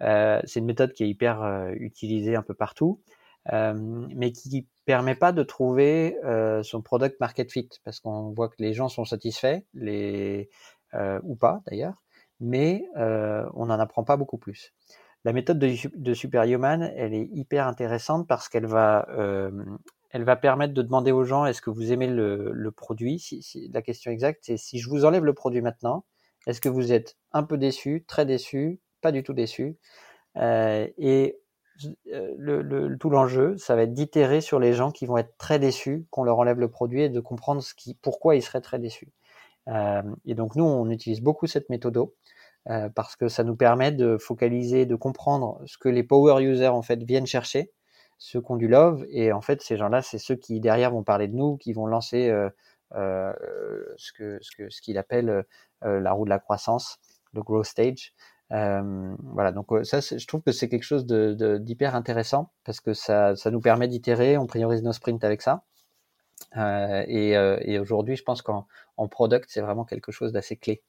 Euh, 0.03 0.39
c'est 0.45 0.61
une 0.61 0.67
méthode 0.67 0.93
qui 0.93 1.05
est 1.05 1.09
hyper 1.09 1.43
euh, 1.43 1.71
utilisée 1.77 2.37
un 2.37 2.43
peu 2.43 2.53
partout, 2.53 3.01
euh, 3.55 3.73
mais 4.15 4.33
qui 4.33 4.67
permet 4.85 5.15
pas 5.15 5.33
de 5.33 5.43
trouver 5.43 6.19
euh, 6.25 6.63
son 6.63 6.83
product 6.83 7.19
market 7.21 7.51
fit 7.51 7.71
parce 7.85 8.01
qu'on 8.01 8.35
voit 8.35 8.51
que 8.51 8.57
les 8.59 8.75
gens 8.75 8.91
sont 8.91 9.07
satisfaits, 9.07 9.63
les 9.73 10.51
ou 11.23 11.37
pas 11.37 11.63
d'ailleurs, 11.67 12.03
mais 12.39 12.85
on 12.95 13.67
n'en 13.67 13.81
apprend 13.81 14.05
pas 14.05 14.19
beaucoup 14.19 14.39
plus. 14.39 14.75
La 15.25 15.33
méthode 15.33 15.59
de, 15.59 15.75
de 15.95 16.15
Superhuman, 16.15 16.93
elle 16.97 17.15
est 17.15 17.29
hyper 17.33 17.67
intéressante 17.67 18.27
parce 18.29 18.49
qu'elle 18.49 18.67
va 18.67 19.07
elle 20.15 20.23
va 20.23 20.37
permettre 20.37 20.75
de 20.75 20.83
demander 20.83 21.11
aux 21.11 21.25
gens 21.25 21.45
est-ce 21.45 21.61
que 21.61 21.71
vous 21.71 21.91
aimez 21.91 22.07
le, 22.07 22.71
produit? 22.71 23.21
La 23.73 23.83
question 23.83 24.13
exacte, 24.13 24.45
c'est 24.45 24.57
si 24.57 24.79
je 24.79 24.89
vous 24.89 25.05
enlève 25.05 25.25
le 25.25 25.35
produit 25.35 25.61
maintenant, 25.61 26.05
est-ce 26.47 26.61
que 26.61 26.69
vous 26.69 26.93
êtes 26.93 27.17
un 27.33 27.43
peu 27.43 27.59
déçu, 27.59 28.05
très 28.07 28.25
déçu, 28.25 28.79
pas 29.01 29.11
du 29.11 29.25
tout 29.25 29.33
déçu? 29.33 29.77
Euh, 30.37 30.87
Et 30.99 31.41
euh, 32.13 32.97
tout 33.01 33.11
l'enjeu, 33.11 33.57
ça 33.57 33.75
va 33.75 33.83
être 33.83 33.93
d'itérer 33.93 34.41
sur 34.41 34.61
les 34.61 34.73
gens 34.73 34.93
qui 34.93 35.05
vont 35.05 35.17
être 35.17 35.37
très 35.37 35.59
déçus 35.59 36.07
qu'on 36.11 36.23
leur 36.23 36.39
enlève 36.39 36.61
le 36.61 36.71
produit 36.71 37.03
et 37.03 37.09
de 37.09 37.19
comprendre 37.19 37.61
ce 37.61 37.75
qui, 37.75 37.95
pourquoi 37.95 38.37
ils 38.37 38.43
seraient 38.43 38.61
très 38.61 38.79
déçus. 38.79 39.09
Euh, 39.67 40.03
et 40.27 40.37
donc 40.37 40.55
nous, 40.55 40.65
on 40.65 40.91
utilise 40.91 41.23
beaucoup 41.23 41.49
cette 41.49 41.71
méthode 41.71 41.97
euh, 42.71 42.89
parce 42.89 43.17
que 43.17 43.29
ça 43.29 43.45
nous 43.45 43.57
permet 43.57 43.93
de 43.93 44.17
focaliser, 44.19 44.87
de 44.87 44.97
comprendre 44.97 45.61
ce 45.67 45.79
que 45.79 45.89
les 45.89 46.03
power 46.03 46.43
users 46.43 46.69
en 46.69 46.83
fait 46.83 47.03
viennent 47.03 47.27
chercher 47.27 47.73
ceux 48.19 48.41
qui 48.41 48.53
ont 48.53 48.57
du 48.57 48.69
love. 48.69 49.05
Et 49.11 49.33
en 49.33 49.41
fait, 49.41 49.63
ces 49.63 49.77
gens-là, 49.77 50.03
c'est 50.03 50.19
ceux 50.19 50.37
qui 50.37 50.61
derrière 50.61 50.91
vont 50.91 51.03
parler 51.03 51.29
de 51.29 51.35
nous, 51.35 51.57
qui 51.59 51.73
vont 51.73 51.87
lancer 51.87 52.31
euh, 52.31 52.49
euh, 52.95 53.33
ce 53.97 54.13
que 54.13 54.39
ce 54.41 54.57
que 54.57 54.71
ce 54.71 54.81
qu'il 54.81 54.99
appelle 54.99 55.45
euh, 55.85 56.01
la 56.01 56.13
roue 56.13 56.25
de 56.25 56.31
la 56.31 56.39
croissance, 56.39 56.99
le 57.33 57.43
growth 57.43 57.67
stage. 57.67 58.15
Euh, 58.53 59.15
voilà, 59.19 59.53
donc 59.53 59.73
euh, 59.73 59.85
ça, 59.85 60.01
je 60.01 60.27
trouve 60.27 60.43
que 60.43 60.53
c'est 60.53 60.69
quelque 60.69 60.85
chose 60.85 61.07
de, 61.07 61.59
d'hyper 61.59 61.95
intéressant 61.95 62.53
parce 62.65 62.81
que 62.81 62.95
ça, 62.95 63.37
ça 63.37 63.51
nous 63.51 63.61
permet 63.61 63.89
d'itérer, 63.89 64.39
on 64.39 64.47
priorise 64.47 64.83
nos 64.83 64.93
sprints 64.93 65.25
avec 65.25 65.43
ça. 65.43 65.65
et, 66.57 67.33
et 67.33 67.79
aujourd'hui, 67.79 68.17
je 68.17 68.23
pense 68.23 68.43
qu'en 68.43 68.67
en 68.97 69.09
product, 69.09 69.47
c'est 69.49 69.61
vraiment 69.61 69.85
quelque 69.85 70.13
chose 70.13 70.33
d'assez 70.33 70.57
clé. 70.57 70.83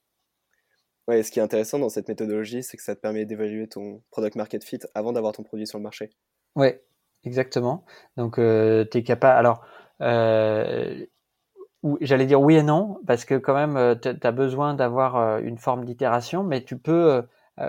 Ouais, 1.07 1.21
ce 1.21 1.31
qui 1.31 1.39
est 1.39 1.43
intéressant 1.43 1.77
dans 1.77 1.89
cette 1.89 2.07
méthodologie, 2.07 2.63
c'est 2.63 2.77
que 2.77 2.83
ça 2.83 2.95
te 2.95 3.01
permet 3.01 3.25
d'évaluer 3.25 3.67
ton 3.67 4.01
product 4.09 4.35
market 4.35 4.63
fit 4.63 4.79
avant 4.95 5.13
d'avoir 5.13 5.33
ton 5.33 5.43
produit 5.43 5.67
sur 5.67 5.77
le 5.77 5.83
marché. 5.83 6.09
Oui, 6.55 6.69
exactement. 7.23 7.85
Donc, 8.17 8.39
euh, 8.39 8.85
tu 8.89 8.97
es 8.99 9.03
capable. 9.03 9.37
Alors, 9.37 9.63
euh, 10.01 11.05
j'allais 12.01 12.25
dire 12.25 12.41
oui 12.41 12.55
et 12.55 12.63
non, 12.63 12.99
parce 13.07 13.25
que 13.25 13.35
quand 13.35 13.53
même, 13.53 13.77
euh, 13.77 13.95
tu 13.95 14.09
as 14.09 14.31
besoin 14.31 14.73
d'avoir 14.73 15.15
euh, 15.17 15.39
une 15.39 15.57
forme 15.57 15.85
d'itération, 15.85 16.43
mais 16.43 16.63
tu 16.63 16.77
peux, 16.77 17.23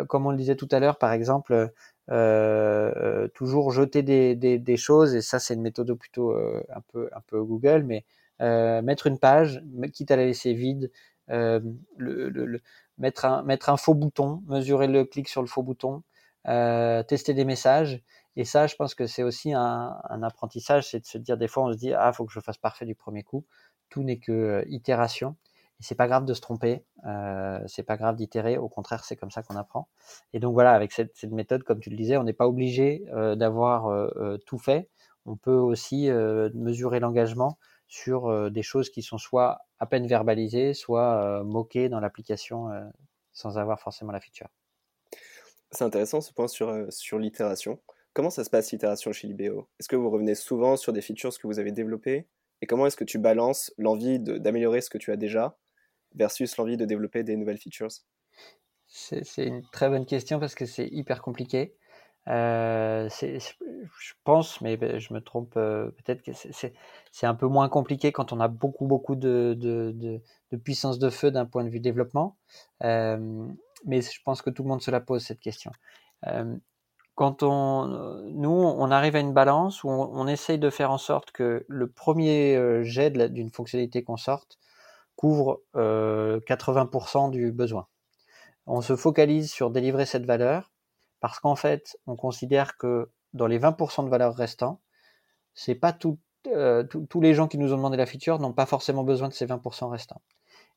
comme 0.09 0.27
on 0.27 0.31
le 0.31 0.37
disait 0.37 0.57
tout 0.57 0.69
à 0.73 0.81
l'heure, 0.81 0.99
par 0.99 1.13
exemple, 1.13 1.71
toujours 3.35 3.71
jeter 3.73 4.03
des, 4.03 4.77
choses, 4.77 5.15
et 5.15 5.21
ça, 5.23 5.39
c'est 5.39 5.55
une 5.55 5.63
méthode 5.63 5.93
plutôt 5.95 6.35
un, 6.35 6.81
peu, 6.93 7.09
un 7.13 7.21
peu 7.27 7.43
Google, 7.43 7.85
mais 7.85 8.05
mettre 8.83 9.07
une 9.07 9.19
page, 9.19 9.63
quitte 9.93 10.11
à 10.11 10.17
la 10.17 10.25
laisser 10.25 10.55
vide, 10.55 10.91
mettre 12.99 13.25
un, 13.25 13.43
mettre 13.43 13.69
un 13.71 13.77
faux 13.77 13.95
bouton, 13.95 14.43
mesurer 14.47 14.87
le 14.87 15.05
clic 15.05 15.29
sur 15.29 15.43
le 15.43 15.49
faux 15.49 15.63
bouton, 15.63 16.03
euh, 16.49 17.03
tester 17.03 17.35
des 17.35 17.45
messages. 17.45 18.03
Et 18.37 18.45
ça, 18.45 18.67
je 18.67 18.77
pense 18.77 18.95
que 18.95 19.07
c'est 19.07 19.23
aussi 19.23 19.53
un, 19.55 19.99
un 20.09 20.23
apprentissage, 20.23 20.89
c'est 20.91 21.01
de 21.01 21.07
se 21.07 21.19
dire 21.19 21.37
des 21.39 21.49
fois 21.49 21.65
on 21.65 21.73
se 21.73 21.79
dit 21.79 21.93
ah 21.95 22.13
faut 22.13 22.27
que 22.27 22.33
je 22.33 22.41
fasse 22.41 22.59
parfait 22.59 22.87
du 22.87 22.95
premier 22.95 23.23
coup. 23.23 23.45
Tout 23.89 24.03
n'est 24.03 24.19
que 24.19 24.33
euh, 24.33 24.65
itération. 24.69 25.37
Et 25.81 25.83
c'est 25.83 25.95
pas 25.95 26.07
grave 26.07 26.25
de 26.25 26.33
se 26.33 26.41
tromper, 26.41 26.85
euh, 27.07 27.61
c'est 27.67 27.83
pas 27.83 27.97
grave 27.97 28.17
d'itérer. 28.17 28.57
Au 28.57 28.69
contraire, 28.69 29.05
c'est 29.05 29.17
comme 29.17 29.31
ça 29.31 29.43
qu'on 29.43 29.57
apprend. 29.57 29.89
Et 30.33 30.41
donc 30.41 30.55
voilà, 30.55 30.73
avec 30.73 30.93
cette, 30.93 31.15
cette, 31.17 31.33
méthode, 31.33 31.65
comme 31.65 31.81
tu 31.81 31.91
le 31.91 31.97
disais, 31.97 32.17
on 32.17 32.25
n'est 32.25 32.33
pas 32.33 32.49
obligé 32.49 33.05
euh, 33.13 33.35
d'avoir 33.37 33.89
euh, 33.89 34.39
tout 34.47 34.59
fait. 34.59 34.89
On 35.27 35.37
peut 35.37 35.57
aussi 35.57 36.09
mesurer 36.55 37.01
l'engagement 37.01 37.59
sur 37.89 38.51
des 38.51 38.63
choses 38.63 38.91
qui 38.91 39.03
sont 39.03 39.19
soit 39.19 39.61
à 39.79 39.87
peine 39.87 40.07
verbalisées, 40.07 40.75
soit 40.75 41.43
moquées 41.45 41.89
dans 41.89 42.01
l'application 42.01 42.69
sans 43.33 43.59
avoir 43.59 43.81
forcément 43.81 44.13
la 44.13 44.21
feature. 44.21 44.49
C'est 45.71 45.85
intéressant 45.85 46.21
ce 46.21 46.33
point 46.33 46.49
sur, 46.49 46.87
sur 46.91 47.19
l'itération. 47.19 47.81
Comment 48.13 48.31
ça 48.31 48.45
se 48.45 48.51
passe 48.51 48.73
l'itération 48.73 49.13
chez 49.13 49.29
Libéo? 49.29 49.69
Est-ce 49.79 49.89
que 49.89 49.97
vous 49.97 50.09
revenez 50.09 50.35
souvent 50.35 50.77
sur 50.77 50.93
des 50.93 51.03
features 51.03 51.39
que 51.39 51.47
vous 51.47 51.59
avez 51.59 51.73
développées? 51.73 52.27
Et 52.63 52.67
comment 52.67 52.87
est-ce 52.87 52.97
que 52.97 53.05
tu 53.05 53.19
balances 53.19 53.75
l'envie 53.77 54.19
d'améliorer 54.19 54.81
ce 54.81 54.89
que 54.89 54.97
tu 54.97 55.13
as 55.13 55.17
déjà 55.17 55.59
versus 56.15 56.57
l'envie 56.57 56.79
de 56.79 56.87
développer 56.87 57.25
des 57.25 57.37
nouvelles 57.37 57.59
features? 57.59 57.91
C'est 58.87 59.25
une 59.39 59.69
très 59.71 59.91
bonne 59.91 60.07
question 60.07 60.41
parce 60.41 60.55
que 60.55 60.65
c'est 60.65 60.87
hyper 60.87 61.21
compliqué. 61.21 61.77
Euh, 62.29 63.09
je 63.09 64.13
pense, 64.25 64.61
mais 64.61 64.77
ben, 64.77 64.99
je 64.99 65.15
me 65.15 65.21
trompe 65.21 65.55
euh, 65.57 65.91
peut-être 65.91 66.23
que 66.23 66.33
c'est 66.33 67.27
un 67.27 67.35
peu 67.35 67.47
moins 67.47 67.69
compliqué 67.69 68.11
quand 68.11 68.33
on 68.33 68.41
a 68.41 68.49
beaucoup 68.49 68.87
beaucoup 68.87 69.15
de, 69.15 69.55
de, 69.57 69.95
de, 70.51 70.57
puissance 70.57 70.99
de 70.99 71.09
feu 71.11 71.31
d'un 71.31 71.47
point 71.47 71.65
de 71.65 71.69
vue 71.69 71.81
développement. 71.81 72.37
Euh, 72.83 73.47
mais 73.85 74.01
je 74.03 74.21
pense 74.25 74.43
que 74.43 74.51
tout 74.51 74.63
le 74.65 74.69
monde 74.69 74.83
se 74.83 74.91
la 74.91 75.01
pose 75.01 75.25
cette 75.25 75.41
question. 75.41 75.71
Euh, 76.27 76.57
quand 77.15 77.43
on, 77.43 77.87
nous, 78.33 78.51
on 78.51 78.91
arrive 78.91 79.17
à 79.17 79.21
une 79.21 79.33
balance 79.33 79.85
où 79.85 79.89
on, 79.89 80.11
on, 80.13 80.27
essaye 80.27 80.59
de 80.59 80.69
faire 80.69 80.91
en 80.91 80.99
sorte 80.99 81.31
que 81.31 81.65
le 81.69 81.89
premier 81.89 82.57
euh, 82.57 82.83
jet 82.83 83.11
d'une 83.11 83.51
fonctionnalité 83.51 84.03
qu'on 84.03 84.17
sorte 84.17 84.59
couvre 85.15 85.63
80% 85.75 87.31
du 87.31 87.51
besoin. 87.51 87.87
On 88.67 88.83
se 88.83 88.97
focalise 88.97 89.51
sur 89.51 89.71
délivrer 89.71 90.05
cette 90.05 90.27
valeur 90.27 90.71
parce 91.21 91.39
qu'en 91.39 91.57
fait, 91.57 91.97
on 92.07 92.17
considère 92.17 92.77
que 92.77 93.11
dans 93.33 93.47
les 93.47 93.59
20% 93.59 94.05
de 94.05 94.09
valeur 94.09 94.35
restants, 94.35 94.81
c'est 95.55 95.75
pas 95.75 95.97
euh, 96.49 96.85
tous 96.85 97.21
les 97.21 97.35
gens 97.35 97.49
qui 97.49 97.59
nous 97.59 97.73
ont 97.73 97.77
demandé 97.77 97.97
la 97.97 98.07
feature 98.07 98.39
n'ont 98.39 98.53
pas 98.53 98.67
forcément 98.67 99.05
besoin 99.05 99.29
de 99.29 99.35
ces 99.35 99.47
20% 99.47 99.89
restants. 99.89 100.21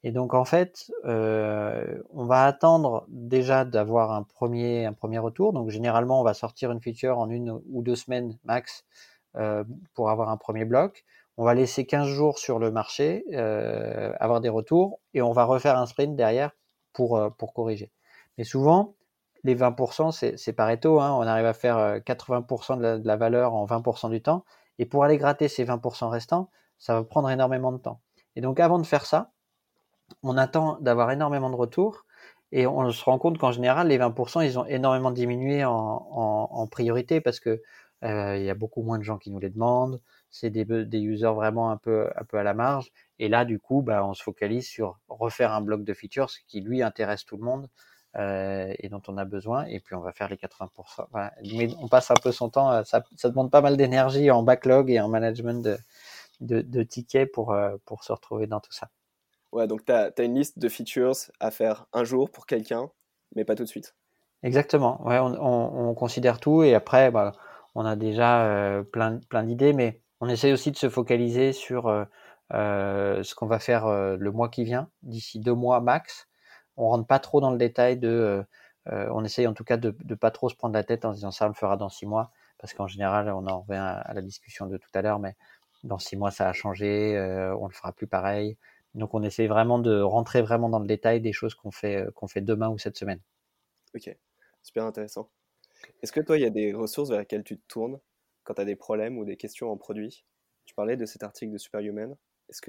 Et 0.03 0.11
donc 0.11 0.33
en 0.33 0.45
fait, 0.45 0.91
euh, 1.05 2.01
on 2.13 2.25
va 2.25 2.45
attendre 2.45 3.05
déjà 3.09 3.65
d'avoir 3.65 4.11
un 4.13 4.23
premier, 4.23 4.89
retour. 5.19 5.51
Donc 5.51 5.69
généralement, 5.69 6.21
on 6.21 6.23
va 6.23 6.33
sortir 6.33 6.71
une 6.71 6.81
feature 6.81 7.19
en 7.19 7.29
une 7.29 7.59
ou 7.69 7.81
deux 7.81 7.95
semaines 7.95 8.37
max 8.45 8.85
euh, 9.35 9.63
pour 9.93 10.09
avoir 10.09 10.29
un 10.29 10.37
premier 10.37 10.63
bloc. 10.63 11.03
On 11.37 11.45
va 11.45 11.53
laisser 11.53 11.85
15 11.85 12.07
jours 12.07 12.37
sur 12.37 12.59
le 12.59 12.69
marché, 12.69 13.23
euh, 13.33 14.11
avoir 14.19 14.41
des 14.41 14.49
retours, 14.49 14.99
et 15.13 15.21
on 15.21 15.31
va 15.31 15.45
refaire 15.45 15.77
un 15.77 15.85
sprint 15.85 16.15
derrière 16.15 16.51
pour, 16.91 17.15
euh, 17.15 17.29
pour 17.29 17.53
corriger. 17.53 17.91
Mais 18.37 18.43
souvent, 18.43 18.95
les 19.43 19.55
20%, 19.55 20.35
c'est 20.37 20.53
Pareto, 20.53 20.99
hein, 20.99 21.11
on 21.13 21.21
arrive 21.21 21.45
à 21.45 21.53
faire 21.53 21.99
80% 21.99 22.73
euh, 22.73 22.75
de 22.75 22.81
la, 22.81 22.97
de 22.97 23.07
la, 23.07 23.15
valeur 23.15 23.53
en 23.53 23.65
20% 23.65 24.09
du 24.09 24.21
temps, 24.21 24.43
et 24.77 24.85
pour 24.85 25.03
aller 25.03 25.17
gratter 25.17 25.47
ces 25.47 25.65
20% 25.65 26.09
restants, 26.09 26.49
ça 26.77 26.93
va 26.93 27.03
prendre 27.03 27.29
énormément 27.29 27.71
de 27.71 27.77
temps. 27.77 28.01
Et 28.35 28.41
donc 28.41 28.59
avant 28.59 28.79
de 28.79 28.85
faire 28.85 29.05
ça, 29.05 29.31
on 30.23 30.37
attend 30.37 30.77
d'avoir 30.81 31.11
énormément 31.11 31.49
de 31.49 31.55
retours, 31.55 32.05
et 32.51 32.65
on 32.65 32.89
se 32.91 33.03
rend 33.03 33.19
compte 33.19 33.37
qu'en 33.37 33.51
général, 33.51 33.87
les 33.87 33.99
20%, 33.99 34.43
ils 34.43 34.57
ont 34.57 34.65
énormément 34.65 35.11
diminué 35.11 35.63
en, 35.65 36.67
priorité, 36.71 37.21
parce 37.21 37.39
que 37.39 37.61
euh, 38.03 38.37
il 38.37 38.43
y 38.43 38.49
a 38.49 38.55
beaucoup 38.55 38.81
moins 38.81 38.97
de 38.97 39.03
gens 39.03 39.17
qui 39.17 39.29
nous 39.29 39.39
les 39.39 39.49
demandent, 39.49 40.01
c'est 40.31 40.49
des, 40.49 40.99
users 40.99 41.33
vraiment 41.33 41.69
un 41.71 41.77
peu, 41.77 42.09
un 42.15 42.23
peu 42.23 42.37
à 42.37 42.43
la 42.43 42.53
marge, 42.53 42.91
et 43.19 43.29
là, 43.29 43.45
du 43.45 43.59
coup, 43.59 43.81
bah, 43.81 44.05
on 44.05 44.13
se 44.13 44.23
focalise 44.23 44.67
sur 44.67 44.99
refaire 45.09 45.53
un 45.53 45.61
bloc 45.61 45.83
de 45.83 45.93
features 45.93 46.29
qui, 46.47 46.61
lui, 46.61 46.81
intéresse 46.81 47.25
tout 47.25 47.37
le 47.37 47.43
monde, 47.43 47.67
euh, 48.17 48.73
et 48.79 48.89
dont 48.89 49.01
on 49.07 49.17
a 49.17 49.25
besoin, 49.25 49.65
et 49.65 49.79
puis 49.79 49.93
on 49.93 49.99
va 49.99 50.11
faire 50.11 50.29
les 50.29 50.35
80%. 50.35 51.05
Voilà. 51.11 51.31
Mais 51.53 51.69
on 51.79 51.87
passe 51.87 52.09
un 52.09 52.15
peu 52.15 52.31
son 52.31 52.49
temps, 52.49 52.71
euh, 52.71 52.83
ça, 52.83 53.03
ça 53.15 53.29
demande 53.29 53.51
pas 53.51 53.61
mal 53.61 53.77
d'énergie 53.77 54.31
en 54.31 54.41
backlog 54.41 54.89
et 54.89 54.99
en 54.99 55.07
management 55.07 55.63
de, 55.63 55.77
de, 56.41 56.61
de 56.61 56.83
tickets 56.83 57.31
pour, 57.31 57.51
euh, 57.51 57.77
pour 57.85 58.03
se 58.03 58.11
retrouver 58.11 58.47
dans 58.47 58.59
tout 58.59 58.71
ça. 58.71 58.89
Ouais, 59.51 59.67
donc 59.67 59.85
tu 59.85 59.91
as, 59.91 60.11
as, 60.17 60.23
une 60.23 60.33
liste 60.33 60.57
de 60.57 60.69
features 60.69 61.13
à 61.39 61.51
faire 61.51 61.85
un 61.93 62.03
jour 62.03 62.31
pour 62.31 62.47
quelqu'un, 62.47 62.89
mais 63.35 63.45
pas 63.45 63.55
tout 63.55 63.63
de 63.63 63.69
suite. 63.69 63.93
Exactement, 64.41 65.05
ouais, 65.05 65.19
on, 65.19 65.35
on, 65.39 65.89
on 65.89 65.93
considère 65.93 66.39
tout, 66.39 66.63
et 66.63 66.73
après, 66.73 67.11
bah, 67.11 67.33
on 67.75 67.85
a 67.85 67.95
déjà 67.95 68.45
euh, 68.45 68.81
plein, 68.81 69.19
plein 69.29 69.43
d'idées, 69.43 69.73
mais 69.73 70.01
on 70.19 70.29
essaye 70.29 70.53
aussi 70.53 70.71
de 70.71 70.77
se 70.77 70.89
focaliser 70.89 71.53
sur 71.53 71.87
euh, 71.87 73.23
ce 73.23 73.35
qu'on 73.35 73.45
va 73.45 73.59
faire 73.59 73.87
le 73.87 74.31
mois 74.31 74.49
qui 74.49 74.63
vient, 74.63 74.89
d'ici 75.03 75.39
deux 75.39 75.53
mois 75.53 75.79
max, 75.79 76.28
on 76.79 76.89
rentre 76.89 77.07
pas 77.07 77.19
trop 77.19 77.41
dans 77.41 77.51
le 77.51 77.57
détail 77.57 77.97
de, 77.97 78.07
euh, 78.07 78.43
euh, 78.87 79.09
on 79.13 79.23
essaye 79.23 79.47
en 79.47 79.53
tout 79.53 79.63
cas 79.63 79.77
de, 79.77 79.95
de 80.03 80.15
pas 80.15 80.31
trop 80.31 80.49
se 80.49 80.55
prendre 80.55 80.73
la 80.73 80.83
tête 80.83 81.05
en 81.05 81.11
disant 81.11 81.31
ça 81.31 81.45
on 81.45 81.49
le 81.49 81.53
fera 81.53 81.77
dans 81.77 81.89
six 81.89 82.05
mois, 82.05 82.31
parce 82.57 82.73
qu'en 82.73 82.87
général 82.87 83.29
on 83.29 83.45
en 83.47 83.61
revient 83.61 83.75
à, 83.77 84.13
la 84.13 84.21
discussion 84.21 84.65
de 84.65 84.77
tout 84.77 84.89
à 84.93 85.01
l'heure, 85.01 85.19
mais 85.19 85.35
dans 85.83 85.99
six 85.99 86.15
mois 86.15 86.31
ça 86.31 86.49
a 86.49 86.53
changé, 86.53 87.15
euh, 87.17 87.55
on 87.57 87.67
le 87.67 87.73
fera 87.73 87.91
plus 87.91 88.07
pareil. 88.07 88.57
Donc 88.95 89.13
on 89.13 89.21
essaye 89.21 89.47
vraiment 89.47 89.77
de 89.77 90.01
rentrer 90.01 90.41
vraiment 90.41 90.69
dans 90.69 90.79
le 90.79 90.87
détail 90.87 91.21
des 91.21 91.33
choses 91.33 91.53
qu'on 91.53 91.71
fait 91.71 92.07
qu'on 92.15 92.27
fait 92.27 92.41
demain 92.41 92.69
ou 92.69 92.79
cette 92.79 92.97
semaine. 92.97 93.19
Ok, 93.93 94.15
super 94.63 94.85
intéressant. 94.85 95.29
Est-ce 96.01 96.11
que 96.11 96.21
toi 96.21 96.37
il 96.37 96.41
y 96.41 96.45
a 96.45 96.49
des 96.49 96.73
ressources 96.73 97.09
vers 97.09 97.19
lesquelles 97.19 97.43
tu 97.43 97.57
te 97.57 97.67
tournes 97.67 97.99
quand 98.43 98.55
tu 98.55 98.61
as 98.61 98.65
des 98.65 98.75
problèmes 98.75 99.17
ou 99.17 99.25
des 99.25 99.37
questions 99.37 99.69
en 99.69 99.77
produit? 99.77 100.25
Tu 100.65 100.73
parlais 100.73 100.97
de 100.97 101.05
cet 101.05 101.23
article 101.23 101.51
de 101.51 101.57
Superhuman. 101.57 102.15
Est-ce 102.49 102.61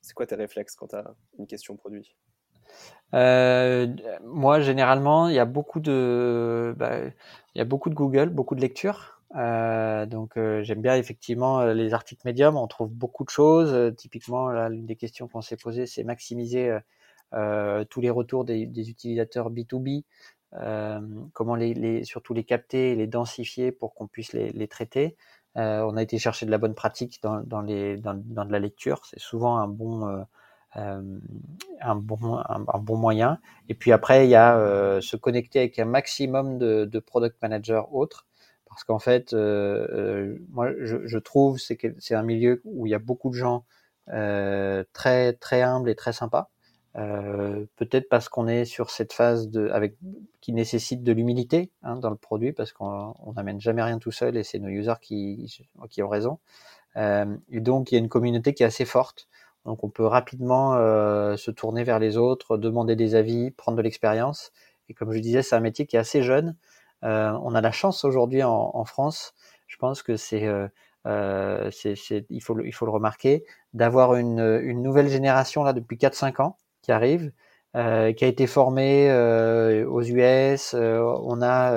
c'est 0.00 0.12
quoi 0.12 0.26
tes 0.26 0.34
réflexes 0.34 0.76
quand 0.76 0.88
tu 0.88 0.96
as 0.96 1.14
une 1.38 1.46
question 1.46 1.76
produit? 1.76 2.14
Euh, 3.14 3.86
moi, 4.24 4.60
généralement, 4.60 5.28
il 5.28 5.34
y 5.34 5.38
a 5.38 5.44
beaucoup 5.44 5.80
de, 5.80 6.74
bah, 6.76 6.98
il 7.54 7.58
y 7.58 7.60
a 7.60 7.64
beaucoup 7.64 7.90
de 7.90 7.94
Google, 7.94 8.30
beaucoup 8.30 8.54
de 8.54 8.60
lectures. 8.60 9.20
Euh, 9.36 10.06
donc, 10.06 10.36
euh, 10.36 10.62
j'aime 10.62 10.80
bien 10.80 10.96
effectivement 10.96 11.64
les 11.64 11.94
articles 11.94 12.22
médiums. 12.24 12.56
On 12.56 12.66
trouve 12.66 12.90
beaucoup 12.90 13.24
de 13.24 13.30
choses. 13.30 13.94
Typiquement, 13.96 14.50
l'une 14.68 14.86
des 14.86 14.96
questions 14.96 15.28
qu'on 15.28 15.42
s'est 15.42 15.56
posées, 15.56 15.86
c'est 15.86 16.04
maximiser 16.04 16.76
tous 17.90 18.00
les 18.00 18.10
retours 18.10 18.44
des, 18.44 18.62
utilisateurs 18.90 19.50
B2B. 19.50 20.04
comment 21.32 21.54
les, 21.56 22.04
surtout 22.04 22.34
les 22.34 22.44
capter, 22.44 22.94
les 22.96 23.06
densifier 23.06 23.72
pour 23.72 23.94
qu'on 23.94 24.06
puisse 24.08 24.32
les, 24.32 24.50
les 24.52 24.68
traiter. 24.68 25.16
on 25.56 25.96
a 25.96 26.02
été 26.02 26.18
chercher 26.18 26.46
de 26.46 26.50
la 26.50 26.58
bonne 26.58 26.74
pratique 26.74 27.20
dans, 27.22 27.40
dans 27.40 27.62
les, 27.62 27.96
dans, 27.96 28.14
dans 28.14 28.44
de 28.44 28.52
la 28.52 28.60
lecture. 28.60 29.04
C'est 29.06 29.20
souvent 29.20 29.58
un 29.58 29.68
bon 29.68 30.24
euh, 30.76 31.18
un, 31.80 31.94
bon, 31.96 32.42
un, 32.48 32.78
bon 32.78 32.96
moyen. 32.96 33.38
Et 33.68 33.74
puis 33.74 33.92
après, 33.92 34.26
il 34.26 34.30
y 34.30 34.34
a 34.34 34.56
euh, 34.58 35.00
se 35.00 35.16
connecter 35.16 35.60
avec 35.60 35.78
un 35.78 35.84
maximum 35.84 36.58
de, 36.58 36.84
de 36.84 36.98
product 36.98 37.36
managers 37.42 37.82
autres. 37.92 38.26
Parce 38.74 38.82
qu'en 38.82 38.98
fait, 38.98 39.32
euh, 39.34 39.86
euh, 39.92 40.38
moi, 40.50 40.70
je, 40.80 41.06
je 41.06 41.18
trouve 41.18 41.58
c'est 41.58 41.76
que 41.76 41.94
c'est 42.00 42.16
un 42.16 42.24
milieu 42.24 42.60
où 42.64 42.86
il 42.86 42.90
y 42.90 42.94
a 42.94 42.98
beaucoup 42.98 43.30
de 43.30 43.34
gens 43.36 43.64
euh, 44.08 44.82
très 44.92 45.34
très 45.34 45.62
humbles 45.62 45.88
et 45.88 45.94
très 45.94 46.12
sympas. 46.12 46.50
Peut-être 46.94 48.08
parce 48.08 48.28
qu'on 48.28 48.48
est 48.48 48.64
sur 48.64 48.90
cette 48.90 49.12
phase 49.12 49.48
de, 49.48 49.68
avec, 49.68 49.96
qui 50.40 50.52
nécessite 50.52 51.04
de 51.04 51.12
l'humilité 51.12 51.70
hein, 51.82 51.96
dans 51.96 52.10
le 52.10 52.16
produit, 52.16 52.52
parce 52.52 52.72
qu'on 52.72 53.14
n'amène 53.36 53.60
jamais 53.60 53.82
rien 53.82 53.98
tout 53.98 54.12
seul 54.12 54.36
et 54.36 54.42
c'est 54.44 54.58
nos 54.58 54.68
users 54.68 55.00
qui, 55.00 55.52
qui 55.90 56.02
ont 56.02 56.08
raison. 56.08 56.38
Et 56.96 57.60
donc 57.60 57.90
il 57.90 57.96
y 57.96 57.98
a 57.98 58.00
une 58.00 58.08
communauté 58.08 58.54
qui 58.54 58.62
est 58.62 58.66
assez 58.66 58.84
forte. 58.84 59.28
Donc 59.64 59.84
on 59.84 59.88
peut 59.88 60.06
rapidement 60.06 60.74
euh, 60.74 61.36
se 61.36 61.50
tourner 61.50 61.84
vers 61.84 61.98
les 61.98 62.16
autres, 62.16 62.56
demander 62.56 62.96
des 62.96 63.14
avis, 63.14 63.50
prendre 63.50 63.76
de 63.78 63.82
l'expérience. 63.82 64.52
Et 64.88 64.94
comme 64.94 65.12
je 65.12 65.18
disais, 65.18 65.42
c'est 65.42 65.56
un 65.56 65.60
métier 65.60 65.86
qui 65.86 65.96
est 65.96 66.00
assez 66.00 66.22
jeune. 66.22 66.56
Euh, 67.04 67.32
on 67.42 67.54
a 67.54 67.60
la 67.60 67.72
chance 67.72 68.04
aujourd'hui 68.04 68.42
en, 68.42 68.70
en, 68.74 68.84
France. 68.84 69.34
Je 69.66 69.76
pense 69.76 70.02
que 70.02 70.16
c'est 70.16 70.46
euh, 70.46 70.68
euh, 71.06 71.70
il, 72.30 72.40
faut 72.40 72.54
le, 72.54 72.66
il 72.66 72.72
faut 72.72 72.86
le 72.86 72.90
remarquer, 72.90 73.44
d'avoir 73.74 74.14
une, 74.14 74.60
une 74.62 74.82
nouvelle 74.82 75.08
génération 75.08 75.62
là 75.62 75.72
depuis 75.72 75.96
4-5 75.96 76.42
ans 76.42 76.56
qui 76.82 76.92
arrive, 76.92 77.32
euh, 77.76 78.12
qui 78.12 78.24
a 78.24 78.28
été 78.28 78.46
formée 78.46 79.10
euh, 79.10 79.86
aux 79.86 80.02
US. 80.02 80.74
On 80.74 81.42
a 81.42 81.72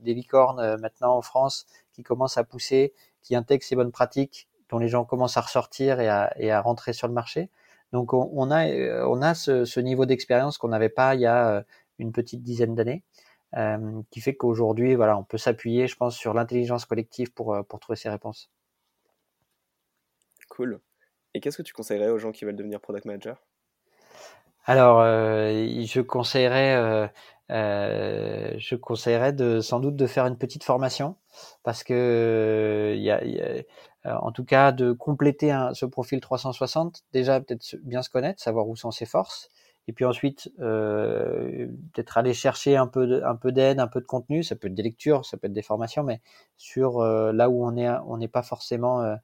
des 0.00 0.14
licornes 0.14 0.76
maintenant 0.78 1.16
en 1.16 1.22
France 1.22 1.66
qui 1.92 2.02
commencent 2.02 2.38
à 2.38 2.44
pousser, 2.44 2.94
qui 3.22 3.36
intègrent 3.36 3.64
ces 3.64 3.76
bonnes 3.76 3.92
pratiques, 3.92 4.48
dont 4.68 4.78
les 4.78 4.88
gens 4.88 5.04
commencent 5.04 5.36
à 5.36 5.42
ressortir 5.42 6.00
et 6.00 6.08
à, 6.08 6.32
et 6.38 6.50
à 6.50 6.60
rentrer 6.60 6.92
sur 6.92 7.08
le 7.08 7.14
marché. 7.14 7.50
Donc 7.92 8.12
on, 8.12 8.30
on 8.32 8.50
a, 8.50 8.66
on 9.06 9.22
a 9.22 9.34
ce, 9.34 9.64
ce 9.64 9.80
niveau 9.80 10.06
d'expérience 10.06 10.58
qu'on 10.58 10.68
n'avait 10.68 10.88
pas 10.88 11.14
il 11.14 11.20
y 11.20 11.26
a 11.26 11.64
une 11.98 12.12
petite 12.12 12.42
dizaine 12.42 12.74
d'années. 12.74 13.02
Euh, 13.56 14.02
qui 14.10 14.20
fait 14.20 14.34
qu'aujourd'hui, 14.34 14.96
voilà, 14.96 15.16
on 15.16 15.24
peut 15.24 15.38
s'appuyer, 15.38 15.86
je 15.86 15.96
pense, 15.96 16.16
sur 16.16 16.34
l'intelligence 16.34 16.84
collective 16.84 17.32
pour, 17.32 17.54
euh, 17.54 17.62
pour 17.62 17.78
trouver 17.78 17.96
ces 17.96 18.10
réponses. 18.10 18.50
Cool. 20.48 20.80
Et 21.32 21.40
qu'est-ce 21.40 21.56
que 21.56 21.62
tu 21.62 21.72
conseillerais 21.72 22.10
aux 22.10 22.18
gens 22.18 22.32
qui 22.32 22.44
veulent 22.44 22.56
devenir 22.56 22.80
product 22.80 23.06
manager? 23.06 23.40
Alors, 24.64 25.00
euh, 25.00 25.68
je 25.86 26.00
conseillerais, 26.00 26.74
euh, 26.74 27.06
euh, 27.50 28.54
je 28.58 28.74
conseillerais 28.74 29.32
de, 29.32 29.60
sans 29.60 29.78
doute 29.78 29.96
de 29.96 30.06
faire 30.06 30.26
une 30.26 30.36
petite 30.36 30.64
formation 30.64 31.16
parce 31.62 31.84
que 31.84 32.94
il 32.96 33.02
y 33.02 33.10
a, 33.12 33.24
y 33.24 33.40
a, 33.40 33.62
en 34.20 34.32
tout 34.32 34.44
cas, 34.44 34.72
de 34.72 34.92
compléter 34.92 35.56
ce 35.74 35.86
profil 35.86 36.20
360. 36.20 37.04
Déjà, 37.12 37.40
peut-être 37.40 37.76
bien 37.82 38.02
se 38.02 38.10
connaître, 38.10 38.42
savoir 38.42 38.68
où 38.68 38.76
sont 38.76 38.90
ses 38.90 39.06
forces 39.06 39.48
et 39.88 39.92
puis 39.92 40.04
ensuite 40.04 40.50
euh, 40.60 41.68
peut-être 41.94 42.18
aller 42.18 42.34
chercher 42.34 42.76
un 42.76 42.88
peu 42.88 43.06
d'aide, 43.52 43.78
un 43.78 43.86
peu 43.86 44.00
de 44.00 44.06
contenu, 44.06 44.42
ça 44.42 44.56
peut 44.56 44.66
être 44.66 44.74
des 44.74 44.82
lectures, 44.82 45.24
ça 45.24 45.36
peut 45.36 45.46
être 45.46 45.52
des 45.52 45.62
formations, 45.62 46.02
mais 46.02 46.20
sur 46.56 46.98
euh, 47.00 47.32
là 47.32 47.48
où 47.48 47.64
on 47.64 47.76
est 47.76 47.88
on 48.06 48.16
n'est 48.16 48.28
pas 48.28 48.42
forcément 48.42 49.02
euh, 49.02 49.14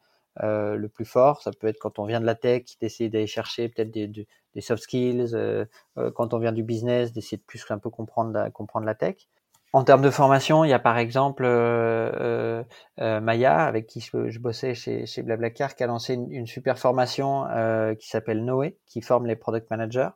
euh, 0.42 0.76
le 0.76 0.88
plus 0.88 1.04
fort, 1.04 1.42
ça 1.42 1.50
peut 1.52 1.66
être 1.66 1.78
quand 1.78 1.98
on 1.98 2.06
vient 2.06 2.20
de 2.20 2.24
la 2.26 2.34
tech, 2.34 2.62
d'essayer 2.80 3.10
d'aller 3.10 3.26
chercher 3.26 3.68
peut-être 3.68 3.90
des, 3.90 4.26
soft 4.60 4.82
skills, 4.82 5.34
euh, 5.34 5.66
euh, 5.98 6.10
quand 6.10 6.32
on 6.32 6.38
vient 6.38 6.52
du 6.52 6.62
business, 6.62 7.12
d'essayer 7.12 7.36
de 7.36 7.42
plus 7.42 7.62
un 7.70 7.78
peu 7.78 7.90
comprendre 7.90 8.32
la 8.32 8.94
tech. 8.94 9.16
En 9.74 9.84
termes 9.84 10.02
de 10.02 10.10
formation, 10.10 10.64
il 10.64 10.68
y 10.68 10.74
a 10.74 10.78
par 10.78 10.98
exemple 10.98 11.44
euh, 11.46 12.62
euh, 13.00 13.20
Maya, 13.20 13.64
avec 13.64 13.86
qui 13.86 14.00
je, 14.00 14.38
bossais 14.38 14.74
chez, 14.74 15.06
chez 15.06 15.22
Blablacar, 15.22 15.74
qui 15.74 15.82
a 15.82 15.86
lancé 15.86 16.12
une, 16.14 16.30
une 16.30 16.46
super 16.46 16.78
formation 16.78 17.46
euh, 17.46 17.94
qui 17.94 18.08
s'appelle 18.08 18.44
Noé, 18.44 18.76
qui 18.86 19.00
forme 19.00 19.26
les 19.26 19.36
product 19.36 19.70
managers. 19.70 20.10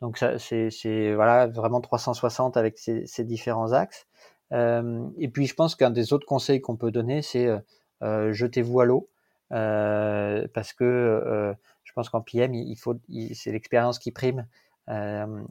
Donc 0.00 0.18
c'est 0.38 1.14
voilà 1.14 1.46
vraiment 1.46 1.80
360 1.80 2.56
avec 2.56 2.78
ces, 2.78 3.06
ces 3.06 3.24
différents 3.24 3.72
axes. 3.72 4.06
Euh, 4.52 5.06
et 5.18 5.28
puis 5.28 5.46
je 5.46 5.54
pense 5.54 5.74
qu'un 5.74 5.90
des 5.90 6.12
autres 6.12 6.26
conseils 6.26 6.60
qu'on 6.60 6.76
peut 6.76 6.90
donner, 6.90 7.22
c'est 7.22 7.46
euh, 7.46 7.58
euh 8.02 8.32
jetez-vous 8.32 8.80
à 8.80 8.84
l'eau 8.84 9.08
euh, 9.52 10.46
parce 10.54 10.72
que 10.72 10.84
euh, 10.84 11.54
je 11.84 11.92
pense 11.92 12.08
qu'en 12.08 12.20
PM, 12.20 12.54
il, 12.54 12.76
faut, 12.76 12.96
c'est 13.34 13.52
l'expérience 13.52 13.98
qui 13.98 14.12
prime 14.12 14.46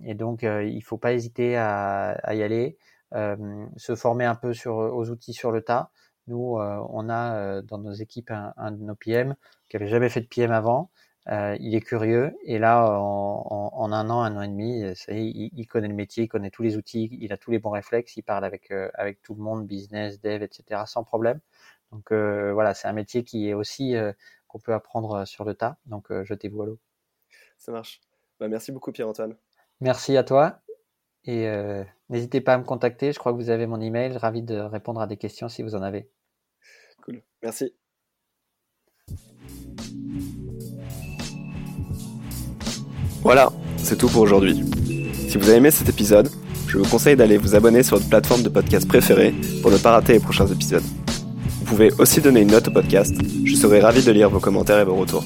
et 0.03 0.14
donc 0.14 0.43
il 0.43 0.82
faut 0.84 0.97
pas 0.97 1.14
hésiter 1.14 1.55
à, 1.55 2.12
à 2.24 2.36
y 2.36 2.43
aller, 2.43 2.78
se 3.14 3.95
former 3.95 4.26
un 4.26 4.36
peu 4.36 4.53
sur 4.53 4.76
aux 4.76 5.09
outils 5.09 5.34
sur 5.34 5.51
le 5.51 5.62
tas. 5.62 5.91
Nous, 6.28 6.57
on 6.57 7.09
a 7.09 7.62
dans 7.62 7.78
nos 7.78 7.93
équipes 7.93 8.32
un, 8.32 8.53
un 8.57 8.72
de 8.72 8.84
nos 8.84 8.95
PM 8.95 9.36
qui 9.70 9.78
avait 9.78 9.88
jamais 9.88 10.09
fait 10.09 10.22
de 10.22 10.28
PM 10.28 10.51
avant 10.51 10.91
euh, 11.30 11.55
il 11.59 11.76
est 11.76 11.82
curieux 11.82 12.36
et 12.45 12.57
là, 12.57 12.84
en, 12.99 13.45
en, 13.47 13.70
en, 13.74 13.91
un 13.91 14.09
an, 14.09 14.24
un 14.24 14.36
an 14.38 14.41
et 14.41 14.47
demi, 14.47 14.84
ça 14.95 15.14
y 15.14 15.18
est, 15.20 15.30
il, 15.30 15.51
il, 15.55 15.68
connaît 15.68 15.88
le 15.88 15.93
métier, 15.93 16.24
il 16.24 16.28
connaît 16.28 16.49
tous 16.49 16.64
les 16.64 16.78
outils, 16.78 17.09
il 17.22 17.32
a 17.32 17.38
tous 17.38 17.51
les 17.51 17.59
bons 17.59 17.70
réflexes, 17.70 18.18
il 18.18 18.24
parle 18.24 18.43
avec 18.43 18.72
euh, 18.72 18.89
avec 18.95 19.22
tout 19.22 19.36
le 19.36 19.41
monde, 19.41 19.68
business, 19.68 20.20
dev, 20.20 20.41
etc. 20.41 20.82
sans 20.88 21.03
problème. 21.03 21.39
Donc 21.91 22.12
euh, 22.12 22.53
voilà, 22.53 22.74
c'est 22.74 22.88
un 22.88 22.93
métier 22.93 23.24
qui 23.24 23.49
est 23.49 23.53
aussi 23.53 23.95
euh, 23.95 24.14
qu'on 24.47 24.57
peut 24.57 24.74
apprendre 24.74 25.26
sur 25.26 25.43
le 25.43 25.53
tas. 25.53 25.78
Donc 25.86 26.09
euh, 26.12 26.24
jetez-vous 26.24 26.64
à 26.64 26.66
l'eau. 26.66 26.80
Ça 27.59 27.72
marche. 27.72 28.01
Bah, 28.39 28.47
merci 28.47 28.72
beaucoup 28.72 28.91
Pierre-Antoine. 28.91 29.36
Merci 29.80 30.18
à 30.18 30.24
toi 30.24 30.62
et 31.26 31.47
n'hésitez 32.12 32.41
pas 32.41 32.53
à 32.53 32.57
me 32.57 32.64
contacter. 32.64 33.12
Je 33.12 33.20
crois 33.20 33.32
que 33.32 33.38
vous 33.38 33.49
avez 33.49 33.66
mon 33.66 33.82
email. 33.82 34.18
Ravi 34.18 34.43
de 34.43 34.55
répondre 34.55 35.01
à 35.01 35.07
des 35.07 35.18
questions 35.18 35.49
si 35.49 35.64
vous 35.64 35.76
en 35.76 35.82
avez. 35.82 36.09
Cool. 37.03 37.24
Merci. 37.41 37.74
Voilà, 43.24 43.51
c'est 43.78 43.97
tout 43.97 44.07
pour 44.07 44.22
aujourd'hui. 44.22 44.64
Si 45.30 45.38
vous 45.38 45.47
avez 45.47 45.57
aimé 45.57 45.72
cet 45.72 45.88
épisode, 45.89 46.30
je 46.68 46.78
vous 46.78 46.89
conseille 46.89 47.16
d'aller 47.16 47.38
vous 47.38 47.55
abonner 47.55 47.84
sur 47.84 47.97
votre 47.97 48.09
plateforme 48.09 48.41
de 48.41 48.49
podcast 48.49 48.88
préférée 48.88 49.34
pour 49.62 49.72
ne 49.72 49.78
pas 49.78 49.91
rater 49.91 50.14
les 50.14 50.20
prochains 50.20 50.47
épisodes. 50.47 50.84
Vous 51.59 51.66
pouvez 51.66 51.91
aussi 51.99 52.20
donner 52.20 52.41
une 52.41 52.51
note 52.51 52.68
au 52.68 52.72
podcast, 52.72 53.16
je 53.45 53.55
serai 53.55 53.80
ravi 53.80 54.03
de 54.03 54.12
lire 54.12 54.30
vos 54.30 54.39
commentaires 54.39 54.80
et 54.80 54.86
vos 54.86 54.95
retours. 54.95 55.24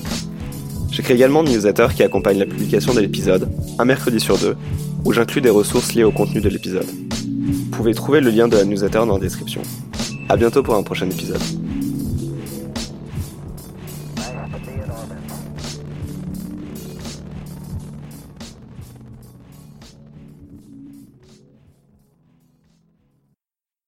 J'écris 0.95 1.15
également 1.15 1.43
une 1.43 1.51
newsletter 1.51 1.87
qui 1.93 2.03
accompagne 2.03 2.39
la 2.39 2.45
publication 2.45 2.93
de 2.93 3.01
l'épisode, 3.01 3.49
un 3.79 3.83
mercredi 3.83 4.17
sur 4.17 4.37
deux, 4.37 4.55
où 5.03 5.11
j'inclus 5.11 5.41
des 5.41 5.49
ressources 5.49 5.93
liées 5.93 6.05
au 6.05 6.11
contenu 6.11 6.39
de 6.39 6.47
l'épisode. 6.47 6.85
Vous 6.85 7.69
pouvez 7.69 7.93
trouver 7.93 8.21
le 8.21 8.29
lien 8.29 8.47
de 8.47 8.55
la 8.55 8.63
newsletter 8.63 8.99
dans 8.99 9.15
la 9.15 9.19
description. 9.19 9.61
A 10.29 10.37
bientôt 10.37 10.63
pour 10.63 10.75
un 10.75 10.83
prochain 10.83 11.09
épisode. 11.09 11.41